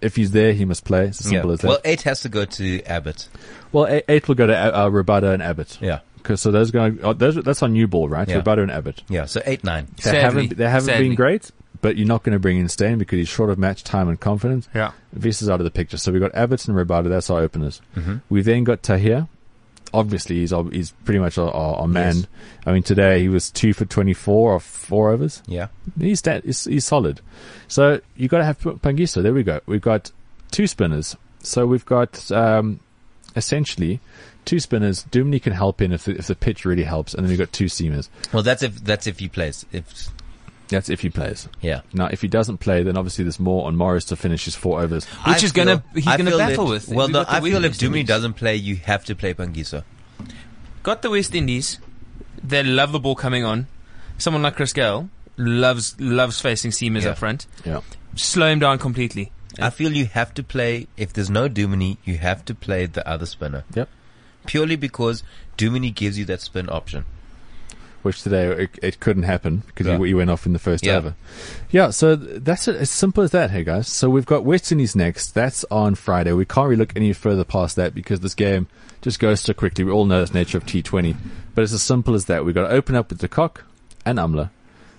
If 0.00 0.16
he's 0.16 0.32
there, 0.32 0.52
he 0.52 0.64
must 0.64 0.84
play. 0.84 1.06
It's 1.06 1.20
as 1.20 1.26
simple 1.28 1.50
Yeah. 1.50 1.54
as 1.54 1.60
that. 1.60 1.68
Well, 1.68 1.78
eight 1.84 2.02
has 2.02 2.22
to 2.22 2.28
go 2.28 2.44
to 2.44 2.82
Abbott. 2.84 3.28
Well, 3.70 3.86
eight, 3.86 4.04
eight 4.08 4.26
will 4.28 4.34
go 4.34 4.46
to 4.48 4.56
uh, 4.56 4.70
uh, 4.86 4.90
Rabada 4.90 5.32
and 5.32 5.42
Abbott. 5.42 5.78
Yeah. 5.80 6.00
Cause, 6.22 6.40
so 6.42 6.50
those 6.50 6.70
going, 6.70 6.98
oh, 7.02 7.12
those, 7.12 7.36
that's 7.36 7.62
on 7.62 7.72
new 7.72 7.86
ball, 7.86 8.08
right? 8.08 8.28
Yeah. 8.28 8.40
Rabada 8.40 8.62
and 8.62 8.70
Abbott. 8.70 9.02
Yeah. 9.08 9.26
So 9.26 9.40
eight, 9.46 9.62
nine. 9.62 9.86
They 9.96 10.02
Sadly. 10.02 10.20
haven't, 10.20 10.56
they 10.58 10.68
haven't 10.68 10.86
Sadly. 10.86 11.08
been 11.08 11.14
great, 11.14 11.50
but 11.80 11.96
you're 11.96 12.06
not 12.06 12.22
going 12.22 12.32
to 12.32 12.38
bring 12.38 12.58
in 12.58 12.68
Steyn 12.68 12.98
because 12.98 13.18
he's 13.18 13.28
short 13.28 13.50
of 13.50 13.58
match 13.58 13.84
time 13.84 14.08
and 14.08 14.18
confidence. 14.20 14.68
Yeah. 14.74 14.92
this 15.12 15.42
is 15.42 15.48
out 15.48 15.60
of 15.60 15.64
the 15.64 15.70
picture. 15.70 15.96
So 15.96 16.12
we've 16.12 16.20
got 16.20 16.34
Abbott 16.34 16.66
and 16.68 16.76
Rabada. 16.76 17.08
That's 17.08 17.30
our 17.30 17.40
openers. 17.40 17.80
Mm-hmm. 17.96 18.16
We've 18.28 18.44
then 18.44 18.64
got 18.64 18.82
Tahir. 18.82 19.28
Obviously, 19.92 20.36
he's 20.36 20.52
he's 20.70 20.92
pretty 21.04 21.18
much 21.18 21.36
our, 21.36 21.50
our, 21.50 21.76
our 21.80 21.88
man. 21.88 22.16
Yes. 22.16 22.26
I 22.64 22.72
mean, 22.72 22.84
today 22.84 23.20
he 23.20 23.28
was 23.28 23.50
two 23.50 23.72
for 23.72 23.84
twenty 23.86 24.14
four 24.14 24.52
or 24.52 24.60
four 24.60 25.10
overs. 25.10 25.42
Yeah. 25.48 25.68
He's, 25.98 26.22
he's 26.24 26.64
he's 26.64 26.84
solid. 26.84 27.20
So 27.66 28.00
you've 28.16 28.30
got 28.30 28.38
to 28.38 28.44
have 28.44 28.60
P- 28.60 28.70
Phangiso. 28.70 29.20
There 29.20 29.34
we 29.34 29.42
go. 29.42 29.60
We've 29.66 29.80
got 29.80 30.12
two 30.52 30.68
spinners. 30.68 31.16
So 31.42 31.66
we've 31.66 31.86
got 31.86 32.30
um, 32.30 32.78
essentially 33.34 33.98
two 34.44 34.60
spinners. 34.60 35.06
Duminy 35.10 35.42
can 35.42 35.52
help 35.54 35.80
in 35.80 35.92
if 35.92 36.04
the, 36.04 36.12
if 36.16 36.26
the 36.26 36.34
pitch 36.36 36.64
really 36.64 36.84
helps, 36.84 37.14
and 37.14 37.24
then 37.24 37.30
we've 37.30 37.38
got 37.38 37.52
two 37.52 37.64
seamers. 37.66 38.08
Well, 38.32 38.42
that's 38.42 38.62
if 38.62 38.84
that's 38.84 39.06
if 39.06 39.18
he 39.18 39.28
plays. 39.28 39.66
If 39.72 40.08
That's 40.70 40.88
if 40.88 41.00
he 41.00 41.10
plays. 41.10 41.48
yeah, 41.60 41.80
Now, 41.92 42.06
if 42.06 42.22
he 42.22 42.28
doesn't 42.28 42.58
play, 42.58 42.82
then 42.82 42.96
obviously 42.96 43.24
there's 43.24 43.40
more 43.40 43.66
on 43.66 43.76
Morris 43.76 44.04
to 44.06 44.16
finish 44.16 44.44
his 44.44 44.54
four 44.54 44.80
overs. 44.80 45.04
Which 45.04 45.42
I 45.42 45.44
is 45.44 45.52
gonna- 45.52 45.82
feel- 45.92 46.02
he's 46.02 46.06
I 46.06 46.16
gonna 46.16 46.30
feel 46.30 46.38
battle 46.38 46.66
that- 46.66 46.70
with. 46.72 46.88
Well, 46.88 47.06
We've 47.08 47.12
no, 47.12 47.20
got 47.24 47.28
the 47.30 47.34
I 47.36 47.40
feel 47.40 47.64
if 47.64 47.70
West 47.72 47.80
Dumi 47.80 47.86
Indies. 47.86 48.06
doesn't 48.06 48.32
play, 48.34 48.56
you 48.56 48.76
have 48.76 49.04
to 49.06 49.14
play 49.14 49.34
Phangiso. 49.34 49.82
Got 50.82 51.02
the 51.02 51.10
West 51.10 51.34
Indies. 51.34 51.78
They 52.42 52.62
love 52.62 52.92
the 52.92 53.00
ball 53.00 53.14
coming 53.14 53.44
on. 53.44 53.66
Someone 54.18 54.42
like 54.42 54.56
Chris 54.56 54.72
Gayle 54.72 55.10
loves 55.36 55.96
loves 55.98 56.40
facing 56.40 56.70
seamers 56.70 57.02
Yeah. 57.02 57.10
up 57.10 57.18
front. 57.18 57.46
Yeah. 57.64 57.80
Slow 58.16 58.48
him 58.50 58.58
down 58.60 58.78
completely. 58.78 59.32
I 59.58 59.70
feel 59.70 59.92
you 59.92 60.06
have 60.06 60.32
to 60.34 60.42
play 60.42 60.86
if 60.96 61.12
there's 61.12 61.28
no 61.30 61.48
Duminy, 61.48 61.96
you 62.04 62.18
have 62.18 62.44
to 62.46 62.54
play 62.54 62.86
the 62.86 63.06
other 63.08 63.26
spinner. 63.26 63.64
Yep. 63.74 63.88
Purely 64.46 64.76
because 64.76 65.22
Duminy 65.58 65.94
gives 65.94 66.18
you 66.18 66.24
that 66.26 66.40
spin 66.40 66.68
option. 66.70 67.04
Which 68.02 68.22
today 68.22 68.46
it, 68.46 68.70
it 68.82 69.00
couldn't 69.00 69.24
happen 69.24 69.62
because 69.66 69.86
Yeah. 69.86 69.98
he, 69.98 70.06
he 70.08 70.14
went 70.14 70.30
off 70.30 70.46
in 70.46 70.52
the 70.54 70.58
first 70.58 70.86
Yeah. 70.86 70.96
over. 70.96 71.14
Yeah, 71.70 71.90
so 71.90 72.16
that's 72.16 72.66
it. 72.66 72.76
as 72.76 72.90
simple 72.90 73.22
as 73.22 73.30
that. 73.32 73.50
Hey 73.50 73.62
guys, 73.62 73.88
so 73.88 74.08
we've 74.08 74.24
got 74.26 74.44
West 74.44 74.72
Indies 74.72 74.96
next. 74.96 75.32
That's 75.32 75.64
on 75.70 75.94
Friday. 75.94 76.32
We 76.32 76.44
can't 76.46 76.66
really 76.68 76.78
look 76.78 76.92
any 76.96 77.12
further 77.12 77.44
past 77.44 77.76
that 77.76 77.94
because 77.94 78.20
this 78.20 78.34
game 78.34 78.68
just 79.02 79.20
goes 79.20 79.40
so 79.42 79.52
quickly. 79.52 79.84
We 79.84 79.92
all 79.92 80.06
know 80.06 80.24
the 80.24 80.32
nature 80.32 80.56
of 80.56 80.64
T20, 80.64 81.14
but 81.54 81.62
it's 81.62 81.72
as 81.74 81.82
simple 81.82 82.14
as 82.14 82.24
that. 82.26 82.44
We've 82.44 82.54
got 82.54 82.68
to 82.68 82.74
open 82.74 82.94
up 82.96 83.10
with 83.10 83.18
de 83.18 83.28
Kock 83.28 83.64
and 84.06 84.18
Amla. 84.18 84.48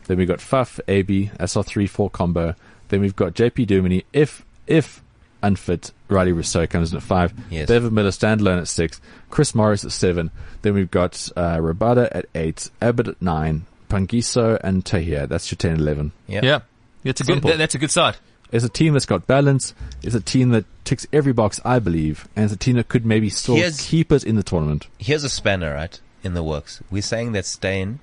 Then 0.05 0.17
we've 0.17 0.27
got 0.27 0.39
Faf, 0.39 0.79
AB. 0.87 1.31
That's 1.37 1.55
our 1.57 1.63
three-four 1.63 2.09
combo. 2.11 2.53
Then 2.89 3.01
we've 3.01 3.15
got 3.15 3.33
JP 3.33 3.65
Duminy. 3.67 4.03
If 4.13 4.43
if 4.67 5.01
unfit, 5.43 5.91
Rilee 6.09 6.33
Rossouw 6.33 6.69
comes 6.69 6.91
in 6.91 6.97
at 6.97 7.03
five. 7.03 7.33
Yes. 7.49 7.67
David 7.67 7.91
Miller 7.91 8.09
standalone 8.09 8.59
at 8.59 8.67
six. 8.67 8.99
Chris 9.29 9.55
Morris 9.55 9.83
at 9.85 9.91
seven. 9.91 10.31
Then 10.61 10.73
we've 10.73 10.91
got 10.91 11.29
uh, 11.35 11.57
Rabada 11.57 12.09
at 12.11 12.25
eight. 12.35 12.69
Abbott 12.81 13.07
at 13.07 13.21
nine. 13.21 13.65
Phangiso 13.89 14.59
and 14.63 14.85
Tahir. 14.85 15.27
That's 15.27 15.51
your 15.51 15.57
10 15.57 15.75
11. 15.77 16.11
Yeah. 16.27 16.39
Yeah, 16.43 16.59
that's 17.03 17.21
a 17.21 17.23
good. 17.23 17.33
Simple. 17.33 17.49
That, 17.51 17.57
that's 17.57 17.75
a 17.75 17.79
good 17.79 17.91
side. 17.91 18.17
It's 18.51 18.65
a 18.65 18.69
team 18.69 18.93
that's 18.93 19.05
got 19.05 19.27
balance. 19.27 19.73
It's 20.03 20.15
a 20.15 20.19
team 20.21 20.49
that 20.49 20.65
ticks 20.83 21.07
every 21.13 21.31
box, 21.33 21.59
I 21.63 21.79
believe. 21.79 22.27
And 22.35 22.45
it's 22.45 22.53
a 22.53 22.57
team 22.57 22.75
that 22.75 22.89
could 22.89 23.05
maybe 23.05 23.29
still 23.29 23.55
Here's- 23.55 23.85
keep 23.89 24.11
us 24.11 24.23
in 24.23 24.35
the 24.35 24.43
tournament. 24.43 24.87
Here's 24.97 25.23
a 25.23 25.29
spanner, 25.29 25.73
right, 25.73 25.99
in 26.23 26.33
the 26.33 26.43
works. 26.43 26.81
We're 26.91 27.01
saying 27.01 27.31
that 27.31 27.45
Steyn 27.45 27.99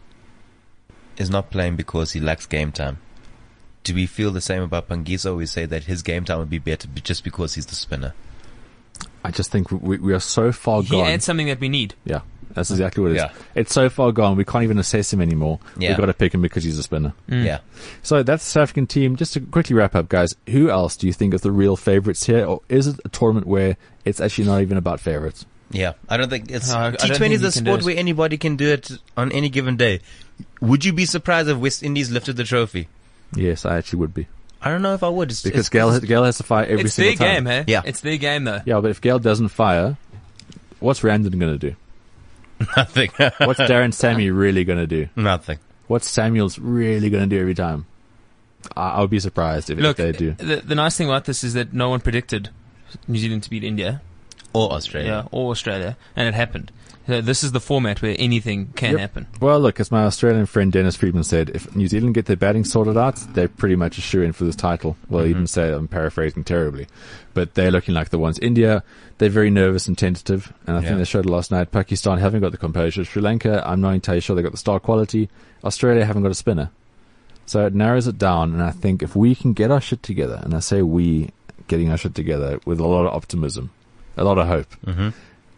is 1.18 1.28
not 1.30 1.50
playing 1.50 1.76
because 1.76 2.12
he 2.12 2.20
lacks 2.20 2.46
game 2.46 2.72
time. 2.72 2.98
Do 3.84 3.94
we 3.94 4.06
feel 4.06 4.30
the 4.30 4.40
same 4.40 4.62
about 4.62 4.88
Phangiso? 4.88 5.36
We 5.36 5.46
say 5.46 5.64
that 5.66 5.84
his 5.84 6.02
game 6.02 6.24
time 6.24 6.38
would 6.40 6.50
be 6.50 6.58
better 6.58 6.88
just 7.02 7.24
because 7.24 7.54
he's 7.54 7.66
the 7.66 7.74
spinner. 7.74 8.14
I 9.24 9.30
just 9.30 9.50
think 9.50 9.70
we, 9.70 9.98
we 9.98 10.12
are 10.14 10.20
so 10.20 10.52
far 10.52 10.82
He 10.82 10.90
gone. 10.90 11.06
adds 11.08 11.24
something 11.24 11.46
that 11.48 11.60
we 11.60 11.68
need. 11.68 11.94
yeah, 12.04 12.20
that's 12.50 12.70
exactly 12.70 13.02
what 13.02 13.12
it 13.12 13.16
is. 13.16 13.22
Yeah. 13.22 13.32
It's 13.54 13.72
so 13.72 13.88
far 13.88 14.12
gone, 14.12 14.36
we 14.36 14.44
can't 14.44 14.64
even 14.64 14.78
assess 14.78 15.12
him 15.12 15.20
anymore. 15.20 15.58
Yeah. 15.78 15.90
We've 15.90 15.98
got 15.98 16.06
to 16.06 16.14
pick 16.14 16.34
him 16.34 16.42
because 16.42 16.64
he's 16.64 16.78
a 16.78 16.82
spinner. 16.82 17.14
Mm. 17.28 17.44
Yeah. 17.44 17.58
So 18.02 18.22
that's 18.22 18.44
the 18.44 18.50
South 18.50 18.62
African 18.64 18.86
team. 18.86 19.16
Just 19.16 19.34
to 19.34 19.40
quickly 19.40 19.74
wrap 19.74 19.94
up, 19.94 20.08
guys, 20.08 20.34
who 20.48 20.70
else 20.70 20.96
do 20.96 21.06
you 21.06 21.12
think 21.12 21.34
is 21.34 21.40
the 21.42 21.52
real 21.52 21.76
favourites 21.76 22.24
here? 22.26 22.44
Or 22.44 22.60
is 22.68 22.86
it 22.86 23.00
a 23.04 23.08
tournament 23.08 23.46
where 23.46 23.76
it's 24.04 24.20
actually 24.20 24.46
not 24.46 24.60
even 24.62 24.76
about 24.76 25.00
favourites? 25.00 25.46
Yeah, 25.70 25.92
I 26.08 26.16
don't 26.16 26.30
think 26.30 26.50
it's 26.50 26.70
No, 26.70 26.78
I- 26.78 26.86
I 26.86 26.90
don't 26.92 27.10
T20 27.10 27.18
think 27.18 27.34
is 27.34 27.42
you 27.42 27.48
a 27.48 27.52
sport 27.52 27.82
where 27.84 27.96
anybody 27.96 28.38
can 28.38 28.56
do 28.56 28.68
it 28.70 28.90
on 29.16 29.30
any 29.32 29.48
given 29.50 29.76
day. 29.76 30.00
Would 30.60 30.84
you 30.84 30.92
be 30.92 31.04
surprised 31.04 31.48
if 31.48 31.58
West 31.58 31.82
Indies 31.82 32.10
lifted 32.10 32.36
the 32.36 32.44
trophy? 32.44 32.88
Yes, 33.34 33.64
I 33.66 33.76
actually 33.78 34.00
would 34.00 34.14
be. 34.14 34.26
I 34.60 34.70
don't 34.70 34.82
know 34.82 34.94
if 34.94 35.02
I 35.02 35.08
would. 35.08 35.30
It's, 35.30 35.42
Because 35.42 35.60
it's, 35.60 35.68
Gayle, 35.68 35.90
has- 35.90 36.00
Gayle 36.00 36.24
has 36.24 36.38
to 36.38 36.42
fire 36.42 36.64
every 36.64 36.88
single 36.88 37.14
time. 37.16 37.16
it's 37.16 37.18
their 37.18 37.34
time. 37.34 37.44
game, 37.44 37.64
hey? 37.66 37.72
Yeah. 37.72 37.82
It's 37.84 38.00
their 38.00 38.16
game, 38.16 38.44
though. 38.44 38.60
Yeah, 38.64 38.80
but 38.80 38.90
if 38.90 39.00
Gayle 39.00 39.18
doesn't 39.20 39.48
fire, 39.48 39.96
what's 40.80 41.00
Ramdin 41.00 41.38
going 41.38 41.58
to 41.58 41.70
do? 41.70 41.76
nothing. 42.76 43.10
What's 43.38 43.60
Darren 43.60 43.94
Sammy 43.94 44.30
really 44.30 44.64
going 44.64 44.78
to 44.80 44.86
do? 44.86 45.08
nothing. 45.14 45.58
What's 45.86 46.10
Samuel's 46.10 46.58
really 46.58 47.08
going 47.08 47.22
to 47.28 47.34
do 47.34 47.40
every 47.40 47.54
time? 47.54 47.86
I, 48.76 48.90
I 48.90 49.00
would 49.00 49.10
be 49.10 49.20
surprised 49.20 49.70
if, 49.70 49.78
if 49.78 49.82
Look, 49.82 49.96
they 49.98 50.12
do. 50.12 50.32
the, 50.32 50.56
the 50.56 50.74
nice 50.74 50.96
thing 50.96 51.08
about 51.08 51.24
this 51.24 51.44
is 51.44 51.54
that 51.54 51.72
no 51.72 51.88
one 51.90 52.00
predicted 52.00 52.50
New 53.06 53.18
Zealand 53.18 53.44
to 53.44 53.50
beat 53.50 53.62
India, 53.64 54.02
Or 54.52 54.72
Australia. 54.72 55.08
yeah, 55.22 55.28
or 55.30 55.50
Australia, 55.52 55.96
and 56.16 56.26
it 56.28 56.34
happened. 56.34 56.72
So 57.08 57.22
this 57.22 57.42
is 57.42 57.52
the 57.52 57.60
format 57.60 58.02
where 58.02 58.14
anything 58.18 58.66
can 58.76 58.90
Yep. 58.92 59.00
happen. 59.00 59.26
Well, 59.40 59.58
look, 59.58 59.80
as 59.80 59.90
my 59.90 60.04
Australian 60.04 60.44
friend 60.44 60.70
Dennis 60.70 60.94
Friedman 60.94 61.24
said, 61.24 61.50
if 61.54 61.74
New 61.74 61.88
Zealand 61.88 62.12
get 62.14 62.26
their 62.26 62.36
batting 62.36 62.64
sorted 62.64 62.98
out, 62.98 63.16
they're 63.32 63.48
pretty 63.48 63.76
much 63.76 63.96
a 63.96 64.02
shoe 64.02 64.20
in 64.20 64.32
for 64.32 64.44
this 64.44 64.54
title. 64.54 64.94
Well, 65.08 65.24
he 65.24 65.32
didn't 65.32 65.48
say 65.48 65.72
I'm 65.72 65.88
paraphrasing 65.88 66.44
terribly, 66.44 66.86
but 67.32 67.54
they're 67.54 67.70
looking 67.70 67.94
like 67.94 68.10
the 68.10 68.18
ones. 68.18 68.38
India, 68.40 68.82
they're 69.16 69.30
very 69.30 69.48
nervous 69.48 69.88
and 69.88 69.96
tentative, 69.96 70.52
and 70.66 70.76
I 70.76 70.80
Yeah. 70.82 70.86
think 70.88 70.98
they 70.98 71.04
showed 71.04 71.24
it 71.24 71.30
last 71.30 71.50
night. 71.50 71.72
Pakistan 71.72 72.18
haven't 72.18 72.42
got 72.42 72.52
the 72.52 72.58
composure. 72.58 73.04
Sri 73.06 73.22
Lanka, 73.22 73.66
I'm 73.66 73.80
not 73.80 73.94
entirely 73.94 74.20
sure 74.20 74.36
they 74.36 74.42
got 74.42 74.52
the 74.52 74.58
star 74.58 74.78
quality. 74.78 75.30
Australia 75.64 76.04
haven't 76.04 76.24
got 76.24 76.30
a 76.30 76.34
spinner. 76.34 76.68
So 77.46 77.64
it 77.64 77.74
narrows 77.74 78.06
it 78.06 78.18
down, 78.18 78.52
and 78.52 78.62
I 78.62 78.70
think 78.70 79.02
if 79.02 79.16
we 79.16 79.34
can 79.34 79.54
get 79.54 79.70
our 79.70 79.80
shit 79.80 80.02
together, 80.02 80.40
and 80.44 80.52
I 80.54 80.60
say 80.60 80.82
we 80.82 81.30
getting 81.68 81.90
our 81.90 81.96
shit 81.96 82.14
together 82.14 82.60
with 82.66 82.78
a 82.80 82.86
lot 82.86 83.06
of 83.06 83.14
optimism, 83.14 83.70
a 84.18 84.24
lot 84.24 84.36
of 84.36 84.46
hope, 84.46 84.66
Mm-hmm. 84.86 85.08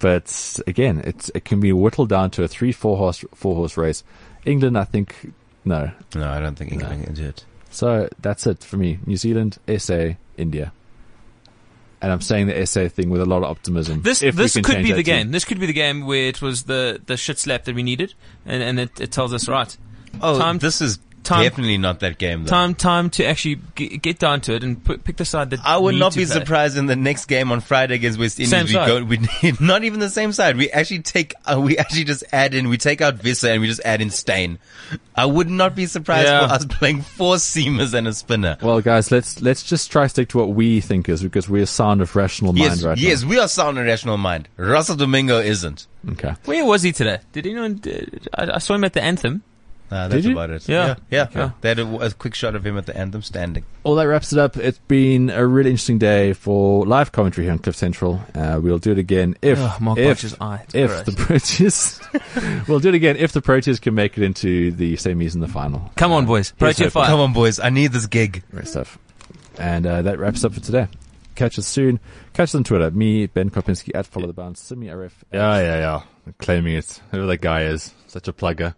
But 0.00 0.58
again, 0.66 1.00
it's 1.04 1.30
it 1.34 1.44
can 1.44 1.60
be 1.60 1.72
whittled 1.72 2.08
down 2.08 2.30
to 2.30 2.42
a 2.42 2.48
three, 2.48 2.72
four 2.72 2.96
horse, 2.96 3.24
four 3.34 3.54
horse 3.54 3.76
race. 3.76 4.02
England, 4.44 4.76
I 4.76 4.84
think, 4.84 5.32
no. 5.64 5.90
No, 6.14 6.28
I 6.28 6.40
don't 6.40 6.56
think 6.56 6.72
England 6.72 7.04
can 7.04 7.14
do 7.14 7.26
it. 7.28 7.44
So 7.70 8.08
that's 8.20 8.46
it 8.46 8.64
for 8.64 8.76
me. 8.76 8.98
New 9.06 9.16
Zealand, 9.16 9.58
SA, 9.78 10.10
India. 10.36 10.72
And 12.02 12.10
I'm 12.10 12.22
saying 12.22 12.46
the 12.46 12.66
SA 12.66 12.88
thing 12.88 13.10
with 13.10 13.20
a 13.20 13.26
lot 13.26 13.38
of 13.38 13.44
optimism. 13.50 14.00
This 14.02 14.22
If 14.22 14.34
this 14.34 14.54
could 14.54 14.64
be 14.82 14.90
that 14.90 14.96
the 14.96 15.02
team. 15.02 15.04
game. 15.04 15.30
This 15.32 15.44
could 15.44 15.60
be 15.60 15.66
the 15.66 15.74
game 15.74 16.06
where 16.06 16.28
it 16.28 16.40
was 16.40 16.62
the, 16.64 17.00
the 17.04 17.16
shit 17.18 17.38
slap 17.38 17.64
that 17.64 17.74
we 17.74 17.82
needed, 17.82 18.14
and, 18.46 18.62
and 18.62 18.80
it, 18.80 18.98
it 19.00 19.12
tells 19.12 19.34
us 19.34 19.48
right. 19.48 19.76
Oh, 20.22 20.38
Time- 20.38 20.58
this 20.58 20.80
is 20.80 20.98
time- 21.22 21.42
definitely 21.42 21.78
not 21.78 22.00
that 22.00 22.18
game. 22.18 22.44
Though. 22.44 22.50
Time 22.50 22.74
time 22.74 23.10
to 23.10 23.24
actually 23.24 23.60
get, 23.74 24.02
get 24.02 24.18
down 24.18 24.40
to 24.42 24.54
it 24.54 24.62
and 24.64 24.82
put, 24.82 25.04
pick 25.04 25.16
the 25.16 25.24
side 25.24 25.50
that 25.50 25.60
I 25.64 25.76
would 25.78 25.94
need 25.94 26.00
not 26.00 26.12
to 26.12 26.18
be 26.18 26.26
play. 26.26 26.34
surprised 26.34 26.76
in 26.76 26.86
the 26.86 26.96
next 26.96 27.26
game 27.26 27.52
on 27.52 27.60
Friday 27.60 27.94
against 27.96 28.18
West 28.18 28.38
Indies. 28.38 28.50
Same 28.50 28.66
we 28.66 28.72
side. 28.72 28.86
go, 28.86 29.04
we 29.04 29.18
not 29.60 29.84
even 29.84 30.00
the 30.00 30.08
same 30.10 30.32
side. 30.32 30.56
We 30.56 30.70
actually 30.70 31.00
take, 31.02 31.34
uh, 31.46 31.60
we 31.60 31.78
actually 31.78 32.04
just 32.04 32.24
add 32.32 32.54
in, 32.54 32.68
we 32.68 32.76
take 32.78 33.00
out 33.00 33.22
Wiese 33.22 33.44
and 33.44 33.60
we 33.60 33.66
just 33.66 33.82
add 33.84 34.00
in 34.00 34.10
Steyn. 34.10 34.58
I 35.14 35.26
would 35.26 35.50
not 35.50 35.74
be 35.76 35.86
surprised 35.86 36.28
Yeah. 36.28 36.46
for 36.48 36.54
us 36.54 36.64
playing 36.64 37.02
four 37.02 37.36
seamers 37.36 37.92
and 37.94 38.08
a 38.08 38.12
spinner. 38.14 38.56
Well, 38.62 38.80
guys, 38.80 39.10
let's 39.10 39.40
let's 39.42 39.62
just 39.62 39.90
try 39.92 40.06
stick 40.06 40.28
to 40.30 40.38
what 40.38 40.50
we 40.50 40.80
think 40.80 41.08
is 41.08 41.22
because 41.22 41.48
we're 41.48 41.66
sound 41.66 42.00
of 42.00 42.16
rational 42.16 42.52
mind 42.52 42.70
Yes, 42.70 42.82
right 42.82 42.98
yes, 42.98 43.24
we 43.24 43.38
are 43.38 43.48
sound 43.48 43.76
and 43.78 43.86
rational 43.86 44.16
mind. 44.16 44.48
Russell 44.56 44.96
Domingo 44.96 45.38
isn't. 45.40 45.86
Okay. 46.12 46.34
Where 46.46 46.64
was 46.64 46.82
he 46.82 46.92
today? 46.92 47.18
Did 47.32 47.46
anyone? 47.46 47.74
Did, 47.74 48.28
I, 48.32 48.52
I 48.54 48.58
saw 48.58 48.74
him 48.74 48.84
at 48.84 48.94
the 48.94 49.02
anthem. 49.02 49.42
Uh, 49.90 50.06
that's 50.08 50.24
you? 50.24 50.32
about 50.32 50.50
it. 50.50 50.68
Yeah. 50.68 50.94
yeah. 51.10 51.22
Okay. 51.34 51.52
They 51.62 51.68
had 51.70 51.78
a, 51.80 51.96
a 51.96 52.10
quick 52.12 52.34
shot 52.34 52.54
of 52.54 52.64
him 52.64 52.78
at 52.78 52.86
the 52.86 52.96
anthem 52.96 53.22
standing. 53.22 53.64
Well, 53.82 53.96
that 53.96 54.04
wraps 54.04 54.32
it 54.32 54.38
up. 54.38 54.56
It's 54.56 54.78
been 54.86 55.30
a 55.30 55.44
really 55.46 55.70
interesting 55.70 55.98
day 55.98 56.32
for 56.32 56.86
live 56.86 57.10
commentary 57.10 57.46
here 57.46 57.52
on 57.52 57.58
Cliff 57.58 57.74
Central. 57.74 58.20
Uh, 58.34 58.60
we'll 58.62 58.78
do 58.78 58.92
it 58.92 58.98
again 58.98 59.36
if 59.42 59.58
Oh, 59.58 59.76
Mark 59.80 59.98
if, 59.98 60.06
Botch's 60.18 60.36
eye. 60.40 60.64
If 60.72 61.04
the 61.06 61.12
Proteas. 61.12 62.68
we'll 62.68 62.78
do 62.80 62.90
it 62.90 62.94
again 62.94 63.16
if 63.16 63.32
the 63.32 63.42
Proteas 63.42 63.80
can 63.80 63.94
make 63.94 64.16
it 64.16 64.22
into 64.22 64.70
the 64.70 64.94
semis 64.94 65.34
in 65.34 65.40
the 65.40 65.48
final. 65.48 65.90
Come 65.96 66.12
on, 66.12 66.24
boys. 66.26 66.50
Here's 66.50 66.76
Protea 66.76 66.84
hoping. 66.86 66.90
fire. 66.90 67.06
Come 67.08 67.20
on, 67.20 67.32
boys. 67.32 67.58
I 67.58 67.70
need 67.70 67.92
this 67.92 68.06
gig. 68.06 68.44
Great 68.52 68.68
stuff. 68.68 68.96
And 69.58 69.86
uh, 69.86 70.02
that 70.02 70.18
wraps 70.18 70.44
up 70.44 70.54
for 70.54 70.60
today. 70.60 70.86
Catch 71.34 71.58
us 71.58 71.66
soon. 71.66 71.98
Catch 72.34 72.50
us 72.50 72.54
on 72.54 72.64
Twitter. 72.64 72.90
Me, 72.90 73.26
Ben 73.26 73.50
Kopinski, 73.50 73.90
at 73.94 74.06
Follow 74.06 74.26
the 74.26 74.32
Bounce, 74.32 74.60
Simi 74.60 74.86
RF. 74.86 75.12
Yeah, 75.32 75.58
yeah, 75.58 75.76
yeah. 75.78 76.32
Claiming 76.38 76.74
it. 76.74 77.00
Whoever 77.10 77.26
that 77.26 77.38
guy 77.40 77.62
is. 77.64 77.92
Such 78.10 78.26
a 78.26 78.32
plugger. 78.32 78.74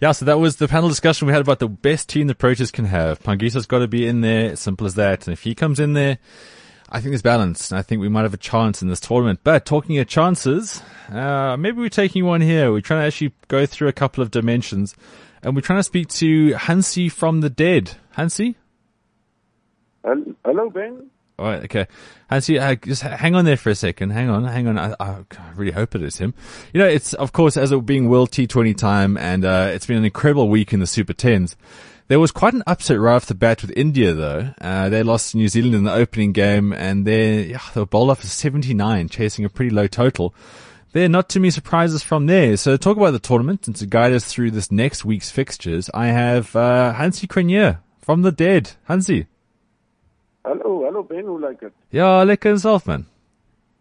Yeah, 0.00 0.12
so 0.12 0.26
that 0.26 0.38
was 0.38 0.56
the 0.56 0.68
panel 0.68 0.90
discussion 0.90 1.26
we 1.26 1.32
had 1.32 1.40
about 1.40 1.60
the 1.60 1.68
best 1.68 2.10
team 2.10 2.26
the 2.26 2.34
Proteas 2.34 2.70
can 2.70 2.84
have. 2.84 3.18
Phangiso's 3.18 3.64
got 3.64 3.78
to 3.78 3.88
be 3.88 4.06
in 4.06 4.20
there. 4.20 4.54
Simple 4.54 4.86
as 4.86 4.96
that. 4.96 5.26
And 5.26 5.32
if 5.32 5.44
he 5.44 5.54
comes 5.54 5.80
in 5.80 5.94
there, 5.94 6.18
I 6.90 7.00
think 7.00 7.12
there's 7.12 7.22
balance. 7.22 7.70
And 7.70 7.78
I 7.78 7.82
think 7.82 8.02
we 8.02 8.10
might 8.10 8.24
have 8.24 8.34
a 8.34 8.36
chance 8.36 8.82
in 8.82 8.88
this 8.88 9.00
tournament. 9.00 9.40
But 9.42 9.64
talking 9.64 9.96
of 9.96 10.06
chances, 10.08 10.82
uh, 11.08 11.56
maybe 11.58 11.78
we're 11.78 11.88
taking 11.88 12.26
one 12.26 12.42
here. 12.42 12.70
We're 12.70 12.82
trying 12.82 13.00
to 13.00 13.06
actually 13.06 13.32
go 13.48 13.64
through 13.64 13.88
a 13.88 13.94
couple 13.94 14.22
of 14.22 14.30
dimensions. 14.30 14.94
And 15.42 15.54
we're 15.54 15.62
trying 15.62 15.78
to 15.78 15.82
speak 15.82 16.08
to 16.08 16.50
Hansie 16.50 17.10
from 17.10 17.40
the 17.40 17.48
dead. 17.48 17.92
Hansie? 18.18 18.56
Hello, 20.04 20.68
Ben. 20.68 21.10
All 21.38 21.46
right, 21.46 21.64
okay. 21.64 21.86
Hansie, 22.30 22.60
uh, 22.60 22.76
just 22.76 23.02
hang 23.02 23.34
on 23.34 23.44
there 23.44 23.58
for 23.58 23.70
a 23.70 23.74
second. 23.74 24.10
Hang 24.10 24.30
on, 24.30 24.44
hang 24.44 24.66
on. 24.66 24.78
I, 24.78 24.94
I 24.98 25.24
really 25.54 25.72
hope 25.72 25.94
it 25.94 26.02
is 26.02 26.16
him. 26.16 26.32
You 26.72 26.80
know, 26.80 26.88
it's, 26.88 27.12
of 27.14 27.32
course, 27.32 27.56
as 27.56 27.72
it 27.72 27.86
being 27.86 28.08
World 28.08 28.30
T20 28.30 28.76
time, 28.76 29.16
and 29.18 29.44
uh, 29.44 29.70
it's 29.72 29.86
been 29.86 29.98
an 29.98 30.04
incredible 30.04 30.48
week 30.48 30.72
in 30.72 30.80
the 30.80 30.86
Super 30.86 31.12
10s. 31.12 31.54
There 32.08 32.20
was 32.20 32.30
quite 32.30 32.54
an 32.54 32.62
upset 32.66 33.00
right 33.00 33.16
off 33.16 33.26
the 33.26 33.34
bat 33.34 33.62
with 33.62 33.72
India, 33.76 34.14
though. 34.14 34.54
Uh, 34.60 34.88
they 34.88 35.02
lost 35.02 35.32
to 35.32 35.36
New 35.36 35.48
Zealand 35.48 35.74
in 35.74 35.84
the 35.84 35.92
opening 35.92 36.32
game, 36.32 36.72
and 36.72 37.04
they, 37.04 37.46
yeah, 37.46 37.60
they 37.74 37.80
were 37.80 37.86
bowled 37.86 38.10
off 38.10 38.20
for 38.20 38.28
79, 38.28 39.08
chasing 39.08 39.44
a 39.44 39.50
pretty 39.50 39.70
low 39.70 39.86
total. 39.86 40.34
There 40.92 41.04
are 41.04 41.10
not 41.10 41.28
too 41.28 41.40
many 41.40 41.50
surprises 41.50 42.02
from 42.02 42.24
there. 42.24 42.56
So 42.56 42.78
talk 42.78 42.96
about 42.96 43.10
the 43.10 43.18
tournament 43.18 43.66
and 43.66 43.76
to 43.76 43.86
guide 43.86 44.14
us 44.14 44.24
through 44.24 44.52
this 44.52 44.72
next 44.72 45.04
week's 45.04 45.30
fixtures, 45.30 45.90
I 45.92 46.06
have 46.06 46.56
uh, 46.56 46.94
Hansie 46.96 47.26
Cronje 47.26 47.80
from 48.00 48.22
the 48.22 48.32
dead. 48.32 48.72
Hansie. 48.88 49.26
Hello, 50.46 50.85
hello, 50.96 51.06
Ben. 51.08 51.26
Hoe 51.26 51.40
lyk 51.40 51.60
dit? 51.60 51.72
Ja, 51.88 52.24
lekker 52.24 52.58
zelf, 52.58 52.86
man. 52.86 53.06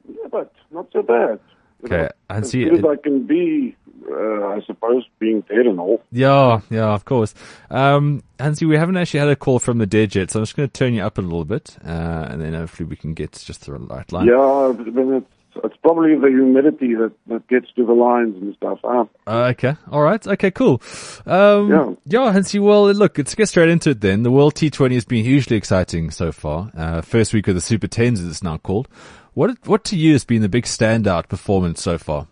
Yeah, 0.08 0.30
but 0.32 0.52
not 0.70 0.86
so 0.92 1.02
bad. 1.04 1.40
You 1.80 1.86
Okay, 1.86 1.98
know, 2.02 2.10
and 2.30 2.44
as 2.44 2.50
see, 2.50 2.64
good 2.64 2.80
as 2.80 2.86
I 2.86 2.96
can 2.96 3.26
be, 3.26 3.76
uh, 4.10 4.58
I 4.58 4.62
suppose, 4.66 5.10
being 5.20 5.44
dead 5.48 5.66
and 5.66 5.80
all. 5.80 6.02
Yeah, 6.12 6.62
yeah, 6.70 6.94
of 6.94 7.06
course. 7.06 7.34
Um, 7.70 8.22
Hansie, 8.38 8.68
we 8.68 8.78
haven't 8.78 8.98
actually 8.98 9.20
had 9.20 9.30
a 9.30 9.36
call 9.36 9.60
from 9.60 9.78
the 9.78 9.86
dead 9.86 10.16
yet, 10.16 10.32
so 10.32 10.40
I'm 10.40 10.46
just 10.46 10.56
going 10.56 10.70
to 10.70 10.74
turn 10.74 10.94
you 10.94 11.04
up 11.06 11.18
a 11.18 11.22
little 11.22 11.46
bit, 11.46 11.78
uh, 11.86 12.28
and 12.32 12.42
then 12.42 12.54
hopefully 12.54 12.90
we 12.90 12.96
can 12.96 13.14
get 13.14 13.32
just 13.34 13.66
the 13.66 13.74
right 13.74 14.12
line. 14.12 14.28
Yeah, 14.28 14.40
I 14.40 14.74
mean, 14.74 15.26
it's, 15.64 15.76
probably 15.82 16.16
the 16.16 16.28
humidity 16.28 16.96
that, 16.96 17.12
that 17.28 17.48
gets 17.48 17.68
to 17.76 17.86
the 17.86 17.94
lines 17.94 18.36
and 18.42 18.56
stuff. 18.56 18.80
Uh, 18.84 19.06
okay, 19.52 19.76
all 19.92 20.02
right, 20.02 20.26
okay, 20.28 20.52
cool. 20.52 20.82
Um, 21.26 21.70
Yeah. 21.70 21.94
yeah, 22.06 22.34
Hansie. 22.34 22.60
Well, 22.60 22.92
look, 22.94 23.18
let's 23.18 23.36
get 23.36 23.48
straight 23.48 23.70
into 23.70 23.92
it 23.92 24.02
then. 24.02 24.24
The 24.24 24.32
World 24.32 24.56
T20 24.56 24.94
has 24.94 25.06
been 25.06 25.24
hugely 25.24 25.58
exciting 25.58 26.12
so 26.12 26.32
far. 26.32 26.72
Uh, 26.76 27.02
first 27.02 27.34
week 27.34 27.48
of 27.48 27.56
the 27.56 27.62
Super 27.62 27.88
Tens, 27.88 28.20
as 28.20 28.28
it's 28.28 28.44
now 28.44 28.58
called. 28.58 28.88
What, 29.34 29.58
what 29.68 29.84
to 29.86 29.98
you 29.98 30.14
has 30.14 30.24
been 30.26 30.42
the 30.42 30.50
big 30.50 30.64
standout 30.66 31.28
performance 31.28 31.82
so 31.82 31.98
far? 31.98 32.28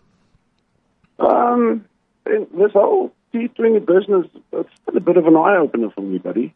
Um, 1.18 1.84
this 2.24 2.72
whole 2.72 3.12
T20 3.34 3.84
business, 3.86 4.26
it's 4.52 4.68
been 4.86 4.96
a 4.96 5.00
bit 5.00 5.16
of 5.16 5.26
an 5.26 5.36
eye 5.36 5.56
opener 5.56 5.90
for 5.90 6.00
me, 6.00 6.18
buddy. 6.18 6.54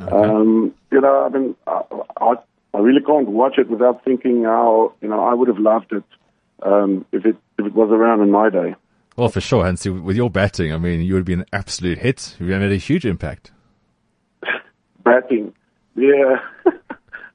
Um, 0.00 0.74
you 0.90 1.00
know, 1.00 1.24
I 1.24 1.28
mean, 1.28 1.54
I, 1.66 1.82
I, 2.20 2.34
I 2.72 2.78
really 2.78 3.02
can't 3.02 3.28
watch 3.28 3.58
it 3.58 3.68
without 3.68 4.04
thinking 4.04 4.44
how 4.44 4.94
you 5.00 5.08
know 5.08 5.20
I 5.20 5.34
would 5.34 5.48
have 5.48 5.58
loved 5.58 5.92
it 5.92 6.04
um, 6.62 7.04
if 7.12 7.24
it 7.24 7.36
if 7.58 7.66
it 7.66 7.74
was 7.74 7.90
around 7.90 8.20
in 8.20 8.30
my 8.30 8.50
day. 8.50 8.74
Well, 9.16 9.28
for 9.28 9.40
sure, 9.40 9.64
Hansie. 9.64 10.02
With 10.02 10.16
your 10.16 10.30
batting, 10.30 10.72
I 10.72 10.78
mean, 10.78 11.00
you 11.00 11.14
would 11.14 11.24
be 11.24 11.32
an 11.32 11.44
absolute 11.52 11.98
hit. 11.98 12.36
You 12.38 12.46
made 12.46 12.72
a 12.72 12.76
huge 12.76 13.04
impact. 13.04 13.50
Batting, 15.04 15.52
yeah, 15.96 16.36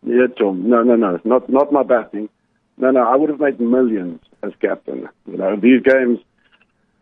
yeah, 0.03 0.27
Tom. 0.37 0.69
No, 0.69 0.83
no, 0.83 0.95
no, 0.95 1.19
not 1.25 1.49
not 1.49 1.71
my 1.71 1.83
batting. 1.83 2.29
No, 2.77 2.91
no, 2.91 3.01
I 3.01 3.15
would 3.15 3.29
have 3.29 3.39
made 3.39 3.59
millions 3.59 4.19
as 4.43 4.51
captain. 4.61 5.09
You 5.29 5.37
know, 5.37 5.55
these 5.55 5.81
games. 5.81 6.19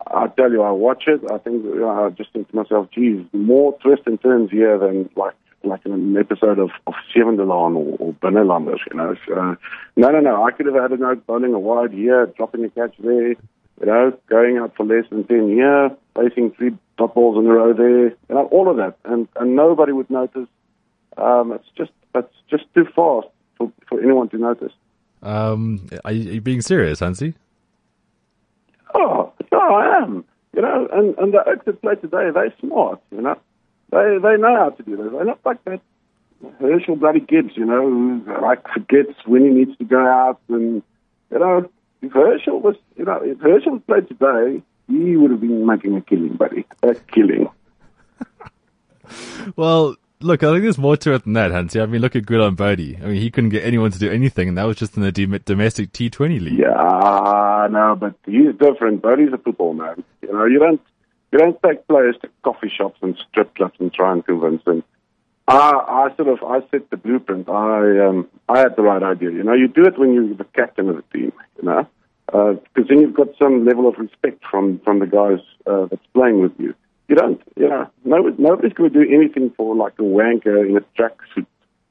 I 0.06 0.26
tell 0.26 0.52
you, 0.52 0.60
I 0.60 0.70
watch 0.70 1.04
it. 1.06 1.22
I 1.32 1.38
think 1.38 1.64
you 1.64 1.80
know, 1.80 1.88
I 1.88 2.10
just 2.10 2.32
think 2.34 2.50
to 2.50 2.56
myself, 2.56 2.88
geez, 2.94 3.24
more 3.32 3.78
twists 3.78 4.06
and 4.06 4.20
turns 4.20 4.50
here 4.50 4.78
than 4.78 5.08
like 5.16 5.34
like 5.64 5.84
an 5.84 6.16
episode 6.16 6.58
of 6.58 6.70
of 6.86 6.94
7de 7.14 7.44
Laan 7.44 7.76
or, 7.76 7.96
or 7.98 8.12
Binnelanders. 8.14 8.80
You 8.90 8.96
know, 8.96 9.14
so, 9.26 9.56
no, 9.96 10.08
no, 10.10 10.20
no. 10.20 10.44
I 10.44 10.50
could 10.52 10.66
have 10.66 10.74
had 10.74 10.92
a 10.92 10.96
note 10.96 11.26
bowling 11.26 11.54
a 11.54 11.58
wide 11.58 11.92
here, 11.92 12.26
dropping 12.26 12.64
a 12.64 12.70
catch 12.70 12.94
there. 12.98 13.30
You 13.30 13.86
know, 13.86 14.18
going 14.28 14.58
out 14.58 14.76
for 14.76 14.86
less 14.86 15.04
than 15.10 15.26
ten 15.26 15.48
here, 15.48 15.90
placing 16.14 16.52
three 16.52 16.76
dot 16.96 17.14
balls 17.14 17.38
in 17.38 17.46
a 17.46 17.52
row 17.52 17.72
there. 17.72 18.08
You 18.08 18.34
know, 18.34 18.46
all 18.52 18.70
of 18.70 18.76
that, 18.76 18.96
and 19.04 19.28
and 19.36 19.56
nobody 19.56 19.92
would 19.92 20.10
notice. 20.10 20.48
Um, 21.16 21.52
it's 21.52 21.68
just 21.76 21.92
it's 22.14 22.34
just 22.48 22.64
too 22.74 22.84
fast 22.84 23.28
for 23.58 23.72
for 23.88 24.00
anyone 24.00 24.28
to 24.30 24.38
notice. 24.38 24.72
Um, 25.24 25.86
are 26.04 26.12
you, 26.12 26.30
are 26.30 26.34
you 26.34 26.40
being 26.40 26.60
serious, 26.60 27.00
Hansie? 27.00 27.34
Oh, 28.94 29.32
yeah, 29.50 29.58
I 29.58 30.02
am. 30.02 30.24
You 30.54 30.62
know, 30.62 30.88
and, 30.92 31.18
and 31.18 31.32
the 31.32 31.48
Oaks 31.48 31.64
that 31.64 31.80
play 31.80 31.96
today, 31.96 32.30
they're 32.32 32.54
smart, 32.60 33.00
you 33.10 33.22
know. 33.22 33.36
They 33.90 34.18
they 34.22 34.36
know 34.36 34.56
how 34.56 34.70
to 34.70 34.82
do 34.82 34.96
this. 34.96 35.12
They're 35.12 35.24
not 35.24 35.40
like 35.44 35.64
that 35.64 35.80
Herschelle 36.60 36.98
bloody 36.98 37.20
Gibbs, 37.20 37.56
you 37.56 37.64
know, 37.64 37.82
who 37.82 38.22
like 38.42 38.66
forgets 38.72 39.14
when 39.26 39.42
he 39.44 39.50
needs 39.50 39.76
to 39.78 39.84
go 39.84 40.04
out 40.04 40.40
and 40.48 40.82
you 41.30 41.38
know, 41.38 41.70
if 42.02 42.12
Herschelle 42.12 42.60
was 42.60 42.76
you 42.96 43.04
know, 43.04 43.20
if 43.22 43.38
Herschelle 43.38 43.84
played 43.86 44.08
today, 44.08 44.62
he 44.88 45.16
would 45.16 45.30
have 45.30 45.40
been 45.40 45.66
making 45.66 45.96
a 45.96 46.00
killing, 46.00 46.34
buddy. 46.34 46.66
A 46.82 46.94
killing. 46.94 47.48
Well, 49.56 49.96
look, 50.20 50.42
I 50.42 50.50
think 50.50 50.62
there's 50.62 50.78
more 50.78 50.96
to 50.96 51.12
it 51.12 51.24
than 51.24 51.34
that, 51.34 51.50
Hansie. 51.50 51.80
I 51.80 51.86
mean, 51.86 52.00
look 52.00 52.16
at 52.16 52.22
Gulam 52.24 52.56
Bodi. 52.56 53.00
I 53.02 53.06
mean, 53.06 53.20
he 53.20 53.30
couldn't 53.30 53.50
get 53.50 53.64
anyone 53.64 53.90
to 53.90 53.98
do 53.98 54.10
anything, 54.10 54.48
and 54.48 54.56
that 54.56 54.64
was 54.64 54.76
just 54.76 54.96
in 54.96 55.02
the 55.02 55.12
dom- 55.12 55.38
domestic 55.44 55.92
T20 55.92 56.40
league. 56.40 56.58
Yeah, 56.58 57.68
no, 57.70 57.96
but 57.98 58.14
he's 58.24 58.54
different. 58.58 59.02
Bodi's 59.02 59.32
a 59.32 59.38
football 59.38 59.74
man. 59.74 60.02
You 60.22 60.32
know, 60.32 60.46
you 60.46 60.58
don't 60.58 60.80
you 61.34 61.40
don't 61.40 61.60
take 61.64 61.88
players 61.88 62.14
to 62.22 62.30
coffee 62.44 62.70
shops 62.70 63.00
and 63.02 63.18
strip 63.28 63.56
clubs 63.56 63.74
and 63.80 63.92
try 63.92 64.12
and 64.12 64.24
convince 64.24 64.62
them. 64.64 64.84
I, 65.48 66.06
I 66.08 66.16
sort 66.16 66.28
of 66.28 66.44
I 66.44 66.60
set 66.70 66.88
the 66.90 66.96
blueprint. 66.96 67.48
I 67.48 68.06
um 68.06 68.28
I 68.48 68.60
had 68.60 68.76
the 68.76 68.82
right 68.82 69.02
idea. 69.02 69.32
You 69.32 69.42
know, 69.42 69.52
you 69.52 69.66
do 69.66 69.84
it 69.84 69.98
when 69.98 70.14
you're 70.14 70.32
the 70.32 70.44
captain 70.44 70.88
of 70.88 70.94
the 70.94 71.02
team. 71.12 71.32
You 71.60 71.64
know, 71.68 71.88
because 72.26 72.88
then 72.88 73.00
you've 73.00 73.14
got 73.14 73.28
some 73.36 73.64
level 73.66 73.88
of 73.88 73.98
respect 73.98 74.44
from 74.48 74.78
from 74.84 75.00
the 75.00 75.06
guys 75.06 75.40
uh, 75.66 75.86
that's 75.86 76.06
playing 76.14 76.40
with 76.40 76.52
you. 76.56 76.72
You 77.08 77.16
don't. 77.16 77.42
You 77.56 77.68
know, 77.68 77.90
nobody, 78.04 78.40
nobody's 78.40 78.72
going 78.72 78.92
to 78.92 79.04
do 79.04 79.12
anything 79.12 79.50
for 79.56 79.74
like 79.74 79.94
a 79.98 80.02
wanker 80.02 80.64
in 80.68 80.76
a 80.76 80.82
tracksuit 80.96 81.46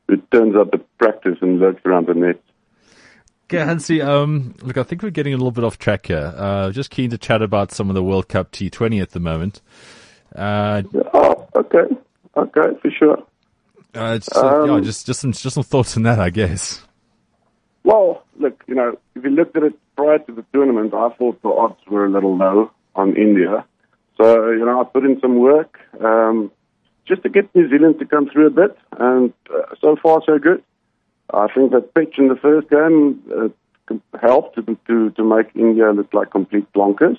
who 0.08 0.18
turns 0.32 0.56
up 0.56 0.74
at 0.74 0.98
practice 1.00 1.38
and 1.42 1.60
lurks 1.60 1.82
around 1.86 2.08
the 2.08 2.14
net. 2.14 2.42
Okay, 3.46 3.58
Hansie, 3.58 4.04
um, 4.04 4.56
look, 4.62 4.78
I 4.78 4.84
think 4.84 5.04
we're 5.04 5.10
getting 5.10 5.34
a 5.34 5.38
little 5.38 5.52
bit 5.52 5.64
off 5.64 5.78
track 5.78 6.08
here. 6.08 6.34
Uh, 6.36 6.72
just 6.72 6.90
keen 6.90 7.10
to 7.12 7.18
chat 7.18 7.42
about 7.42 7.72
some 7.72 7.90
of 7.90 7.94
the 7.94 8.04
World 8.04 8.28
Cup 8.30 8.52
T20 8.52 9.02
at 9.02 9.12
the 9.12 9.20
moment. 9.20 9.62
Uh, 10.36 10.84
Oh, 11.14 11.48
okay, 11.56 11.94
okay, 12.38 12.80
for 12.82 12.90
sure. 12.92 13.18
uh, 13.94 14.18
just, 14.18 14.36
uh, 14.36 14.64
yeah, 14.66 14.74
Um, 14.74 14.84
just, 14.84 15.06
just 15.06 15.20
some, 15.20 15.34
just 15.34 15.54
some 15.56 15.64
thoughts 15.64 15.96
on 15.98 16.04
that, 16.04 16.20
I 16.20 16.30
guess. 16.30 16.84
Well, 17.84 18.24
look, 18.40 18.64
you 18.66 18.76
know, 18.76 18.98
if 19.16 19.24
you 19.24 19.30
looked 19.30 19.58
at 19.58 19.64
it 19.64 19.74
prior 19.98 20.20
to 20.20 20.32
the 20.32 20.46
tournament, 20.54 20.94
I 20.94 21.10
thought 21.10 21.42
the 21.42 21.50
odds 21.50 21.80
were 21.88 22.06
a 22.06 22.10
little 22.10 22.36
low 22.38 22.72
on 22.96 23.16
India. 23.18 23.66
So, 24.18 24.50
you 24.52 24.66
know, 24.66 24.80
I 24.80 24.84
put 24.86 25.04
in 25.04 25.20
some 25.20 25.38
work 25.38 25.80
um, 26.04 26.50
just 27.06 27.24
to 27.24 27.30
get 27.30 27.54
New 27.54 27.70
Zealand 27.70 28.00
to 28.00 28.06
come 28.06 28.30
through 28.30 28.48
a 28.48 28.52
bit, 28.52 28.78
and 28.98 29.34
uh, 29.54 29.76
so 29.82 29.98
far 30.02 30.22
so 30.26 30.40
good. 30.40 30.64
I 31.32 31.48
think 31.54 31.72
that 31.72 31.94
pitch 31.94 32.16
in 32.18 32.28
the 32.28 32.36
first 32.36 32.70
game 32.70 33.22
uh, 33.36 33.96
helped 34.20 34.56
to, 34.56 34.78
to 34.88 35.10
to 35.12 35.24
make 35.24 35.56
India 35.56 35.92
look 35.92 36.14
like 36.14 36.32
complete 36.32 36.72
blonkers. 36.74 37.18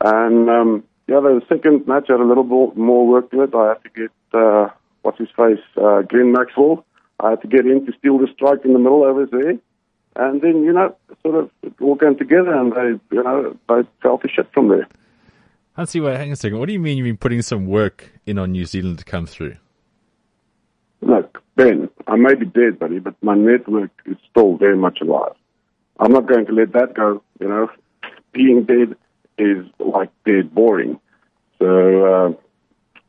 And 0.00 0.48
um, 0.48 0.84
yeah, 1.06 1.20
the 1.20 1.42
second 1.48 1.86
match 1.86 2.08
had 2.08 2.20
a 2.20 2.24
little 2.24 2.44
bit 2.44 2.76
more 2.76 3.06
work 3.06 3.30
to 3.30 3.42
it. 3.42 3.54
I 3.54 3.68
had 3.68 3.82
to 3.84 3.90
get 3.90 4.12
uh, 4.32 4.68
what's 5.02 5.18
his 5.18 5.28
face, 5.36 5.64
uh, 5.76 6.02
Glenn 6.02 6.32
Maxwell. 6.32 6.84
I 7.20 7.30
had 7.30 7.42
to 7.42 7.48
get 7.48 7.66
in 7.66 7.86
to 7.86 7.92
steal 7.98 8.18
the 8.18 8.28
strike 8.34 8.64
in 8.64 8.72
the 8.72 8.78
middle 8.78 9.04
over 9.04 9.26
there. 9.26 9.56
And 10.16 10.40
then, 10.40 10.62
you 10.62 10.72
know, 10.72 10.94
sort 11.22 11.36
of 11.36 11.50
it 11.62 11.74
all 11.80 11.96
came 11.96 12.16
together 12.16 12.52
and 12.52 12.72
they, 12.72 13.16
you 13.16 13.22
know, 13.22 13.56
they 13.68 13.88
fell 14.02 14.18
to 14.18 14.28
shit 14.28 14.48
from 14.52 14.68
there. 14.68 14.86
Hansie, 15.76 16.04
wait, 16.04 16.16
hang 16.16 16.28
on 16.28 16.32
a 16.32 16.36
second. 16.36 16.58
What 16.58 16.66
do 16.66 16.72
you 16.72 16.78
mean 16.78 16.98
you've 16.98 17.04
been 17.04 17.16
putting 17.16 17.42
some 17.42 17.66
work 17.66 18.12
in 18.26 18.38
on 18.38 18.52
New 18.52 18.64
Zealand 18.64 18.98
to 19.00 19.04
come 19.04 19.26
through? 19.26 19.56
Look, 21.00 21.42
Ben, 21.56 21.90
I 22.14 22.16
may 22.16 22.36
be 22.36 22.46
dead, 22.46 22.78
buddy, 22.78 23.00
but 23.00 23.16
my 23.22 23.34
network 23.34 23.90
is 24.06 24.16
still 24.30 24.56
very 24.56 24.76
much 24.76 25.00
alive. 25.00 25.34
I'm 25.98 26.12
not 26.12 26.28
going 26.28 26.46
to 26.46 26.52
let 26.52 26.72
that 26.72 26.94
go, 26.94 27.24
you 27.40 27.48
know. 27.48 27.68
Being 28.32 28.62
dead 28.62 28.94
is 29.36 29.66
like 29.80 30.10
dead 30.24 30.54
boring. 30.54 31.00
So, 31.58 31.66
uh, 31.66 32.28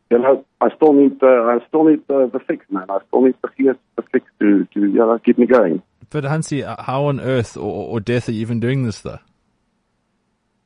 you 0.09 0.17
know, 0.17 0.43
I 0.59 0.75
still 0.75 0.93
need 0.93 1.19
the, 1.19 1.27
I 1.27 1.63
still 1.67 1.83
need 1.83 2.01
the, 2.07 2.31
the 2.33 2.39
fix, 2.39 2.65
man. 2.71 2.87
I 2.89 2.97
still 3.07 3.21
need 3.21 3.35
the, 3.43 3.49
fix- 3.55 3.79
the 3.95 4.01
fix 4.11 4.25
to, 4.39 4.65
to, 4.73 4.79
you 4.79 4.97
know, 4.97 5.19
keep 5.23 5.37
me 5.37 5.45
going. 5.45 5.83
But 6.09 6.23
Hansie, 6.23 6.65
uh, 6.65 6.81
how 6.81 7.05
on 7.05 7.19
earth 7.19 7.55
or, 7.55 7.89
or 7.89 7.99
death 7.99 8.27
are 8.27 8.31
you 8.31 8.41
even 8.41 8.59
doing 8.59 8.85
this 8.85 9.01
though? 9.01 9.19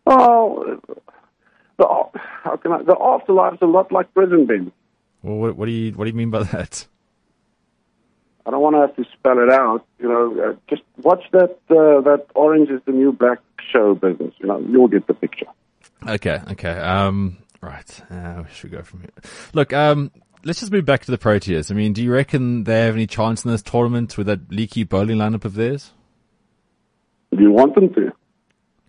Oh, 0.05 0.79
the, 1.77 1.85
how 2.43 2.55
can 2.55 2.71
I, 2.71 2.83
the 2.83 2.95
afterlife's 2.95 3.61
a 3.61 3.65
lot 3.65 3.91
like 3.91 4.13
prison, 4.13 4.45
Ben. 4.45 4.71
Well, 5.23 5.35
what, 5.35 5.57
what 5.57 5.65
do 5.65 5.73
you, 5.73 5.91
what 5.91 6.05
do 6.05 6.11
you 6.11 6.15
mean 6.15 6.31
by 6.31 6.43
that? 6.53 6.87
I 8.49 8.51
don't 8.51 8.61
want 8.61 8.77
to 8.77 8.79
have 8.79 8.95
to 8.95 9.05
spell 9.13 9.37
it 9.37 9.51
out. 9.51 9.85
You 9.99 10.09
know, 10.09 10.43
uh, 10.43 10.55
just 10.67 10.81
watch 11.03 11.21
that 11.33 11.51
uh, 11.69 12.01
that 12.01 12.25
Orange 12.33 12.71
is 12.71 12.81
the 12.87 12.91
New 12.91 13.11
Black 13.11 13.37
show 13.71 13.93
business. 13.93 14.33
You 14.39 14.47
know, 14.47 14.59
you'll 14.67 14.87
get 14.87 15.05
the 15.05 15.13
picture. 15.13 15.45
Okay, 16.07 16.41
okay. 16.53 16.71
Um, 16.71 17.37
right. 17.61 18.01
Uh, 18.09 18.41
where 18.41 18.47
should 18.51 18.71
we 18.71 18.77
go 18.77 18.81
from 18.81 19.01
here? 19.01 19.11
Look, 19.53 19.71
um, 19.71 20.09
let's 20.43 20.61
just 20.61 20.71
move 20.71 20.83
back 20.83 21.05
to 21.05 21.11
the 21.11 21.19
Proteas. 21.19 21.69
I 21.69 21.75
mean, 21.75 21.93
do 21.93 22.01
you 22.01 22.11
reckon 22.11 22.63
they 22.63 22.85
have 22.85 22.95
any 22.95 23.05
chance 23.05 23.45
in 23.45 23.51
this 23.51 23.61
tournament 23.61 24.17
with 24.17 24.25
that 24.25 24.51
leaky 24.51 24.83
bowling 24.83 25.17
lineup 25.17 25.45
of 25.45 25.53
theirs? 25.53 25.91
Do 27.31 27.43
you 27.43 27.51
want 27.51 27.75
them 27.75 27.93
to? 27.93 28.11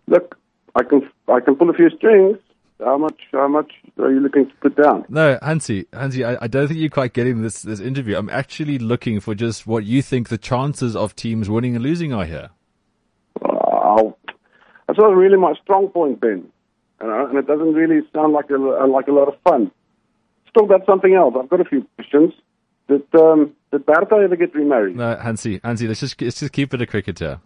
Look, 0.07 0.39
I 0.75 0.85
can 0.85 1.07
I 1.29 1.41
can 1.41 1.55
pull 1.57 1.69
a 1.69 1.75
few 1.75 1.91
strings. 1.99 2.39
How 2.83 2.97
much 2.97 3.21
how 3.33 3.49
much 3.49 3.73
are 3.99 4.11
you 4.11 4.21
looking 4.21 4.47
to 4.47 4.55
put 4.57 4.77
down? 4.77 5.05
No, 5.09 5.39
Hansie, 5.43 5.87
Hansie, 5.89 6.27
I, 6.27 6.39
I 6.45 6.47
don't 6.47 6.67
think 6.67 6.81
you're 6.81 6.89
quite 6.89 7.13
getting 7.13 7.43
this, 7.43 7.63
this 7.63 7.81
interview. 7.81 8.17
I'm 8.17 8.31
actually 8.31 8.79
looking 8.79 9.21
for 9.21 9.35
just 9.35 9.67
what 9.67 9.85
you 9.85 10.01
think 10.01 10.29
the 10.29 10.39
chances 10.39 10.97
of 10.97 11.15
teams 11.15 11.51
winning 11.51 11.75
and 11.77 11.85
losing 11.85 12.13
are 12.13 12.25
here. 12.25 12.51
Uh, 13.43 14.11
that's 14.87 14.99
not 14.99 15.15
really 15.15 15.37
my 15.37 15.53
strong 15.63 15.89
point, 15.89 16.21
Ben. 16.21 16.51
You 17.01 17.07
know, 17.07 17.27
and 17.27 17.39
it 17.39 17.47
doesn't 17.47 17.75
really 17.75 18.01
sound 18.15 18.33
like 18.33 18.49
a 18.51 18.57
like 18.57 19.09
a 19.09 19.13
lot 19.13 19.29
of 19.29 19.35
fun. 19.43 19.71
Still 20.49 20.67
got 20.67 20.87
something 20.87 21.15
else. 21.15 21.35
I've 21.39 21.49
got 21.49 21.61
a 21.61 21.65
few 21.65 21.87
questions. 21.97 22.33
Did 22.89 23.03
um, 23.15 23.55
did 23.73 23.85
Bertha 23.85 24.17
ever 24.17 24.37
get 24.37 24.55
remarried? 24.55 24.97
No, 24.97 25.17
Hansie, 25.17 25.61
Hansie, 25.61 25.87
let's 25.87 26.01
just, 26.01 26.21
let's 26.21 26.41
just 26.41 26.53
keep 26.53 26.73
it 26.75 26.83
a 26.83 26.87
cricket 26.87 27.19
here. 27.19 27.41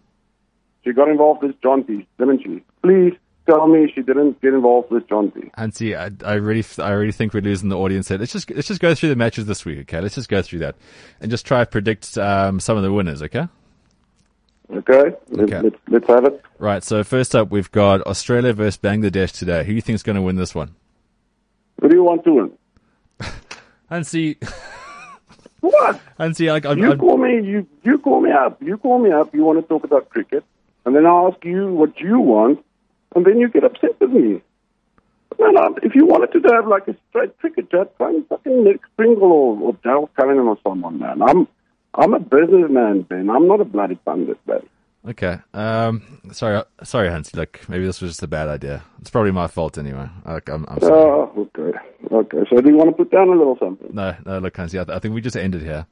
She 0.85 0.93
got 0.93 1.09
involved 1.09 1.43
with 1.43 1.61
John 1.63 1.83
didn't 1.83 2.43
she? 2.43 2.63
Please 2.83 3.15
tell 3.47 3.67
me 3.69 3.91
she 3.95 4.03
didn't 4.03 4.41
get 4.41 4.55
involved 4.55 4.91
with 4.91 5.09
John 5.09 5.31
T. 5.31 5.51
Hansie, 5.59 5.97
I, 5.97 6.11
I 6.29 6.35
really, 6.35 6.65
I 6.79 6.91
really 6.93 7.13
think 7.13 7.35
we're 7.35 7.41
losing 7.41 7.69
the 7.69 7.79
audience 7.79 8.09
here. 8.09 8.19
Let's 8.19 8.33
just, 8.33 8.51
let's 8.51 8.69
just 8.69 8.81
go 8.81 8.95
through 8.95 9.11
the 9.11 9.17
matches 9.17 9.47
this 9.47 9.65
week, 9.65 9.81
okay? 9.81 10.01
Let's 10.01 10.15
just 10.15 10.29
go 10.29 10.43
through 10.43 10.61
that 10.61 10.77
and 11.21 11.31
just 11.31 11.47
try 11.47 11.61
to 11.65 11.67
predict, 11.71 12.17
um, 12.19 12.61
some 12.61 12.77
of 12.77 12.83
the 12.83 12.93
winners, 12.93 13.23
okay? 13.23 13.49
Okay, 14.71 15.15
let's, 15.29 15.53
Okay. 15.53 15.61
let's 15.61 15.77
let's 15.89 16.07
have 16.07 16.25
it. 16.25 16.43
Right. 16.59 16.83
So 16.83 17.05
first 17.05 17.35
up, 17.37 17.51
we've 17.51 17.71
got 17.71 18.01
Australia 18.07 18.55
versus 18.55 18.79
Bangladesh 18.79 19.31
today. 19.39 19.59
Who 19.63 19.73
do 19.73 19.75
you 19.75 19.83
think's 19.83 20.03
going 20.03 20.17
to 20.17 20.23
win 20.23 20.37
this 20.37 20.55
one? 20.55 20.75
Who 21.83 21.89
do 21.91 21.95
you 21.95 22.03
want 22.03 22.25
to 22.25 22.33
win? 22.33 22.53
And 23.91 24.07
see, 24.07 24.37
What? 25.61 26.01
and 26.19 26.35
see, 26.37 26.51
like 26.51 26.65
I'm, 26.65 26.79
You 26.79 26.93
I'm 26.93 26.99
call 26.99 27.19
me. 27.19 27.47
You 27.47 27.67
you 27.83 27.99
call 27.99 28.21
me 28.23 28.31
up. 28.33 28.61
You 28.63 28.79
call 28.79 28.99
me 28.99 29.13
up. 29.13 29.35
You 29.35 29.45
want 29.45 29.61
to 29.61 29.69
talk 29.69 29.85
about 29.85 30.09
cricket, 30.09 30.43
and 30.87 30.97
then 30.97 31.05
I 31.07 31.11
ask 31.11 31.45
you 31.45 31.69
what 31.73 32.01
you 32.01 32.19
want, 32.19 32.65
and 33.15 33.25
then 33.25 33.39
you 33.39 33.49
get 33.49 33.65
upset 33.65 33.99
with 34.01 34.11
me. 34.11 34.41
Man, 35.39 35.57
I- 35.59 35.69
if 35.83 35.95
you 35.95 36.07
wanted 36.07 36.33
to 36.33 36.55
have 36.55 36.67
like 36.69 36.87
a 36.89 36.97
straight 37.11 37.37
cricket 37.39 37.71
chat, 37.71 37.93
find 37.99 38.27
fucking 38.29 38.65
Nick 38.65 38.81
Pringle 38.97 39.33
or, 39.33 39.59
or 39.61 39.73
Daryl 39.85 40.09
Cunningham 40.17 40.49
or 40.49 40.59
someone, 40.63 40.99
man. 40.99 41.23
I'm 41.23 41.49
I'm 41.95 42.15
a 42.15 42.21
businessman, 42.21 43.03
Ben. 43.03 43.31
I'm 43.31 43.47
not 43.49 43.61
a 43.61 43.65
bloody 43.65 43.95
pundit, 43.97 44.39
buddy. 44.47 44.69
okay. 45.11 45.39
Um, 45.53 46.03
sorry, 46.33 46.63
sorry, 46.83 47.09
Hansie. 47.09 47.37
Like 47.37 47.69
maybe 47.69 47.85
this 47.87 48.01
was 48.01 48.13
just 48.13 48.23
a 48.23 48.27
bad 48.29 48.49
idea. 48.49 48.83
It's 49.01 49.11
probably 49.11 49.33
my 49.33 49.47
fault 49.49 49.77
anyway. 49.79 50.09
Like, 50.25 50.49
I'm, 50.49 50.65
I'm 50.69 50.81
sorry. 50.81 50.93
Oh, 50.93 51.49
okay, 51.57 51.79
okay. 52.13 52.39
So 52.51 52.61
do 52.61 52.71
you 52.71 52.77
want 52.77 52.91
to 52.91 52.97
put 52.97 53.11
down 53.13 53.29
a 53.29 53.33
little 53.33 53.57
something? 53.59 53.91
No, 53.93 54.15
no, 54.25 54.39
look, 54.39 54.55
Hansie. 54.55 54.81
I, 54.81 54.85
th- 54.85 54.97
I 54.97 54.99
think 55.01 55.15
we 55.15 55.21
just 55.21 55.37
ended 55.37 55.63
here. 55.63 55.87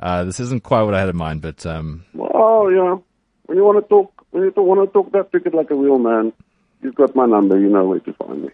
Uh, 0.00 0.24
this 0.24 0.40
isn't 0.40 0.62
quite 0.62 0.82
what 0.82 0.94
I 0.94 1.00
had 1.00 1.08
in 1.08 1.16
mind, 1.16 1.42
but 1.42 1.64
um, 1.66 2.04
Well, 2.14 2.70
yeah. 2.72 2.96
when 3.46 3.56
you 3.58 3.64
want 3.64 3.82
to 3.84 3.88
talk, 3.88 4.12
when 4.30 4.44
you 4.44 4.52
want 4.56 4.88
to 4.88 4.92
talk 4.92 5.06
about 5.08 5.30
cricket 5.30 5.52
like 5.54 5.70
a 5.70 5.74
real 5.74 5.98
man, 5.98 6.32
you've 6.82 6.94
got 6.94 7.14
my 7.14 7.26
number. 7.26 7.58
You 7.58 7.68
know 7.68 7.84
where 7.86 8.00
to 8.00 8.12
find 8.14 8.42
me. 8.42 8.48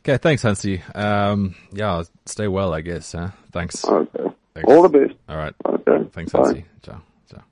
okay. 0.00 0.18
Thanks, 0.18 0.42
Hansie. 0.42 0.80
Um, 0.96 1.54
yeah, 1.72 2.02
stay 2.26 2.48
well, 2.48 2.74
I 2.74 2.80
guess. 2.80 3.12
Huh? 3.12 3.30
Thanks. 3.52 3.84
Okay. 3.84 4.24
Thanks. 4.54 4.70
All 4.70 4.82
the 4.82 4.88
best. 4.88 5.18
All 5.28 5.36
right. 5.36 5.54
Okay. 5.64 6.08
Thanks, 6.12 6.32
Bye. 6.32 6.40
Hansie. 6.40 6.64
Ciao. 6.82 7.00
Ciao. 7.30 7.42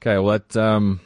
Okay, 0.00 0.18
well, 0.18 0.38
that, 0.38 0.56
um, 0.56 1.00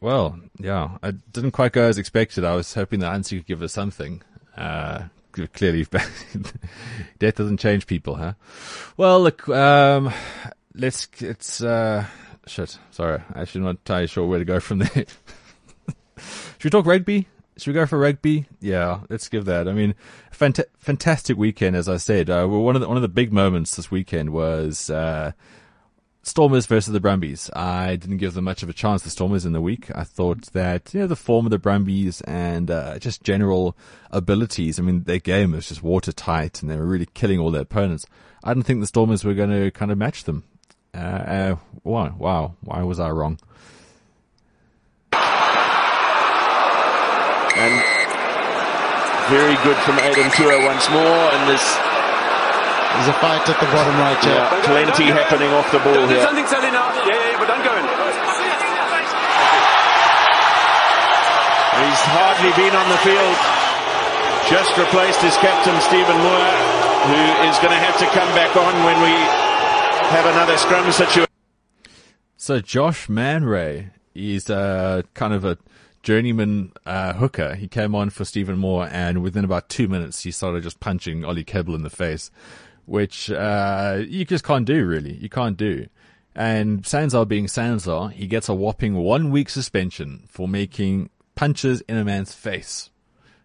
well, 0.00 0.38
yeah, 0.58 0.98
I 1.02 1.10
didn't 1.10 1.50
quite 1.52 1.72
go 1.72 1.84
as 1.84 1.98
expected. 1.98 2.44
I 2.44 2.54
was 2.54 2.72
hoping 2.74 3.00
that 3.00 3.12
Hansie 3.12 3.38
could 3.38 3.46
give 3.46 3.62
us 3.62 3.72
something. 3.72 4.22
Uh, 4.56 5.04
clearly, 5.32 5.84
death 7.18 7.36
doesn't 7.36 7.58
change 7.58 7.86
people, 7.86 8.14
huh? 8.16 8.34
Well, 8.96 9.20
look, 9.20 9.48
um, 9.48 10.12
let's, 10.74 11.08
it's, 11.20 11.62
uh, 11.62 12.06
shit, 12.46 12.78
sorry. 12.90 13.22
Actually, 13.34 13.60
I'm 13.60 13.64
not 13.64 13.70
entirely 13.70 14.06
sure 14.06 14.26
where 14.26 14.38
to 14.38 14.44
go 14.44 14.60
from 14.60 14.78
there. 14.80 15.04
Should 16.58 16.64
we 16.64 16.70
talk 16.70 16.86
rugby? 16.86 17.28
Should 17.56 17.70
we 17.70 17.74
go 17.74 17.86
for 17.86 17.98
rugby? 17.98 18.46
Yeah, 18.60 19.00
let's 19.10 19.28
give 19.28 19.44
that. 19.44 19.68
I 19.68 19.72
mean, 19.72 19.94
fanta- 20.32 20.64
fantastic 20.78 21.36
weekend, 21.36 21.76
as 21.76 21.88
I 21.88 21.98
said. 21.98 22.30
Uh, 22.30 22.46
one 22.46 22.74
of 22.74 22.80
the, 22.80 22.88
one 22.88 22.96
of 22.96 23.02
the 23.02 23.08
big 23.08 23.32
moments 23.32 23.76
this 23.76 23.90
weekend 23.90 24.30
was 24.30 24.88
uh, 24.88 25.32
Stormers 26.22 26.66
versus 26.66 26.92
the 26.92 27.00
Brumbies. 27.00 27.50
I 27.54 27.96
didn't 27.96 28.18
give 28.18 28.34
them 28.34 28.44
much 28.44 28.62
of 28.62 28.70
a 28.70 28.72
chance. 28.72 29.02
The 29.02 29.10
Stormers 29.10 29.44
in 29.44 29.52
the 29.52 29.60
week. 29.60 29.90
I 29.94 30.04
thought 30.04 30.52
that 30.52 30.94
you 30.94 31.00
know 31.00 31.06
the 31.06 31.16
form 31.16 31.46
of 31.46 31.50
the 31.50 31.58
Brumbies 31.58 32.22
and 32.22 32.70
uh, 32.70 32.98
just 32.98 33.22
general 33.22 33.76
abilities. 34.10 34.78
I 34.78 34.82
mean, 34.82 35.02
their 35.02 35.18
game 35.18 35.52
was 35.52 35.68
just 35.68 35.82
watertight, 35.82 36.62
and 36.62 36.70
they 36.70 36.76
were 36.76 36.86
really 36.86 37.08
killing 37.12 37.38
all 37.38 37.50
their 37.50 37.62
opponents. 37.62 38.06
I 38.44 38.54
didn't 38.54 38.66
think 38.66 38.80
the 38.80 38.86
Stormers 38.86 39.24
were 39.24 39.34
going 39.34 39.50
to 39.50 39.70
kind 39.72 39.92
of 39.92 39.98
match 39.98 40.24
them. 40.24 40.44
Uh, 40.94 40.98
uh, 40.98 41.56
wow, 41.84 42.14
wow, 42.18 42.54
why 42.60 42.82
was 42.82 43.00
I 43.00 43.10
wrong? 43.10 43.38
And 47.56 47.74
very 49.30 49.56
good 49.62 49.76
from 49.84 49.96
Adam 50.00 50.28
Tua 50.32 50.64
once 50.66 50.88
more, 50.90 51.22
and 51.36 51.40
there's 51.48 51.68
There's 52.96 53.08
a 53.08 53.18
fight 53.24 53.44
at 53.48 53.56
the 53.60 53.68
bottom 53.72 53.96
right 54.00 54.18
here. 54.24 54.36
yeah, 54.36 54.64
plenty 54.68 55.04
happening 55.08 55.50
off 55.52 55.70
the 55.72 55.78
ball 55.80 56.06
here. 56.08 56.22
Something 56.24 56.46
selling 56.46 56.74
out. 56.74 56.92
Yeah, 57.06 57.16
yeah, 57.16 57.30
yeah, 57.32 57.38
but 57.40 57.48
don't 57.48 57.64
go 57.64 57.72
in. 57.76 57.84
He's 61.82 62.04
hardly 62.14 62.52
been 62.56 62.74
on 62.76 62.86
the 62.92 63.00
field. 63.00 63.36
Just 64.50 64.76
replaced 64.76 65.20
his 65.20 65.36
captain, 65.38 65.74
Stephen 65.80 66.16
Moore, 66.20 66.52
who 67.08 67.22
is 67.48 67.56
going 67.58 67.72
to 67.72 67.80
have 67.80 67.96
to 67.98 68.06
come 68.12 68.28
back 68.36 68.54
on 68.56 68.74
when 68.84 69.00
we 69.00 69.14
have 70.12 70.26
another 70.26 70.56
scrum 70.58 70.90
situation. 70.92 71.26
So 72.36 72.60
Josh 72.60 73.08
Mann-Rea 73.08 73.88
is 74.14 74.50
uh, 74.50 75.02
kind 75.14 75.32
of 75.32 75.44
a 75.44 75.56
journeyman 76.02 76.72
uh, 76.84 77.14
hooker. 77.14 77.54
He 77.54 77.68
came 77.68 77.94
on 77.94 78.10
for 78.10 78.24
Stephen 78.24 78.58
Moore, 78.58 78.88
and 78.90 79.22
within 79.22 79.44
about 79.44 79.68
two 79.68 79.88
minutes, 79.88 80.22
he 80.22 80.30
started 80.30 80.62
just 80.62 80.80
punching 80.80 81.24
Ollie 81.24 81.44
Kebble 81.44 81.74
in 81.74 81.82
the 81.82 81.90
face, 81.90 82.30
which 82.86 83.30
uh, 83.30 84.02
you 84.06 84.24
just 84.24 84.44
can't 84.44 84.66
do, 84.66 84.84
really. 84.84 85.14
You 85.14 85.28
can't 85.28 85.56
do. 85.56 85.86
And 86.34 86.82
Sanzar 86.82 87.28
being 87.28 87.46
Sanzar, 87.46 88.10
he 88.12 88.26
gets 88.26 88.48
a 88.48 88.54
whopping 88.54 88.94
one 88.94 89.30
week 89.30 89.50
suspension 89.50 90.24
for 90.28 90.48
making 90.48 91.10
punches 91.34 91.82
in 91.82 91.96
a 91.96 92.04
man's 92.04 92.34
face. 92.34 92.90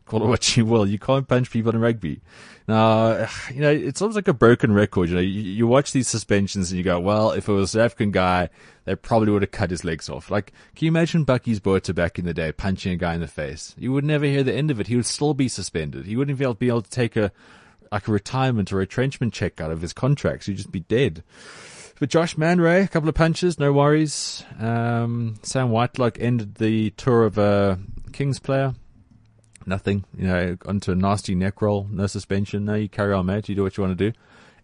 Call 0.08 0.24
it 0.24 0.28
what 0.28 0.56
you 0.56 0.66
will. 0.66 0.88
You 0.88 0.98
can't 0.98 1.28
punch 1.28 1.52
people 1.52 1.74
in 1.74 1.82
rugby. 1.82 2.22
Now, 2.66 3.28
you 3.54 3.60
know, 3.62 3.70
it's 3.70 4.02
almost 4.02 4.16
like 4.16 4.30
a 4.30 4.34
broken 4.34 4.74
record. 4.74 5.10
You 5.10 5.16
know, 5.16 5.22
you, 5.22 5.42
you 5.42 5.68
watch 5.68 5.92
these 5.92 6.08
suspensions 6.08 6.72
and 6.72 6.78
you 6.78 6.84
go, 6.84 7.00
well, 7.00 7.32
if 7.32 7.50
it 7.50 7.52
was 7.52 7.76
an 7.76 7.82
African 7.82 8.12
guy, 8.12 8.50
they 8.86 8.96
probably 8.96 9.32
would 9.32 9.42
have 9.42 9.52
cut 9.52 9.70
his 9.70 9.84
legs 9.84 10.10
off. 10.10 10.32
Like, 10.32 10.54
can 10.76 10.86
you 10.86 10.92
imagine 10.92 11.26
Bakkies 11.26 11.62
Botha 11.62 11.94
back 11.94 12.18
in 12.18 12.26
the 12.26 12.34
day 12.34 12.54
punching 12.54 12.94
a 12.94 12.96
guy 12.96 13.16
in 13.16 13.22
the 13.22 13.28
face? 13.28 13.76
You 13.78 13.92
would 13.92 14.06
never 14.06 14.26
hear 14.26 14.44
the 14.44 14.54
end 14.54 14.72
of 14.72 14.80
it. 14.80 14.88
He 14.88 14.96
would 14.96 15.06
still 15.06 15.34
be 15.34 15.50
suspended. 15.50 16.06
He 16.06 16.16
wouldn't 16.16 16.38
be 16.38 16.46
able, 16.46 16.54
be 16.54 16.70
able 16.70 16.84
to 16.84 16.90
take 16.90 17.18
a, 17.18 17.32
like 17.92 18.08
a 18.08 18.12
retirement 18.12 18.72
or 18.72 18.78
retrenchment 18.78 19.34
check 19.34 19.60
out 19.60 19.72
of 19.72 19.82
his 19.82 19.92
contracts. 19.92 20.46
He'd 20.46 20.56
just 20.56 20.72
be 20.72 20.82
dead. 20.82 21.24
But 22.00 22.10
Josh 22.10 22.38
Mann-Rea, 22.38 22.82
a 22.82 22.88
couple 22.88 23.10
of 23.10 23.16
punches, 23.16 23.60
no 23.60 23.74
worries. 23.74 24.44
Um, 24.60 25.36
Sam 25.42 25.70
Whitelock 25.70 26.18
ended 26.20 26.56
the 26.56 26.92
tour 26.92 27.26
of 27.26 27.38
a 27.38 27.80
Kings 28.14 28.40
player. 28.40 28.76
Nothing, 29.68 30.06
you 30.18 30.26
know, 30.26 30.58
onto 30.66 30.94
a 30.94 30.96
nasty 30.96 31.36
neck 31.36 31.62
roll, 31.62 31.88
no 31.92 32.08
suspension. 32.08 32.66
No, 32.66 32.76
you 32.76 32.88
carry 32.88 33.14
on, 33.14 33.26
mate. 33.26 33.50
You 33.50 33.56
do 33.56 33.64
what 33.64 33.76
you 33.76 33.84
want 33.84 33.98
to 33.98 34.12
do. 34.12 34.18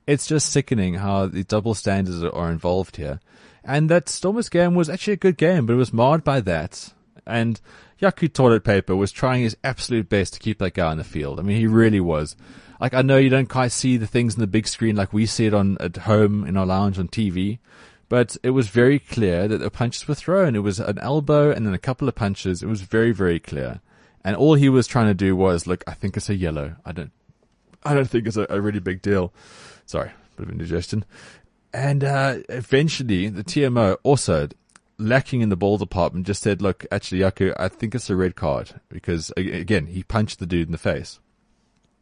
It's 0.07 0.25
just 0.25 0.49
sickening 0.49 0.95
how 0.95 1.27
the 1.27 1.43
double 1.43 1.73
standards 1.73 2.23
are 2.23 2.49
involved 2.49 2.95
here. 2.95 3.19
And 3.65 3.89
that 3.89 4.07
Stormers 4.07 4.49
game 4.49 4.75
was 4.75 4.89
actually 4.89 5.13
a 5.13 5.17
good 5.17 5.37
game, 5.37 5.65
but 5.65 5.73
it 5.73 5.77
was 5.77 5.91
marred 5.91 6.23
by 6.23 6.39
that. 6.41 6.93
And 7.25 7.59
Jaco 8.01 8.31
Toilet 8.31 8.63
Paper 8.63 8.95
was 8.95 9.11
trying 9.11 9.43
his 9.43 9.57
absolute 9.63 10.07
best 10.07 10.33
to 10.33 10.39
keep 10.39 10.59
that 10.59 10.73
guy 10.73 10.87
on 10.87 10.97
the 10.97 11.03
field. 11.03 11.39
I 11.39 11.43
mean, 11.43 11.57
he 11.57 11.67
really 11.67 11.99
was. 11.99 12.37
Like, 12.79 12.93
I 12.93 13.01
know 13.01 13.17
you 13.17 13.29
don't 13.29 13.49
quite 13.49 13.71
see 13.71 13.97
the 13.97 14.07
things 14.07 14.35
on 14.35 14.41
the 14.41 14.47
big 14.47 14.67
screen 14.67 14.95
like 14.95 15.13
we 15.13 15.25
see 15.25 15.45
it 15.45 15.53
on 15.53 15.77
at 15.79 15.97
home 15.97 16.45
in 16.45 16.57
our 16.57 16.65
lounge 16.65 16.97
on 16.97 17.07
TV, 17.07 17.59
but 18.09 18.35
it 18.43 18.51
was 18.51 18.67
very 18.67 18.99
clear 18.99 19.47
that 19.47 19.59
the 19.59 19.69
punches 19.69 20.07
were 20.07 20.15
thrown. 20.15 20.55
It 20.55 20.59
was 20.59 20.79
an 20.79 20.99
elbow 20.99 21.51
and 21.51 21.65
then 21.65 21.73
a 21.73 21.79
couple 21.79 22.07
of 22.07 22.15
punches. 22.15 22.63
It 22.63 22.67
was 22.67 22.81
very, 22.81 23.11
very 23.11 23.39
clear. 23.39 23.81
And 24.23 24.35
all 24.35 24.53
he 24.53 24.69
was 24.69 24.87
trying 24.87 25.07
to 25.07 25.13
do 25.13 25.35
was, 25.35 25.67
look, 25.67 25.83
I 25.87 25.93
think 25.93 26.15
it's 26.15 26.29
a 26.29 26.35
yellow. 26.35 26.75
I 26.85 26.91
don't, 26.91 27.11
I 27.83 27.93
don't 27.93 28.09
think 28.09 28.27
it's 28.27 28.37
a, 28.37 28.47
a 28.49 28.61
really 28.61 28.79
big 28.79 29.01
deal. 29.01 29.33
Sorry, 29.85 30.11
bit 30.37 30.47
of 30.47 30.51
indigestion. 30.51 31.03
And 31.73 32.03
uh, 32.03 32.37
eventually, 32.49 33.29
the 33.29 33.43
TMO 33.43 33.97
also 34.03 34.47
lacking 34.97 35.41
in 35.41 35.49
the 35.49 35.55
ball 35.55 35.77
department 35.77 36.27
just 36.27 36.43
said, 36.43 36.61
"Look, 36.61 36.85
actually, 36.91 37.21
Jaco, 37.21 37.53
I 37.57 37.67
think 37.67 37.95
it's 37.95 38.09
a 38.09 38.15
red 38.15 38.35
card 38.35 38.79
because 38.89 39.31
again, 39.35 39.87
he 39.87 40.03
punched 40.03 40.39
the 40.39 40.45
dude 40.45 40.67
in 40.67 40.71
the 40.71 40.77
face. 40.77 41.19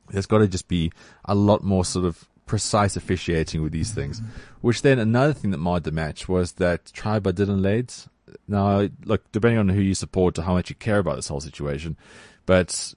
There's 0.10 0.26
got 0.26 0.40
to 0.40 0.48
just 0.48 0.68
be 0.68 0.92
a 1.24 1.34
lot 1.34 1.64
more 1.64 1.86
sort 1.86 2.06
of 2.06 2.28
precise 2.46 2.98
officiating 2.98 3.64
with 3.64 3.72
these 3.72 3.92
things." 3.92 4.22
Which 4.60 4.82
then 4.82 5.00
another 5.00 5.34
thing 5.34 5.52
that 5.52 5.58
marred 5.58 5.86
the 5.86 5.92
match 5.92 6.28
was 6.28 6.54
that 6.54 6.92
try 6.94 7.20
by 7.20 7.32
Dillyn 7.32 7.62
Leyds. 7.62 8.10
Now, 8.48 8.88
look, 9.06 9.32
depending 9.32 9.60
on 9.60 9.70
who 9.70 9.82
you 9.82 9.96
support 9.96 10.38
or 10.38 10.44
how 10.44 10.54
much 10.54 10.70
you 10.70 10.76
care 10.76 11.00
about 11.00 11.16
this 11.16 11.28
whole 11.28 11.42
situation, 11.42 11.98
but 12.46 12.94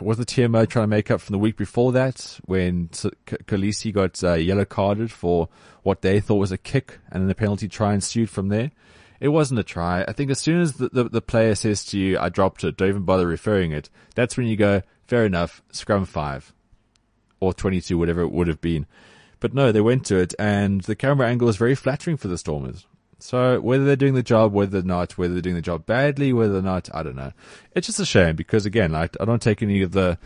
was 0.00 0.18
the 0.18 0.26
TMO 0.26 0.68
trying 0.68 0.84
to 0.84 0.88
make 0.88 1.10
up 1.10 1.20
from 1.20 1.34
the 1.34 1.38
week 1.38 1.56
before 1.56 1.92
that 1.92 2.38
when 2.44 2.88
Kolisi 2.88 3.92
got 3.92 4.22
uh, 4.24 4.34
yellow 4.34 4.64
carded 4.64 5.10
for 5.10 5.48
what 5.82 6.02
they 6.02 6.20
thought 6.20 6.36
was 6.36 6.52
a 6.52 6.58
kick 6.58 6.98
and 7.10 7.22
then 7.22 7.28
the 7.28 7.34
penalty 7.34 7.68
try 7.68 7.92
ensued 7.94 8.30
from 8.30 8.48
there? 8.48 8.70
It 9.20 9.28
wasn't 9.28 9.60
a 9.60 9.64
try. 9.64 10.04
I 10.06 10.12
think 10.12 10.30
as 10.30 10.38
soon 10.38 10.60
as 10.60 10.74
the, 10.74 10.88
the, 10.88 11.04
the 11.04 11.22
player 11.22 11.54
says 11.54 11.84
to 11.86 11.98
you, 11.98 12.18
I 12.18 12.28
dropped 12.28 12.64
it, 12.64 12.76
don't 12.76 12.88
even 12.88 13.02
bother 13.04 13.26
referring 13.26 13.72
it, 13.72 13.88
that's 14.14 14.36
when 14.36 14.46
you 14.46 14.56
go, 14.56 14.82
fair 15.06 15.24
enough, 15.24 15.62
scrum 15.72 16.04
five 16.04 16.52
or 17.40 17.52
22, 17.52 17.98
whatever 17.98 18.22
it 18.22 18.32
would 18.32 18.48
have 18.48 18.60
been. 18.60 18.86
But 19.40 19.54
no, 19.54 19.72
they 19.72 19.80
went 19.80 20.06
to 20.06 20.16
it 20.16 20.34
and 20.38 20.80
the 20.82 20.96
camera 20.96 21.28
angle 21.28 21.48
is 21.48 21.56
very 21.56 21.74
flattering 21.74 22.16
for 22.16 22.28
the 22.28 22.38
Stormers. 22.38 22.86
So 23.18 23.60
whether 23.60 23.84
they're 23.84 23.96
doing 23.96 24.14
the 24.14 24.22
job, 24.22 24.52
whether 24.52 24.82
not, 24.82 25.16
whether 25.16 25.32
they're 25.32 25.42
doing 25.42 25.56
the 25.56 25.62
job 25.62 25.86
badly, 25.86 26.32
whether 26.32 26.54
they're 26.54 26.62
not, 26.62 26.88
I 26.94 27.02
don't 27.02 27.16
know. 27.16 27.32
It's 27.74 27.86
just 27.86 28.00
a 28.00 28.04
shame 28.04 28.36
because 28.36 28.66
again, 28.66 28.94
I, 28.94 29.08
I 29.18 29.24
don't 29.24 29.40
take 29.40 29.62
any 29.62 29.80
of 29.82 29.92
the, 29.92 30.18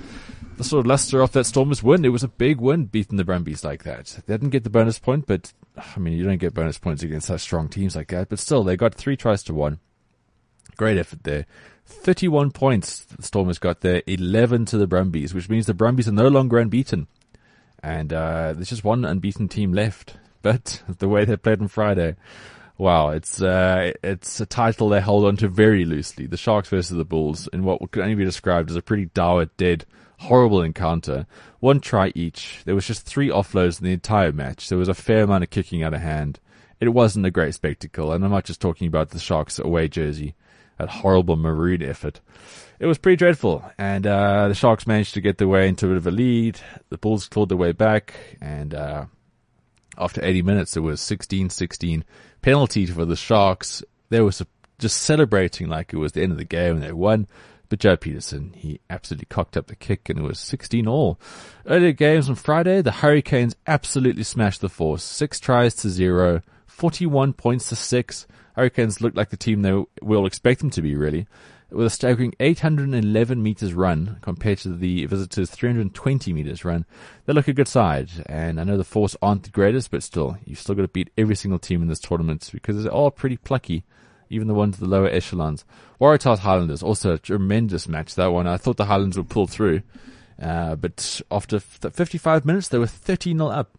the 0.56 0.64
sort 0.64 0.80
of 0.80 0.86
luster 0.86 1.22
off 1.22 1.32
that 1.32 1.44
Stormers 1.44 1.82
win. 1.82 2.04
It 2.04 2.08
was 2.08 2.24
a 2.24 2.28
big 2.28 2.60
win 2.60 2.86
beating 2.86 3.16
the 3.16 3.24
Brumbies 3.24 3.64
like 3.64 3.84
that. 3.84 4.18
They 4.26 4.34
didn't 4.34 4.50
get 4.50 4.64
the 4.64 4.70
bonus 4.70 4.98
point, 4.98 5.26
but 5.26 5.52
I 5.76 5.98
mean, 6.00 6.14
you 6.14 6.24
don't 6.24 6.38
get 6.38 6.52
bonus 6.52 6.78
points 6.78 7.02
against 7.02 7.28
such 7.28 7.42
strong 7.42 7.68
teams 7.68 7.94
like 7.94 8.08
that. 8.08 8.28
But 8.28 8.40
still, 8.40 8.64
they 8.64 8.76
got 8.76 8.94
three 8.94 9.16
tries 9.16 9.44
to 9.44 9.54
one. 9.54 9.78
Great 10.76 10.98
effort 10.98 11.22
there. 11.22 11.46
31 11.86 12.50
points 12.50 13.04
the 13.04 13.22
Stormers 13.22 13.58
got 13.58 13.80
there, 13.80 14.02
11 14.06 14.64
to 14.66 14.78
the 14.78 14.86
Brumbies, 14.86 15.34
which 15.34 15.48
means 15.48 15.66
the 15.66 15.74
Brumbies 15.74 16.08
are 16.08 16.12
no 16.12 16.28
longer 16.28 16.58
unbeaten. 16.58 17.06
And 17.82 18.12
uh, 18.12 18.52
there's 18.52 18.68
just 18.68 18.84
one 18.84 19.04
unbeaten 19.04 19.48
team 19.48 19.72
left. 19.72 20.16
But 20.42 20.82
the 20.88 21.06
way 21.06 21.26
they 21.26 21.36
played 21.36 21.60
on 21.60 21.68
Friday, 21.68 22.16
Wow, 22.80 23.10
it's 23.10 23.42
uh, 23.42 23.92
it's 24.02 24.40
a 24.40 24.46
title 24.46 24.88
they 24.88 25.02
hold 25.02 25.26
on 25.26 25.36
to 25.36 25.48
very 25.48 25.84
loosely. 25.84 26.26
The 26.26 26.38
Sharks 26.38 26.70
versus 26.70 26.96
the 26.96 27.04
Bulls 27.04 27.46
in 27.52 27.62
what 27.62 27.78
could 27.90 28.02
only 28.02 28.14
be 28.14 28.24
described 28.24 28.70
as 28.70 28.76
a 28.76 28.80
pretty 28.80 29.04
dour, 29.04 29.44
dead, 29.58 29.84
horrible 30.20 30.62
encounter. 30.62 31.26
One 31.58 31.80
try 31.80 32.10
each. 32.14 32.62
There 32.64 32.74
was 32.74 32.86
just 32.86 33.04
three 33.04 33.28
offloads 33.28 33.80
in 33.80 33.84
the 33.84 33.92
entire 33.92 34.32
match. 34.32 34.70
There 34.70 34.78
was 34.78 34.88
a 34.88 34.94
fair 34.94 35.24
amount 35.24 35.44
of 35.44 35.50
kicking 35.50 35.82
out 35.82 35.92
of 35.92 36.00
hand. 36.00 36.40
It 36.80 36.88
wasn't 36.88 37.26
a 37.26 37.30
great 37.30 37.52
spectacle, 37.52 38.12
and 38.12 38.24
I'm 38.24 38.30
not 38.30 38.46
just 38.46 38.62
talking 38.62 38.88
about 38.88 39.10
the 39.10 39.18
Sharks 39.18 39.58
away 39.58 39.86
jersey, 39.86 40.34
that 40.78 40.88
horrible 40.88 41.36
maroon 41.36 41.82
effort. 41.82 42.22
It 42.78 42.86
was 42.86 42.96
pretty 42.96 43.16
dreadful, 43.16 43.62
and 43.76 44.06
uh, 44.06 44.48
the 44.48 44.54
Sharks 44.54 44.86
managed 44.86 45.12
to 45.12 45.20
get 45.20 45.36
their 45.36 45.48
way 45.48 45.68
into 45.68 45.84
a 45.84 45.88
bit 45.90 45.98
of 45.98 46.06
a 46.06 46.10
lead. 46.10 46.58
The 46.88 46.96
Bulls 46.96 47.28
clawed 47.28 47.50
their 47.50 47.58
way 47.58 47.72
back, 47.72 48.14
and 48.40 48.72
uh, 48.72 49.04
after 49.98 50.24
80 50.24 50.40
minutes, 50.40 50.78
it 50.78 50.80
was 50.80 50.98
16-16 51.00 52.04
penalty 52.42 52.86
for 52.86 53.04
the 53.04 53.16
Sharks. 53.16 53.82
They 54.08 54.20
were 54.20 54.32
just 54.78 55.02
celebrating 55.02 55.68
like 55.68 55.92
it 55.92 55.98
was 55.98 56.12
the 56.12 56.22
end 56.22 56.32
of 56.32 56.38
the 56.38 56.44
game 56.44 56.76
and 56.76 56.82
they 56.82 56.92
won. 56.92 57.26
But 57.68 57.78
Joe 57.78 57.96
Pietersen, 57.96 58.54
he 58.56 58.80
absolutely 58.90 59.26
cocked 59.26 59.56
up 59.56 59.68
the 59.68 59.76
kick 59.76 60.08
and 60.08 60.18
it 60.18 60.22
was 60.22 60.40
16 60.40 60.88
all. 60.88 61.20
Earlier 61.66 61.92
games 61.92 62.28
on 62.28 62.34
Friday, 62.34 62.82
the 62.82 62.90
Hurricanes 62.90 63.54
absolutely 63.66 64.24
smashed 64.24 64.60
the 64.60 64.68
force. 64.68 65.04
Six 65.04 65.38
tries 65.38 65.76
to 65.76 65.88
zero, 65.88 66.42
41 66.66 67.32
points 67.34 67.68
to 67.68 67.76
six. 67.76 68.26
Hurricanes 68.56 69.00
looked 69.00 69.16
like 69.16 69.30
the 69.30 69.36
team 69.36 69.62
they 69.62 69.84
will 70.02 70.26
expect 70.26 70.58
them 70.60 70.70
to 70.70 70.82
be 70.82 70.96
really. 70.96 71.28
With 71.72 71.86
a 71.86 71.90
staggering 71.90 72.34
811 72.40 73.40
meters 73.40 73.74
run 73.74 74.18
compared 74.22 74.58
to 74.58 74.74
the 74.74 75.06
visitors' 75.06 75.50
320 75.50 76.32
meters 76.32 76.64
run, 76.64 76.84
they 77.26 77.32
look 77.32 77.46
a 77.46 77.52
good 77.52 77.68
side. 77.68 78.10
And 78.26 78.60
I 78.60 78.64
know 78.64 78.76
the 78.76 78.82
Force 78.82 79.16
aren't 79.22 79.44
the 79.44 79.50
greatest, 79.50 79.92
but 79.92 80.02
still, 80.02 80.36
you've 80.44 80.58
still 80.58 80.74
got 80.74 80.82
to 80.82 80.88
beat 80.88 81.10
every 81.16 81.36
single 81.36 81.60
team 81.60 81.80
in 81.80 81.88
this 81.88 82.00
tournament 82.00 82.50
because 82.52 82.82
they're 82.82 82.92
all 82.92 83.12
pretty 83.12 83.36
plucky, 83.36 83.84
even 84.28 84.48
the 84.48 84.54
ones 84.54 84.80
in 84.80 84.84
the 84.84 84.90
lower 84.90 85.08
echelons. 85.08 85.64
Waratahs 86.00 86.38
Highlanders, 86.38 86.82
also 86.82 87.14
a 87.14 87.18
tremendous 87.18 87.86
match, 87.86 88.16
that 88.16 88.32
one. 88.32 88.48
I 88.48 88.56
thought 88.56 88.76
the 88.76 88.86
Highlanders 88.86 89.18
would 89.18 89.28
pull 89.30 89.46
through. 89.46 89.82
Uh, 90.42 90.74
but 90.74 91.20
after 91.30 91.60
55 91.60 92.44
minutes, 92.44 92.68
they 92.68 92.78
were 92.78 92.86
30 92.86 93.36
0 93.36 93.46
up. 93.48 93.78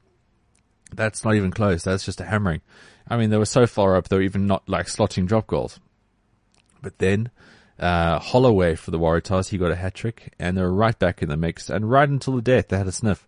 That's 0.93 1.25
not 1.25 1.35
even 1.35 1.51
close. 1.51 1.83
That's 1.83 2.05
just 2.05 2.21
a 2.21 2.25
hammering. 2.25 2.61
I 3.07 3.17
mean, 3.17 3.31
they 3.31 3.37
were 3.37 3.45
so 3.45 3.67
far 3.67 3.97
up, 3.97 4.07
they 4.07 4.15
were 4.15 4.21
even 4.21 4.47
not 4.47 4.69
like 4.69 4.85
slotting 4.85 5.27
drop 5.27 5.47
goals. 5.47 5.79
But 6.81 6.99
then, 6.99 7.31
uh, 7.81 8.19
Holloway 8.19 8.75
for 8.75 8.91
the 8.91 8.99
Waratahs, 8.99 9.49
he 9.49 9.57
got 9.57 9.71
a 9.71 9.75
hat 9.75 9.95
trick, 9.95 10.33
and 10.39 10.55
they 10.55 10.61
were 10.61 10.73
right 10.73 10.97
back 10.97 11.21
in 11.21 11.29
the 11.29 11.37
mix, 11.37 11.69
and 11.69 11.89
right 11.89 12.07
until 12.07 12.35
the 12.35 12.41
death, 12.41 12.69
they 12.69 12.77
had 12.77 12.87
a 12.87 12.91
sniff. 12.91 13.27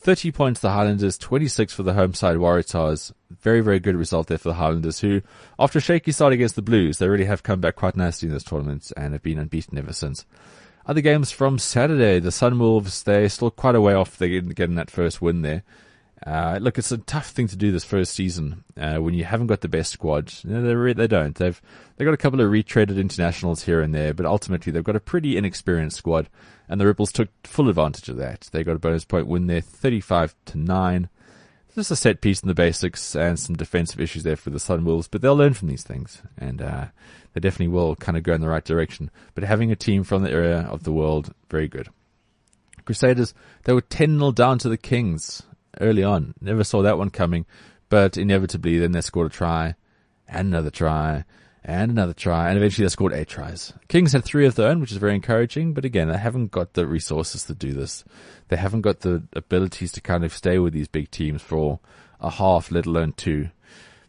30 0.00 0.30
points 0.32 0.60
the 0.60 0.70
Highlanders, 0.70 1.18
26 1.18 1.72
for 1.74 1.82
the 1.82 1.94
home 1.94 2.14
side 2.14 2.36
Waratahs. 2.36 3.12
Very, 3.40 3.60
very 3.60 3.80
good 3.80 3.96
result 3.96 4.28
there 4.28 4.38
for 4.38 4.48
the 4.48 4.54
Highlanders, 4.54 5.00
who, 5.00 5.22
after 5.58 5.78
a 5.78 5.82
shaky 5.82 6.12
start 6.12 6.32
against 6.32 6.56
the 6.56 6.62
Blues, 6.62 6.98
they 6.98 7.08
really 7.08 7.24
have 7.24 7.42
come 7.42 7.60
back 7.60 7.76
quite 7.76 7.96
nicely 7.96 8.28
in 8.28 8.34
this 8.34 8.44
tournament 8.44 8.92
and 8.96 9.12
have 9.12 9.22
been 9.22 9.38
unbeaten 9.38 9.78
ever 9.78 9.92
since. 9.92 10.24
Other 10.86 11.00
games 11.00 11.30
from 11.30 11.58
Saturday, 11.58 12.18
the 12.20 12.30
Sunwolves, 12.30 13.04
they're 13.04 13.28
still 13.28 13.50
quite 13.50 13.74
a 13.74 13.80
way 13.80 13.92
off 13.92 14.16
they 14.16 14.28
didn't 14.28 14.54
getting 14.54 14.76
that 14.76 14.90
first 14.90 15.20
win 15.20 15.42
there. 15.42 15.62
Uh, 16.26 16.58
look, 16.60 16.78
it's 16.78 16.90
a 16.90 16.98
tough 16.98 17.30
thing 17.30 17.46
to 17.46 17.56
do 17.56 17.70
this 17.70 17.84
first 17.84 18.12
season 18.12 18.64
uh, 18.76 18.96
when 18.96 19.14
you 19.14 19.24
haven't 19.24 19.46
got 19.46 19.60
the 19.60 19.68
best 19.68 19.92
squad. 19.92 20.32
You 20.42 20.50
know, 20.50 20.62
they 20.62 20.74
re- 20.74 20.92
they 20.92 21.06
don't. 21.06 21.34
They've 21.34 21.60
they 21.96 22.04
got 22.04 22.14
a 22.14 22.18
couple 22.18 22.40
of 22.40 22.50
retraded 22.50 22.98
internationals 22.98 23.64
here 23.64 23.80
and 23.80 23.94
there, 23.94 24.12
but 24.12 24.26
ultimately 24.26 24.72
they've 24.72 24.82
got 24.82 24.96
a 24.96 25.00
pretty 25.00 25.36
inexperienced 25.36 25.96
squad, 25.96 26.28
and 26.68 26.80
the 26.80 26.86
Rebels 26.86 27.12
took 27.12 27.28
full 27.44 27.68
advantage 27.68 28.08
of 28.08 28.16
that. 28.16 28.48
They 28.52 28.64
got 28.64 28.76
a 28.76 28.80
bonus 28.80 29.04
point 29.04 29.28
win 29.28 29.46
there, 29.46 29.60
thirty-five 29.60 30.34
to 30.46 30.58
nine. 30.58 31.08
Just 31.74 31.92
a 31.92 31.96
set 31.96 32.20
piece 32.20 32.40
in 32.40 32.48
the 32.48 32.54
basics 32.54 33.14
and 33.14 33.38
some 33.38 33.54
defensive 33.54 34.00
issues 34.00 34.24
there 34.24 34.34
for 34.34 34.50
the 34.50 34.58
Sun 34.58 34.84
Wolves, 34.84 35.06
but 35.06 35.22
they'll 35.22 35.36
learn 35.36 35.54
from 35.54 35.68
these 35.68 35.84
things, 35.84 36.22
and 36.36 36.60
uh, 36.60 36.86
they 37.32 37.40
definitely 37.40 37.68
will 37.68 37.94
kind 37.94 38.18
of 38.18 38.24
go 38.24 38.32
in 38.32 38.40
the 38.40 38.48
right 38.48 38.64
direction. 38.64 39.12
But 39.36 39.44
having 39.44 39.70
a 39.70 39.76
team 39.76 40.02
from 40.02 40.24
the 40.24 40.32
area 40.32 40.62
of 40.62 40.82
the 40.82 40.90
world, 40.90 41.32
very 41.48 41.68
good. 41.68 41.88
Crusaders, 42.84 43.34
they 43.64 43.72
were 43.72 43.82
10 43.82 44.18
0 44.18 44.32
down 44.32 44.58
to 44.58 44.68
the 44.68 44.76
Kings 44.76 45.44
early 45.80 46.04
on. 46.04 46.34
Never 46.40 46.64
saw 46.64 46.82
that 46.82 46.98
one 46.98 47.10
coming, 47.10 47.46
but 47.88 48.16
inevitably 48.16 48.78
then 48.78 48.92
they 48.92 49.00
scored 49.00 49.28
a 49.28 49.30
try 49.30 49.74
and 50.28 50.48
another 50.48 50.70
try 50.70 51.24
and 51.64 51.90
another 51.90 52.14
try, 52.14 52.48
and 52.48 52.56
eventually 52.56 52.84
they 52.84 52.90
scored 52.90 53.12
eight 53.12 53.28
tries. 53.28 53.74
Kings 53.88 54.12
had 54.12 54.24
three 54.24 54.46
of 54.46 54.54
their 54.54 54.70
own, 54.70 54.80
which 54.80 54.92
is 54.92 54.96
very 54.96 55.14
encouraging, 55.14 55.74
but 55.74 55.84
again, 55.84 56.08
they 56.08 56.16
haven't 56.16 56.50
got 56.50 56.72
the 56.72 56.86
resources 56.86 57.44
to 57.44 57.54
do 57.54 57.72
this. 57.72 58.04
They 58.48 58.56
haven't 58.56 58.80
got 58.80 59.00
the 59.00 59.24
abilities 59.34 59.92
to 59.92 60.00
kind 60.00 60.24
of 60.24 60.32
stay 60.32 60.58
with 60.58 60.72
these 60.72 60.88
big 60.88 61.10
teams 61.10 61.42
for 61.42 61.80
a 62.20 62.30
half, 62.30 62.70
let 62.70 62.86
alone 62.86 63.12
two. 63.12 63.50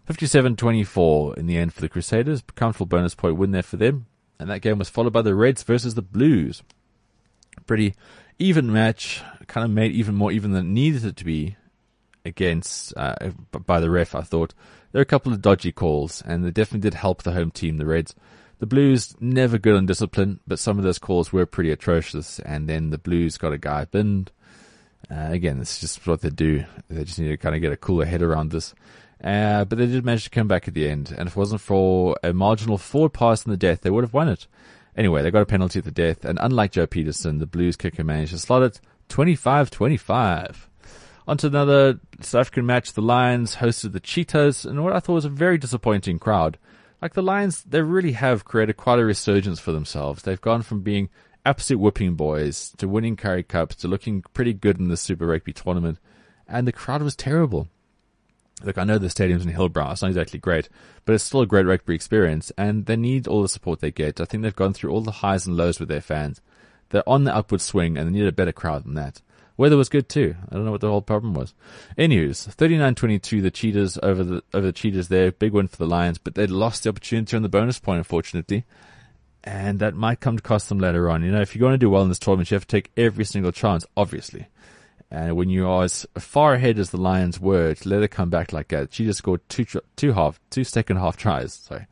57-24 0.09 1.37
in 1.37 1.47
the 1.47 1.57
end 1.57 1.73
for 1.73 1.81
the 1.81 1.89
Crusaders. 1.89 2.43
Comfortable 2.55 2.85
bonus 2.85 3.13
point 3.13 3.35
win 3.35 3.51
there 3.51 3.61
for 3.61 3.77
them. 3.77 4.07
And 4.39 4.49
that 4.49 4.61
game 4.61 4.79
was 4.79 4.89
followed 4.89 5.13
by 5.13 5.21
the 5.21 5.35
Reds 5.35 5.61
versus 5.63 5.95
the 5.95 6.01
Blues. 6.01 6.63
Pretty 7.67 7.93
even 8.39 8.71
match, 8.71 9.21
kind 9.47 9.65
of 9.65 9.71
made 9.71 9.91
even 9.91 10.15
more 10.15 10.31
even 10.31 10.53
than 10.53 10.67
it 10.67 10.69
needed 10.69 11.03
it 11.03 11.17
to 11.17 11.25
be 11.25 11.57
against 12.25 12.93
uh, 12.97 13.15
by 13.65 13.79
the 13.79 13.89
ref, 13.89 14.15
I 14.15 14.21
thought 14.21 14.53
there 14.91 14.99
are 14.99 15.03
a 15.03 15.05
couple 15.05 15.31
of 15.31 15.41
dodgy 15.41 15.71
calls, 15.71 16.21
and 16.25 16.43
they 16.43 16.51
definitely 16.51 16.89
did 16.89 16.95
help 16.95 17.23
the 17.23 17.33
home 17.33 17.51
team, 17.51 17.77
the 17.77 17.85
Reds. 17.85 18.15
The 18.59 18.65
Blues 18.65 19.15
never 19.21 19.57
good 19.57 19.75
on 19.75 19.85
discipline, 19.85 20.41
but 20.45 20.59
some 20.59 20.77
of 20.77 20.83
those 20.83 20.99
calls 20.99 21.31
were 21.31 21.45
pretty 21.45 21.71
atrocious. 21.71 22.39
And 22.39 22.67
then 22.67 22.89
the 22.89 22.97
Blues 22.97 23.37
got 23.37 23.53
a 23.53 23.57
guy 23.57 23.85
binned. 23.85 24.31
Uh, 25.09 25.27
again, 25.29 25.61
it's 25.61 25.79
just 25.79 26.05
what 26.05 26.21
they 26.21 26.29
do. 26.29 26.65
They 26.89 27.05
just 27.05 27.19
need 27.19 27.29
to 27.29 27.37
kind 27.37 27.55
of 27.55 27.61
get 27.61 27.71
a 27.71 27.77
cooler 27.77 28.05
head 28.05 28.21
around 28.21 28.51
this. 28.51 28.75
Uh, 29.23 29.65
but 29.65 29.77
they 29.77 29.85
did 29.85 30.05
manage 30.05 30.25
to 30.25 30.29
come 30.29 30.47
back 30.47 30.67
at 30.67 30.73
the 30.73 30.87
end, 30.87 31.13
and 31.17 31.27
if 31.27 31.35
it 31.35 31.39
wasn't 31.39 31.59
for 31.59 32.15
a 32.23 32.31
marginal 32.31 32.77
forward 32.77 33.09
pass 33.09 33.45
in 33.45 33.51
the 33.51 33.57
death, 33.57 33.81
they 33.81 33.89
would 33.89 34.03
have 34.03 34.13
won 34.13 34.29
it. 34.29 34.47
Anyway, 34.95 35.21
they 35.21 35.29
got 35.29 35.41
a 35.41 35.45
penalty 35.45 35.79
at 35.79 35.85
the 35.85 35.91
death, 35.91 36.23
and 36.23 36.39
unlike 36.41 36.71
Joe 36.71 36.87
Pietersen, 36.87 37.39
the 37.39 37.45
Blues 37.45 37.75
kicker 37.75 38.03
managed 38.03 38.31
to 38.31 38.39
slot 38.39 38.63
it 38.63 38.79
25 39.09 39.69
25. 39.71 40.68
Onto 41.29 41.45
another 41.45 41.99
South 42.21 42.39
African 42.39 42.65
match, 42.65 42.93
the 42.93 43.03
Lions 43.03 43.57
hosted 43.57 43.91
the 43.91 43.99
Cheetahs, 43.99 44.65
and 44.65 44.83
what 44.83 44.93
I 44.93 44.99
thought 44.99 45.13
was 45.13 45.25
a 45.25 45.29
very 45.29 45.59
disappointing 45.59 46.17
crowd. 46.17 46.57
Like 47.03 47.13
the 47.13 47.21
Lions, 47.21 47.61
they 47.61 47.83
really 47.83 48.13
have 48.13 48.45
created 48.45 48.77
quite 48.77 48.97
a 48.97 49.05
resurgence 49.05 49.59
for 49.59 49.71
themselves. 49.71 50.23
They've 50.23 50.41
gone 50.41 50.63
from 50.63 50.81
being 50.81 51.09
absolute 51.45 51.77
whipping 51.77 52.15
boys 52.15 52.73
to 52.77 52.87
winning 52.87 53.15
Currie 53.15 53.43
Cups 53.43 53.75
to 53.75 53.87
looking 53.87 54.23
pretty 54.33 54.53
good 54.53 54.79
in 54.79 54.87
the 54.87 54.97
Super 54.97 55.27
Rugby 55.27 55.53
tournament, 55.53 55.99
and 56.47 56.67
the 56.67 56.71
crowd 56.71 57.03
was 57.03 57.15
terrible. 57.15 57.67
Look, 58.63 58.79
I 58.79 58.83
know 58.83 58.97
the 58.97 59.11
stadium's 59.11 59.45
in 59.45 59.53
Hillbrow, 59.53 59.91
it's 59.91 60.01
not 60.01 60.07
exactly 60.07 60.39
great, 60.39 60.67
but 61.05 61.13
it's 61.13 61.23
still 61.23 61.41
a 61.41 61.45
great 61.45 61.67
rugby 61.67 61.93
experience, 61.93 62.51
and 62.57 62.87
they 62.87 62.95
need 62.95 63.27
all 63.27 63.43
the 63.43 63.49
support 63.49 63.81
they 63.81 63.91
get. 63.91 64.19
I 64.19 64.25
think 64.25 64.41
they've 64.41 64.55
gone 64.55 64.73
through 64.73 64.89
all 64.89 65.01
the 65.01 65.11
highs 65.11 65.45
and 65.45 65.55
lows 65.55 65.79
with 65.79 65.89
their 65.89 66.01
fans. 66.01 66.41
They're 66.89 67.07
on 67.07 67.25
the 67.25 67.35
upward 67.35 67.61
swing, 67.61 67.99
and 67.99 68.07
they 68.07 68.19
need 68.19 68.27
a 68.27 68.31
better 68.31 68.51
crowd 68.51 68.83
than 68.83 68.95
that. 68.95 69.21
Weather 69.59 69.75
was 69.75 69.89
good 69.89 70.07
too. 70.07 70.35
I 70.49 70.55
don't 70.55 70.63
know 70.63 70.71
what 70.71 70.79
the 70.79 70.87
whole 70.87 71.01
problem 71.01 71.33
was. 71.33 71.53
Anyways, 71.97 72.47
39-22, 72.47 73.41
the 73.41 73.51
Cheetahs 73.51 73.99
over 74.01 74.23
the 74.23 74.41
over 74.53 74.67
the 74.67 74.71
Cheetahs 74.71 75.09
there. 75.09 75.33
Big 75.33 75.51
win 75.51 75.67
for 75.67 75.75
the 75.75 75.85
Lions, 75.85 76.17
but 76.17 76.35
they 76.35 76.47
lost 76.47 76.83
the 76.83 76.89
opportunity 76.89 77.35
on 77.35 77.43
the 77.43 77.49
bonus 77.49 77.77
point, 77.77 77.97
unfortunately. 77.97 78.63
And 79.43 79.79
that 79.79 79.95
might 79.95 80.21
come 80.21 80.37
to 80.37 80.41
cost 80.41 80.69
them 80.69 80.79
later 80.79 81.09
on. 81.09 81.23
You 81.23 81.33
know, 81.33 81.41
if 81.41 81.53
you're 81.53 81.59
going 81.59 81.73
to 81.73 81.77
do 81.77 81.89
well 81.89 82.03
in 82.03 82.07
this 82.07 82.19
tournament, 82.19 82.49
you 82.49 82.55
have 82.55 82.67
to 82.67 82.73
take 82.73 82.89
every 82.95 83.25
single 83.25 83.51
chance, 83.51 83.85
obviously. 83.97 84.47
And 85.11 85.35
when 85.35 85.49
you 85.49 85.67
are 85.67 85.83
as 85.83 86.07
far 86.17 86.53
ahead 86.53 86.79
as 86.79 86.91
the 86.91 86.97
Lions 86.97 87.37
were, 87.37 87.73
to 87.73 87.89
let 87.89 88.01
it 88.01 88.11
come 88.11 88.29
back 88.29 88.53
like 88.53 88.69
that, 88.69 88.93
she 88.93 89.03
just 89.03 89.17
scored 89.17 89.41
two, 89.49 89.65
two 89.97 90.13
half, 90.13 90.39
two 90.51 90.63
second 90.63 90.97
half 90.97 91.17
tries. 91.17 91.53
Sorry. 91.53 91.85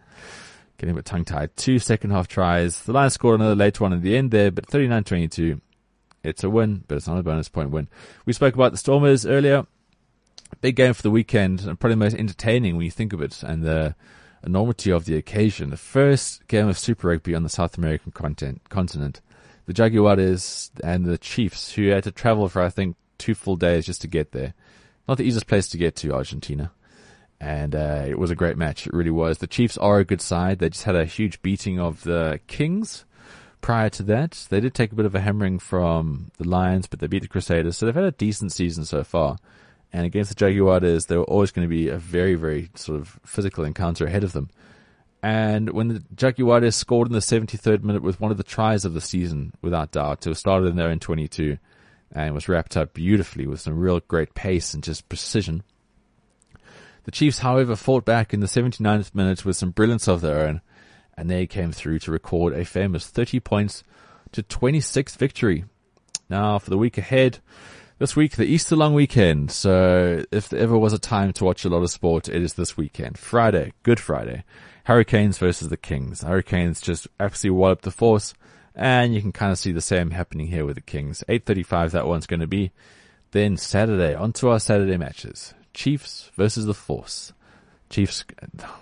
Getting 0.78 0.94
a 0.94 0.96
bit 0.96 1.06
tongue 1.06 1.26
tied. 1.26 1.58
Two 1.58 1.80
second 1.80 2.12
half 2.12 2.30
tries. 2.30 2.84
The 2.84 2.94
Lions 2.94 3.16
scored 3.16 3.42
another 3.42 3.56
late 3.56 3.82
one 3.82 3.92
at 3.92 4.04
the 4.04 4.16
end 4.16 4.32
there, 4.32 4.52
but 4.52 4.68
39-22. 4.68 5.60
It's 6.28 6.44
a 6.44 6.50
win, 6.50 6.84
but 6.88 6.96
it's 6.96 7.08
not 7.08 7.18
a 7.18 7.24
bonus 7.24 7.48
point 7.48 7.72
win. 7.72 7.88
We 8.26 8.34
spoke 8.34 8.54
about 8.54 8.72
the 8.72 8.78
Stormers 8.78 9.26
earlier. 9.26 9.66
Big 10.62 10.76
game 10.76 10.94
for 10.94 11.02
the 11.02 11.12
weekend, 11.12 11.62
and 11.62 11.80
probably 11.80 11.96
most 11.96 12.16
entertaining 12.16 12.76
when 12.76 12.86
you 12.86 12.92
think 12.92 13.14
of 13.14 13.22
it, 13.22 13.44
and 13.44 13.64
the 13.64 13.96
enormity 14.44 14.92
of 14.92 15.06
the 15.06 15.16
occasion. 15.16 15.70
The 15.70 15.78
first 15.78 16.48
game 16.48 16.68
of 16.68 16.78
Super 16.78 17.08
Rugby 17.08 17.34
on 17.34 17.44
the 17.44 17.50
South 17.50 17.78
American 17.78 18.12
continent. 18.12 19.22
The 19.66 19.74
Jaguares 19.74 20.72
and 20.84 21.06
the 21.06 21.18
Chiefs, 21.18 21.74
who 21.74 21.88
had 21.88 22.04
to 22.04 22.12
travel 22.12 22.48
for, 22.50 22.62
I 22.62 22.70
think, 22.70 22.96
two 23.18 23.36
full 23.36 23.56
days 23.56 23.86
just 23.86 24.02
to 24.02 24.08
get 24.08 24.32
there. 24.32 24.54
Not 25.08 25.18
the 25.18 25.24
easiest 25.24 25.48
place 25.48 25.68
to 25.70 25.78
get 25.78 25.96
to, 25.98 26.14
Argentina. 26.14 26.72
And 27.40 27.76
uh, 27.76 28.06
it 28.08 28.18
was 28.20 28.32
a 28.32 28.36
great 28.36 28.58
match. 28.58 28.88
It 28.88 28.94
really 28.94 29.12
was. 29.12 29.38
The 29.38 29.48
Chiefs 29.48 29.78
are 29.78 30.00
a 30.00 30.06
good 30.06 30.22
side. 30.22 30.60
They 30.60 30.70
just 30.70 30.86
had 30.86 30.96
a 30.96 31.06
huge 31.06 31.42
beating 31.42 31.80
of 31.80 32.04
the 32.04 32.40
Kings 32.48 33.06
prior 33.68 33.90
to 33.90 34.02
that. 34.02 34.48
They 34.50 34.62
did 34.62 34.74
take 34.74 34.94
a 34.94 34.96
bit 34.96 35.06
of 35.06 35.14
a 35.14 35.20
hammering 35.20 35.60
from 35.60 36.32
the 36.38 36.48
Lions, 36.48 36.88
but 36.88 37.02
they 37.02 37.08
beat 37.08 37.24
the 37.24 37.28
Crusaders. 37.28 37.76
So 37.76 37.86
they've 37.86 37.94
had 37.94 38.06
a 38.06 38.12
decent 38.12 38.54
season 38.54 38.86
so 38.86 39.04
far. 39.04 39.36
And 39.92 40.06
against 40.06 40.34
the 40.34 40.46
Jaguares, 40.46 41.08
they 41.08 41.18
were 41.18 41.26
always 41.26 41.52
going 41.52 41.68
to 41.68 41.70
be 41.70 41.90
a 41.90 41.98
very, 41.98 42.36
very 42.36 42.70
sort 42.76 42.98
of 42.98 43.20
physical 43.26 43.66
encounter 43.66 44.06
ahead 44.06 44.24
of 44.24 44.32
them. 44.32 44.50
And 45.22 45.72
when 45.72 45.90
the 45.90 46.00
Jaguares 46.16 46.76
scored 46.76 47.10
in 47.10 47.14
the 47.14 47.20
73rd 47.20 47.84
minute 47.84 48.04
with 48.04 48.22
one 48.22 48.32
of 48.32 48.38
the 48.38 48.44
tries 48.44 48.86
of 48.86 48.94
the 48.94 49.02
season, 49.02 49.52
without 49.62 49.92
doubt, 49.92 50.26
it 50.26 50.30
was 50.30 50.40
started 50.40 50.68
in 50.68 50.78
there 50.78 50.90
in 50.90 51.00
22 51.00 51.58
and 52.14 52.34
was 52.34 52.48
wrapped 52.48 52.78
up 52.78 52.94
beautifully 52.94 53.48
with 53.48 53.60
some 53.60 53.78
real 53.78 54.00
great 54.00 54.34
pace 54.34 54.74
and 54.74 54.82
just 54.82 55.10
precision. 55.10 55.62
The 57.04 57.12
Chiefs, 57.12 57.40
however, 57.40 57.76
fought 57.76 58.06
back 58.06 58.34
in 58.34 58.40
the 58.40 58.48
79th 58.48 59.14
minute 59.14 59.44
with 59.44 59.58
some 59.58 59.72
brilliance 59.72 60.08
of 60.08 60.22
their 60.22 60.48
own, 60.48 60.62
and 61.18 61.30
they 61.30 61.48
came 61.48 61.72
through 61.72 62.00
to 62.00 62.12
record 62.12 62.54
a 62.54 62.64
famous 62.64 63.08
30 63.08 63.40
points 63.40 63.84
to 64.32 64.44
26 64.44 65.16
victory. 65.16 65.66
Now, 66.30 66.60
for 66.60 66.70
the 66.70 66.78
week 66.78 66.98
ahead, 66.98 67.40
this 68.00 68.16
week, 68.16 68.36
the 68.36 68.46
Easter 68.46 68.76
long 68.76 68.94
weekend. 68.94 69.52
So, 69.52 70.24
if 70.32 70.50
there 70.50 70.60
ever 70.60 70.78
was 70.78 70.94
a 70.94 71.00
time 71.00 71.34
to 71.34 71.44
watch 71.44 71.66
a 71.66 71.70
lot 71.70 71.82
of 71.82 71.90
sport, 71.90 72.30
it 72.30 72.42
is 72.42 72.54
this 72.54 72.78
weekend. 72.78 73.18
Friday, 73.18 73.74
Good 73.82 74.00
Friday. 74.00 74.44
Hurricanes 74.84 75.40
versus 75.40 75.70
the 75.70 75.78
Kings. 75.78 76.22
Hurricanes 76.22 76.80
just 76.80 77.08
absolutely 77.20 77.60
walloped 77.60 77.84
the 77.84 77.92
force, 77.92 78.36
and 78.76 79.16
you 79.16 79.22
can 79.22 79.32
kind 79.32 79.52
of 79.52 79.58
see 79.58 79.72
the 79.72 79.82
same 79.82 80.12
happening 80.12 80.48
here 80.48 80.64
with 80.64 80.76
the 80.76 80.82
Kings. 80.82 81.24
8.35 81.28 81.92
that 81.92 82.08
one's 82.08 82.28
going 82.28 82.40
to 82.40 82.48
be. 82.48 82.72
Then 83.32 83.58
Saturday, 83.58 84.14
on 84.14 84.32
to 84.34 84.50
our 84.50 84.60
Saturday 84.60 84.98
matches. 84.98 85.56
Chiefs 85.74 86.32
versus 86.36 86.66
the 86.66 86.74
Force. 86.74 87.34
Chiefs, 87.90 88.26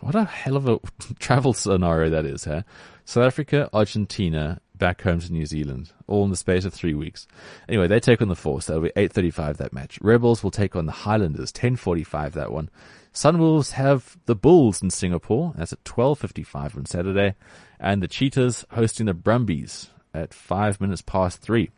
what 0.02 0.16
a 0.16 0.26
hell 0.26 0.58
of 0.58 0.68
a 0.68 0.80
travel 1.20 1.54
scenario 1.54 2.10
that 2.10 2.26
is, 2.26 2.46
huh? 2.46 2.64
South 3.06 3.26
Africa, 3.26 3.70
Argentina, 3.72 4.60
back 4.78 5.02
home 5.02 5.20
to 5.20 5.32
New 5.32 5.46
Zealand, 5.46 5.92
all 6.08 6.24
in 6.26 6.32
the 6.32 6.36
space 6.36 6.66
of 6.66 6.74
three 6.74 6.94
weeks. 6.94 7.28
Anyway, 7.70 7.88
they 7.88 8.00
take 8.00 8.22
on 8.22 8.28
the 8.28 8.36
Force. 8.36 8.66
That'll 8.66 8.82
be 8.82 8.90
8.35 8.90 9.58
that 9.58 9.74
match. 9.74 10.00
Rebels 10.02 10.44
will 10.44 10.52
take 10.52 10.76
on 10.76 10.86
the 10.86 10.92
Highlanders, 10.92 11.52
10.45 11.52 12.34
that 12.34 12.52
one. 12.52 12.70
Sunwolves 13.14 13.72
have 13.72 14.18
the 14.26 14.36
Bulls 14.36 14.82
in 14.82 14.90
Singapore. 14.90 15.54
That's 15.56 15.72
at 15.72 15.84
12.55 15.84 16.76
on 16.76 16.86
Saturday. 16.86 17.36
And 17.80 18.02
the 18.04 18.08
Cheetahs 18.08 18.66
hosting 18.72 19.06
the 19.06 19.14
Brumbies 19.14 19.90
at 20.14 20.34
five 20.34 20.82
minutes 20.82 21.02
past 21.02 21.42
three. 21.42 21.72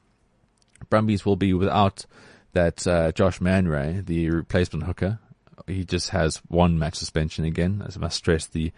Brumbies 0.90 1.26
will 1.26 1.36
be 1.36 1.54
without 1.54 2.06
that 2.54 2.88
uh, 2.88 3.12
Josh 3.12 3.40
Mann-Rea, 3.40 4.02
the 4.02 4.30
replacement 4.32 4.86
hooker. 4.86 5.20
He 5.68 5.84
just 5.84 6.10
has 6.12 6.38
one 6.48 6.80
match 6.80 6.96
suspension 6.96 7.46
again. 7.46 7.84
I 7.86 8.00
must 8.00 8.18
stress 8.18 8.48
the 8.48 8.72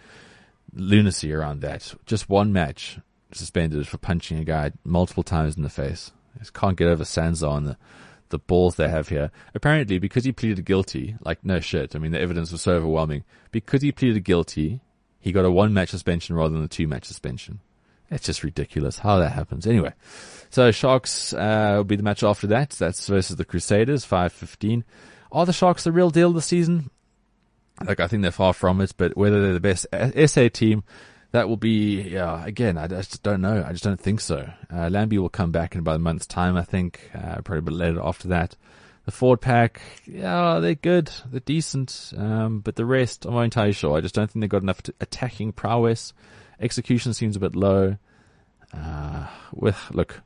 lunacy 0.73 1.31
around 1.31 1.61
that. 1.61 1.93
Just 2.05 2.29
one 2.29 2.51
match 2.51 2.99
suspended 3.31 3.87
for 3.87 3.97
punching 3.99 4.39
a 4.39 4.43
guy 4.43 4.71
multiple 4.83 5.23
times 5.23 5.55
in 5.55 5.63
the 5.63 5.69
face. 5.69 6.11
Just 6.39 6.53
can't 6.53 6.77
get 6.77 6.87
over 6.87 7.03
Sanzar 7.03 7.57
and 7.57 7.67
the, 7.67 7.77
the 8.29 8.39
balls 8.39 8.75
they 8.75 8.89
have 8.89 9.09
here. 9.09 9.31
Apparently, 9.53 9.99
because 9.99 10.23
he 10.23 10.31
pleaded 10.31 10.65
guilty, 10.65 11.15
like 11.21 11.45
no 11.45 11.59
shit. 11.59 11.95
I 11.95 11.99
mean, 11.99 12.11
the 12.11 12.19
evidence 12.19 12.51
was 12.51 12.61
so 12.61 12.73
overwhelming. 12.73 13.23
Because 13.51 13.81
he 13.81 13.91
pleaded 13.91 14.23
guilty, 14.23 14.81
he 15.19 15.31
got 15.31 15.45
a 15.45 15.51
one 15.51 15.73
match 15.73 15.89
suspension 15.89 16.35
rather 16.35 16.53
than 16.53 16.63
a 16.63 16.67
two 16.67 16.87
match 16.87 17.05
suspension. 17.05 17.59
It's 18.11 18.25
just 18.25 18.43
ridiculous 18.43 18.97
how 18.97 19.19
that 19.19 19.33
happens. 19.33 19.67
Anyway, 19.67 19.93
so 20.49 20.71
Sharks 20.71 21.33
uh, 21.33 21.73
will 21.77 21.83
be 21.83 21.95
the 21.95 22.03
match 22.03 22.23
after 22.23 22.47
that. 22.47 22.71
That's 22.71 23.07
versus 23.07 23.35
the 23.35 23.45
Crusaders, 23.45 24.05
five 24.05 24.33
fifteen. 24.33 24.83
Are 25.31 25.45
the 25.45 25.53
Sharks 25.53 25.83
the 25.83 25.91
real 25.91 26.09
deal 26.09 26.33
this 26.33 26.45
season? 26.45 26.89
Like 27.85 27.99
I 27.99 28.07
think 28.07 28.23
they're 28.23 28.31
far 28.31 28.53
from 28.53 28.81
it, 28.81 28.93
but 28.97 29.15
whether 29.15 29.41
they're 29.41 29.53
the 29.53 29.59
best 29.59 29.85
SA 30.27 30.49
team, 30.51 30.83
that 31.31 31.47
will 31.47 31.57
be 31.57 32.01
yeah. 32.01 32.45
Again, 32.45 32.77
I 32.77 32.87
just 32.87 33.23
don't 33.23 33.41
know. 33.41 33.63
I 33.65 33.71
just 33.71 33.83
don't 33.83 33.99
think 33.99 34.19
so. 34.19 34.49
Uh, 34.73 34.89
Lambie 34.89 35.17
will 35.17 35.29
come 35.29 35.51
back 35.51 35.75
in 35.75 35.79
about 35.79 35.95
a 35.95 35.99
month's 35.99 36.25
time, 36.27 36.57
I 36.57 36.63
think. 36.63 37.09
Uh, 37.13 37.41
probably 37.41 37.59
a 37.59 37.61
bit 37.61 37.73
later 37.73 38.01
after 38.03 38.27
that. 38.29 38.55
The 39.05 39.11
Ford 39.11 39.41
pack, 39.41 39.81
yeah, 40.05 40.59
they're 40.59 40.75
good, 40.75 41.09
they're 41.31 41.39
decent, 41.39 42.13
um, 42.15 42.59
but 42.59 42.75
the 42.75 42.85
rest, 42.85 43.25
I'm 43.25 43.33
not 43.33 43.41
entirely 43.41 43.71
sure. 43.71 43.97
I 43.97 44.01
just 44.01 44.13
don't 44.13 44.29
think 44.29 44.41
they've 44.41 44.49
got 44.49 44.61
enough 44.61 44.81
attacking 45.01 45.53
prowess. 45.53 46.13
Execution 46.59 47.15
seems 47.15 47.35
a 47.35 47.39
bit 47.39 47.55
low. 47.55 47.97
Uh, 48.71 49.25
with 49.51 49.89
look, 49.91 50.21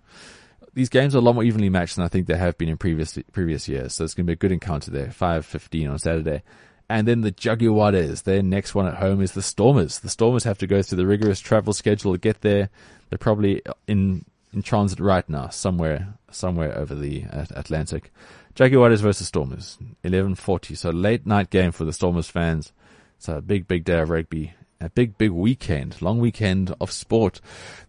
these 0.74 0.89
games 0.89 1.15
are 1.15 1.19
a 1.19 1.21
lot 1.21 1.36
more 1.36 1.43
evenly 1.43 1.69
matched 1.69 1.95
than 1.95 2.05
I 2.05 2.07
think 2.07 2.28
they 2.28 2.38
have 2.38 2.57
been 2.57 2.69
in 2.69 2.78
previous 2.78 3.17
previous 3.32 3.67
years. 3.67 3.93
So 3.93 4.03
it's 4.03 4.13
going 4.13 4.26
to 4.26 4.30
be 4.30 4.34
a 4.34 4.38
good 4.38 4.51
encounter 4.51 4.91
there. 4.91 5.11
Five 5.11 5.45
fifteen 5.45 5.88
on 5.88 5.99
Saturday. 5.99 6.43
And 6.89 7.07
then 7.07 7.21
the 7.21 7.32
Jaguares, 7.32 8.24
their 8.24 8.43
next 8.43 8.76
one 8.76 8.88
at 8.88 8.95
home 8.95 9.21
is 9.21 9.32
the 9.32 9.41
Stormers. 9.41 9.99
The 9.99 10.09
Stormers 10.09 10.43
have 10.43 10.57
to 10.59 10.67
go 10.67 10.82
through 10.82 10.97
the 10.97 11.07
rigorous 11.07 11.39
travel 11.39 11.74
schedule 11.74 12.11
to 12.11 12.17
get 12.17 12.41
there. 12.41 12.69
They're 13.09 13.17
probably 13.17 13.61
in 13.88 14.26
in 14.51 14.61
transit 14.61 14.99
right 14.99 15.28
now, 15.30 15.47
somewhere 15.49 16.15
somewhere 16.32 16.78
over 16.78 16.93
the 16.93 17.26
Atlantic. 17.32 18.11
Jaguares 18.55 18.99
versus 18.99 19.28
Stormers, 19.28 19.78
eleven 20.03 20.36
forty. 20.36 20.76
So 20.76 20.89
late 20.89 21.26
night 21.26 21.49
game 21.49 21.71
for 21.71 21.86
the 21.86 21.93
Stormers 21.93 22.30
fans. 22.30 22.74
It's 23.17 23.28
a 23.28 23.41
big 23.41 23.67
big 23.67 23.86
day 23.86 23.99
of 23.99 24.09
rugby 24.09 24.53
a 24.84 24.89
big, 24.89 25.17
big 25.17 25.31
weekend, 25.31 26.01
long 26.01 26.19
weekend 26.19 26.75
of 26.79 26.91
sport. 26.91 27.39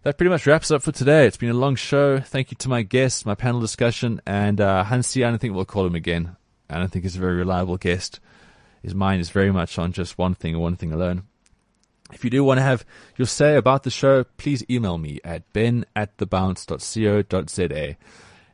That 0.03 0.17
pretty 0.17 0.29
much 0.29 0.47
wraps 0.47 0.71
up 0.71 0.81
for 0.81 0.91
today. 0.91 1.25
It's 1.27 1.37
been 1.37 1.49
a 1.49 1.53
long 1.53 1.75
show. 1.75 2.19
Thank 2.19 2.51
you 2.51 2.57
to 2.57 2.69
my 2.69 2.81
guests, 2.81 3.25
my 3.25 3.35
panel 3.35 3.59
discussion, 3.61 4.21
and 4.25 4.61
uh, 4.61 4.85
Hansie. 4.87 5.25
I 5.25 5.29
don't 5.29 5.39
think 5.39 5.53
we'll 5.53 5.65
call 5.65 5.85
him 5.85 5.95
again. 5.95 6.35
I 6.69 6.77
don't 6.77 6.91
think 6.91 7.03
he's 7.03 7.15
a 7.15 7.19
very 7.19 7.35
reliable 7.35 7.77
guest. 7.77 8.19
His 8.81 8.95
mind 8.95 9.21
is 9.21 9.29
very 9.29 9.51
much 9.51 9.79
on 9.79 9.91
just 9.91 10.17
one 10.17 10.35
thing 10.35 10.53
and 10.53 10.61
one 10.61 10.75
thing 10.75 10.91
alone. 10.91 11.23
If 12.13 12.23
you 12.23 12.29
do 12.29 12.43
want 12.43 12.59
to 12.59 12.63
have 12.63 12.85
your 13.17 13.25
say 13.25 13.55
about 13.55 13.83
the 13.83 13.89
show, 13.89 14.23
please 14.37 14.63
email 14.69 14.97
me 14.97 15.19
at 15.23 15.51
ben 15.53 15.85
at 15.95 16.17
thebounce.co.za. 16.17 17.95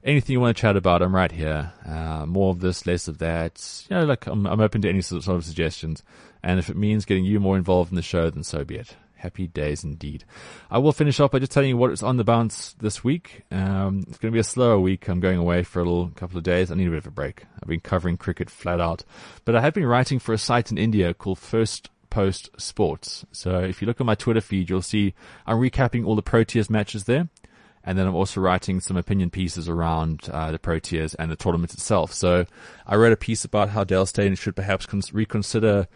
Anything 0.03 0.33
you 0.33 0.39
want 0.39 0.55
to 0.55 0.61
chat 0.61 0.75
about, 0.75 1.01
I'm 1.01 1.13
right 1.13 1.31
here. 1.31 1.73
Uh, 1.85 2.25
more 2.25 2.49
of 2.49 2.59
this, 2.59 2.87
less 2.87 3.07
of 3.07 3.19
that. 3.19 3.85
You 3.89 3.97
know, 3.97 4.05
like 4.05 4.25
I'm, 4.25 4.47
I'm 4.47 4.61
open 4.61 4.81
to 4.81 4.89
any 4.89 5.01
sort 5.01 5.27
of 5.27 5.45
suggestions. 5.45 6.01
And 6.43 6.59
if 6.59 6.69
it 6.69 6.75
means 6.75 7.05
getting 7.05 7.25
you 7.25 7.39
more 7.39 7.57
involved 7.57 7.91
in 7.91 7.95
the 7.95 8.01
show, 8.01 8.29
then 8.29 8.43
so 8.43 8.63
be 8.63 8.75
it. 8.75 8.95
Happy 9.15 9.45
days 9.45 9.83
indeed. 9.83 10.23
I 10.71 10.79
will 10.79 10.91
finish 10.91 11.19
off 11.19 11.29
by 11.29 11.37
just 11.37 11.51
telling 11.51 11.69
you 11.69 11.77
what 11.77 11.91
is 11.91 12.01
on 12.01 12.17
the 12.17 12.23
bounce 12.23 12.73
this 12.79 13.03
week. 13.03 13.43
Um, 13.51 13.99
it's 14.07 14.17
going 14.17 14.31
to 14.31 14.35
be 14.35 14.39
a 14.39 14.43
slower 14.43 14.79
week. 14.79 15.07
I'm 15.07 15.19
going 15.19 15.37
away 15.37 15.61
for 15.61 15.79
a 15.79 15.83
little 15.83 16.09
couple 16.15 16.39
of 16.39 16.43
days. 16.43 16.71
I 16.71 16.75
need 16.75 16.87
a 16.87 16.91
bit 16.91 16.97
of 16.97 17.07
a 17.07 17.11
break. 17.11 17.45
I've 17.61 17.69
been 17.69 17.81
covering 17.81 18.17
cricket 18.17 18.49
flat 18.49 18.81
out, 18.81 19.03
but 19.45 19.55
I 19.55 19.61
have 19.61 19.75
been 19.75 19.85
writing 19.85 20.17
for 20.17 20.33
a 20.33 20.39
site 20.39 20.71
in 20.71 20.79
India 20.79 21.13
called 21.13 21.37
First 21.37 21.91
Post 22.09 22.49
Sports. 22.59 23.23
So 23.31 23.59
if 23.59 23.79
you 23.79 23.85
look 23.85 24.01
at 24.01 24.07
my 24.07 24.15
Twitter 24.15 24.41
feed, 24.41 24.71
you'll 24.71 24.81
see 24.81 25.13
I'm 25.45 25.57
recapping 25.57 26.03
all 26.05 26.15
the 26.15 26.23
Proteas 26.23 26.69
matches 26.69 27.03
there. 27.03 27.29
And 27.83 27.97
then 27.97 28.05
I'm 28.05 28.15
also 28.15 28.41
writing 28.41 28.79
some 28.79 28.95
opinion 28.95 29.31
pieces 29.31 29.67
around 29.67 30.29
uh, 30.31 30.51
the 30.51 30.59
Proteas 30.59 31.15
and 31.17 31.31
the 31.31 31.35
tournament 31.35 31.73
itself. 31.73 32.13
So 32.13 32.45
I 32.85 32.95
wrote 32.95 33.13
a 33.13 33.17
piece 33.17 33.43
about 33.43 33.69
how 33.69 33.83
Dale 33.83 34.05
Steyn 34.05 34.35
should 34.35 34.55
perhaps 34.55 34.85
cons- 34.85 35.13
reconsider 35.13 35.87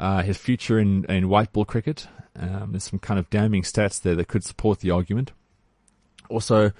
uh, 0.00 0.22
his 0.22 0.38
future 0.38 0.78
in, 0.78 1.04
in 1.04 1.28
white 1.28 1.52
ball 1.52 1.64
cricket. 1.64 2.08
Um, 2.34 2.72
there's 2.72 2.84
some 2.84 2.98
kind 2.98 3.20
of 3.20 3.28
damning 3.28 3.62
stats 3.62 4.00
there 4.00 4.14
that 4.14 4.28
could 4.28 4.42
support 4.42 4.80
the 4.80 4.90
argument. 4.90 5.32
Also, 6.30 6.72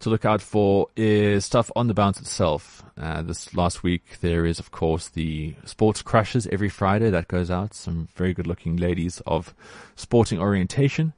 to 0.00 0.10
look 0.10 0.24
out 0.24 0.40
for 0.40 0.88
is 0.96 1.44
stuff 1.44 1.70
on 1.76 1.86
the 1.86 1.94
bounce 1.94 2.20
itself. 2.20 2.82
Uh, 2.96 3.20
this 3.22 3.54
last 3.54 3.82
week, 3.82 4.18
there 4.20 4.46
is, 4.46 4.58
of 4.58 4.70
course, 4.70 5.08
the 5.08 5.54
Sports 5.64 6.02
Crushes 6.02 6.46
every 6.48 6.68
Friday 6.68 7.10
that 7.10 7.28
goes 7.28 7.50
out. 7.50 7.74
Some 7.74 8.08
very 8.14 8.32
good 8.32 8.46
looking 8.46 8.76
ladies 8.76 9.20
of 9.26 9.54
sporting 9.94 10.40
orientation. 10.40 11.12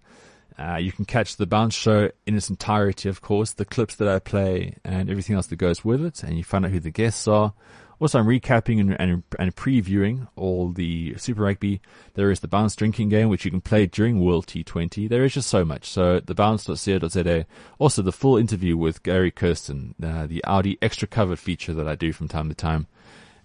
Uh, 0.59 0.77
you 0.77 0.93
can 0.93 1.05
catch 1.05 1.37
the 1.37 1.47
bounce 1.47 1.75
show 1.75 2.11
in 2.27 2.37
its 2.37 2.49
entirety, 2.49 3.09
of 3.09 3.21
course, 3.21 3.53
the 3.53 3.65
clips 3.65 3.97
that 3.97 4.09
I 4.09 4.19
play 4.19 4.77
and 4.85 5.11
everything 5.11 5.35
else 5.37 5.49
that 5.49 5.57
goes 5.57 5.85
with 5.85 6.05
it, 6.05 6.23
and 6.23 6.37
you 6.37 6.45
find 6.45 6.65
out 6.65 6.71
who 6.71 6.81
the 6.81 6.91
guests 6.91 7.27
are. 7.27 7.53
Also, 8.01 8.19
I'm 8.19 8.27
recapping 8.27 8.81
and, 8.81 9.01
and, 9.01 9.23
and, 9.39 9.55
previewing 9.55 10.29
all 10.37 10.71
the 10.71 11.15
Super 11.17 11.43
Rugby. 11.43 11.81
There 12.15 12.31
is 12.31 12.41
the 12.41 12.49
Bounce 12.49 12.75
drinking 12.75 13.09
game, 13.09 13.29
which 13.29 13.45
you 13.45 13.51
can 13.51 13.61
play 13.61 13.87
during 13.87 14.21
World 14.21 14.47
T20. 14.47 15.09
There 15.09 15.25
is 15.25 15.35
just 15.35 15.49
so 15.49 15.65
much. 15.65 15.89
So, 15.89 16.21
the 16.21 16.35
bounce.co.za. 16.35 17.47
Also, 17.79 18.03
the 18.03 18.13
full 18.13 18.37
interview 18.37 18.77
with 18.77 19.03
Gary 19.03 19.31
Kirsten, 19.31 19.95
uh, 20.03 20.27
the 20.27 20.45
Audi 20.45 20.79
extra 20.83 21.07
covered 21.07 21.39
feature 21.39 21.73
that 21.75 21.89
I 21.89 21.95
do 21.95 22.13
from 22.13 22.29
time 22.29 22.49
to 22.49 22.55
time. 22.55 22.87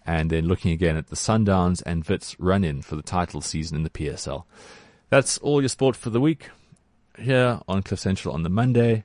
And 0.05 0.29
then 0.29 0.47
looking 0.47 0.71
again 0.71 0.97
at 0.97 1.07
the 1.07 1.15
Sundowns 1.15 1.83
and 1.85 2.03
Wits 2.03 2.39
run 2.39 2.63
in 2.63 2.81
for 2.81 2.95
the 2.95 3.03
title 3.03 3.41
season 3.41 3.77
in 3.77 3.83
the 3.83 3.89
PSL. 3.89 4.45
That's 5.09 5.37
all 5.39 5.61
your 5.61 5.69
sport 5.69 5.95
for 5.95 6.09
the 6.09 6.21
week 6.21 6.49
here 7.19 7.59
on 7.67 7.83
Cliff 7.83 7.99
Central 7.99 8.33
on 8.33 8.43
the 8.43 8.49
Monday. 8.49 9.03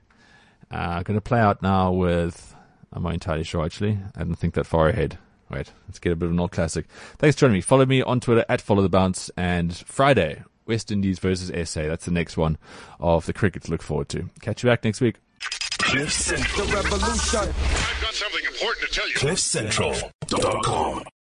Uh, 0.71 1.03
going 1.03 1.17
to 1.17 1.21
play 1.21 1.41
out 1.41 1.63
now 1.63 1.93
with, 1.93 2.55
I'm 2.93 3.03
not 3.03 3.15
entirely 3.15 3.45
sure 3.45 3.65
actually. 3.65 3.99
I 4.15 4.21
didn't 4.21 4.37
think 4.37 4.55
that 4.55 4.65
far 4.65 4.89
ahead. 4.89 5.19
Wait, 5.55 5.73
let's 5.87 6.01
get 6.01 6.11
a 6.11 6.17
bit 6.17 6.27
of 6.27 6.33
an 6.33 6.41
old 6.41 6.51
classic. 6.51 6.87
Thanks 7.19 7.37
for 7.37 7.43
joining 7.43 7.55
me. 7.55 7.61
Follow 7.61 7.87
me 7.87 8.03
on 8.03 8.19
Twitter 8.19 8.45
at 8.49 8.61
Follow 8.61 8.83
the 8.83 8.89
Bounce 8.89 9.31
and 9.37 9.73
Friday, 9.73 10.43
West 10.67 10.91
Indies 10.91 11.21
versus 11.21 11.49
SA. 11.71 11.83
That's 11.83 12.07
the 12.07 12.11
next 12.11 12.37
one 12.37 12.59
of 12.99 13.27
the 13.27 13.33
cricket 13.33 13.63
to 13.63 13.71
look 13.71 13.81
forward 13.81 14.09
to. 14.09 14.31
Catch 14.41 14.65
you 14.65 14.69
back 14.69 14.83
next 14.83 15.01
week. 15.01 15.19
Cliff 15.79 16.13
Central. 16.13 16.67
The 16.67 16.75
revolution. 16.75 17.39
I've 17.39 17.99
got 18.03 18.15
something 18.15 18.45
important 18.45 18.89
to 18.89 18.93
tell 18.93 19.09
you. 19.09 19.15
CliffCentral.com. 19.15 21.05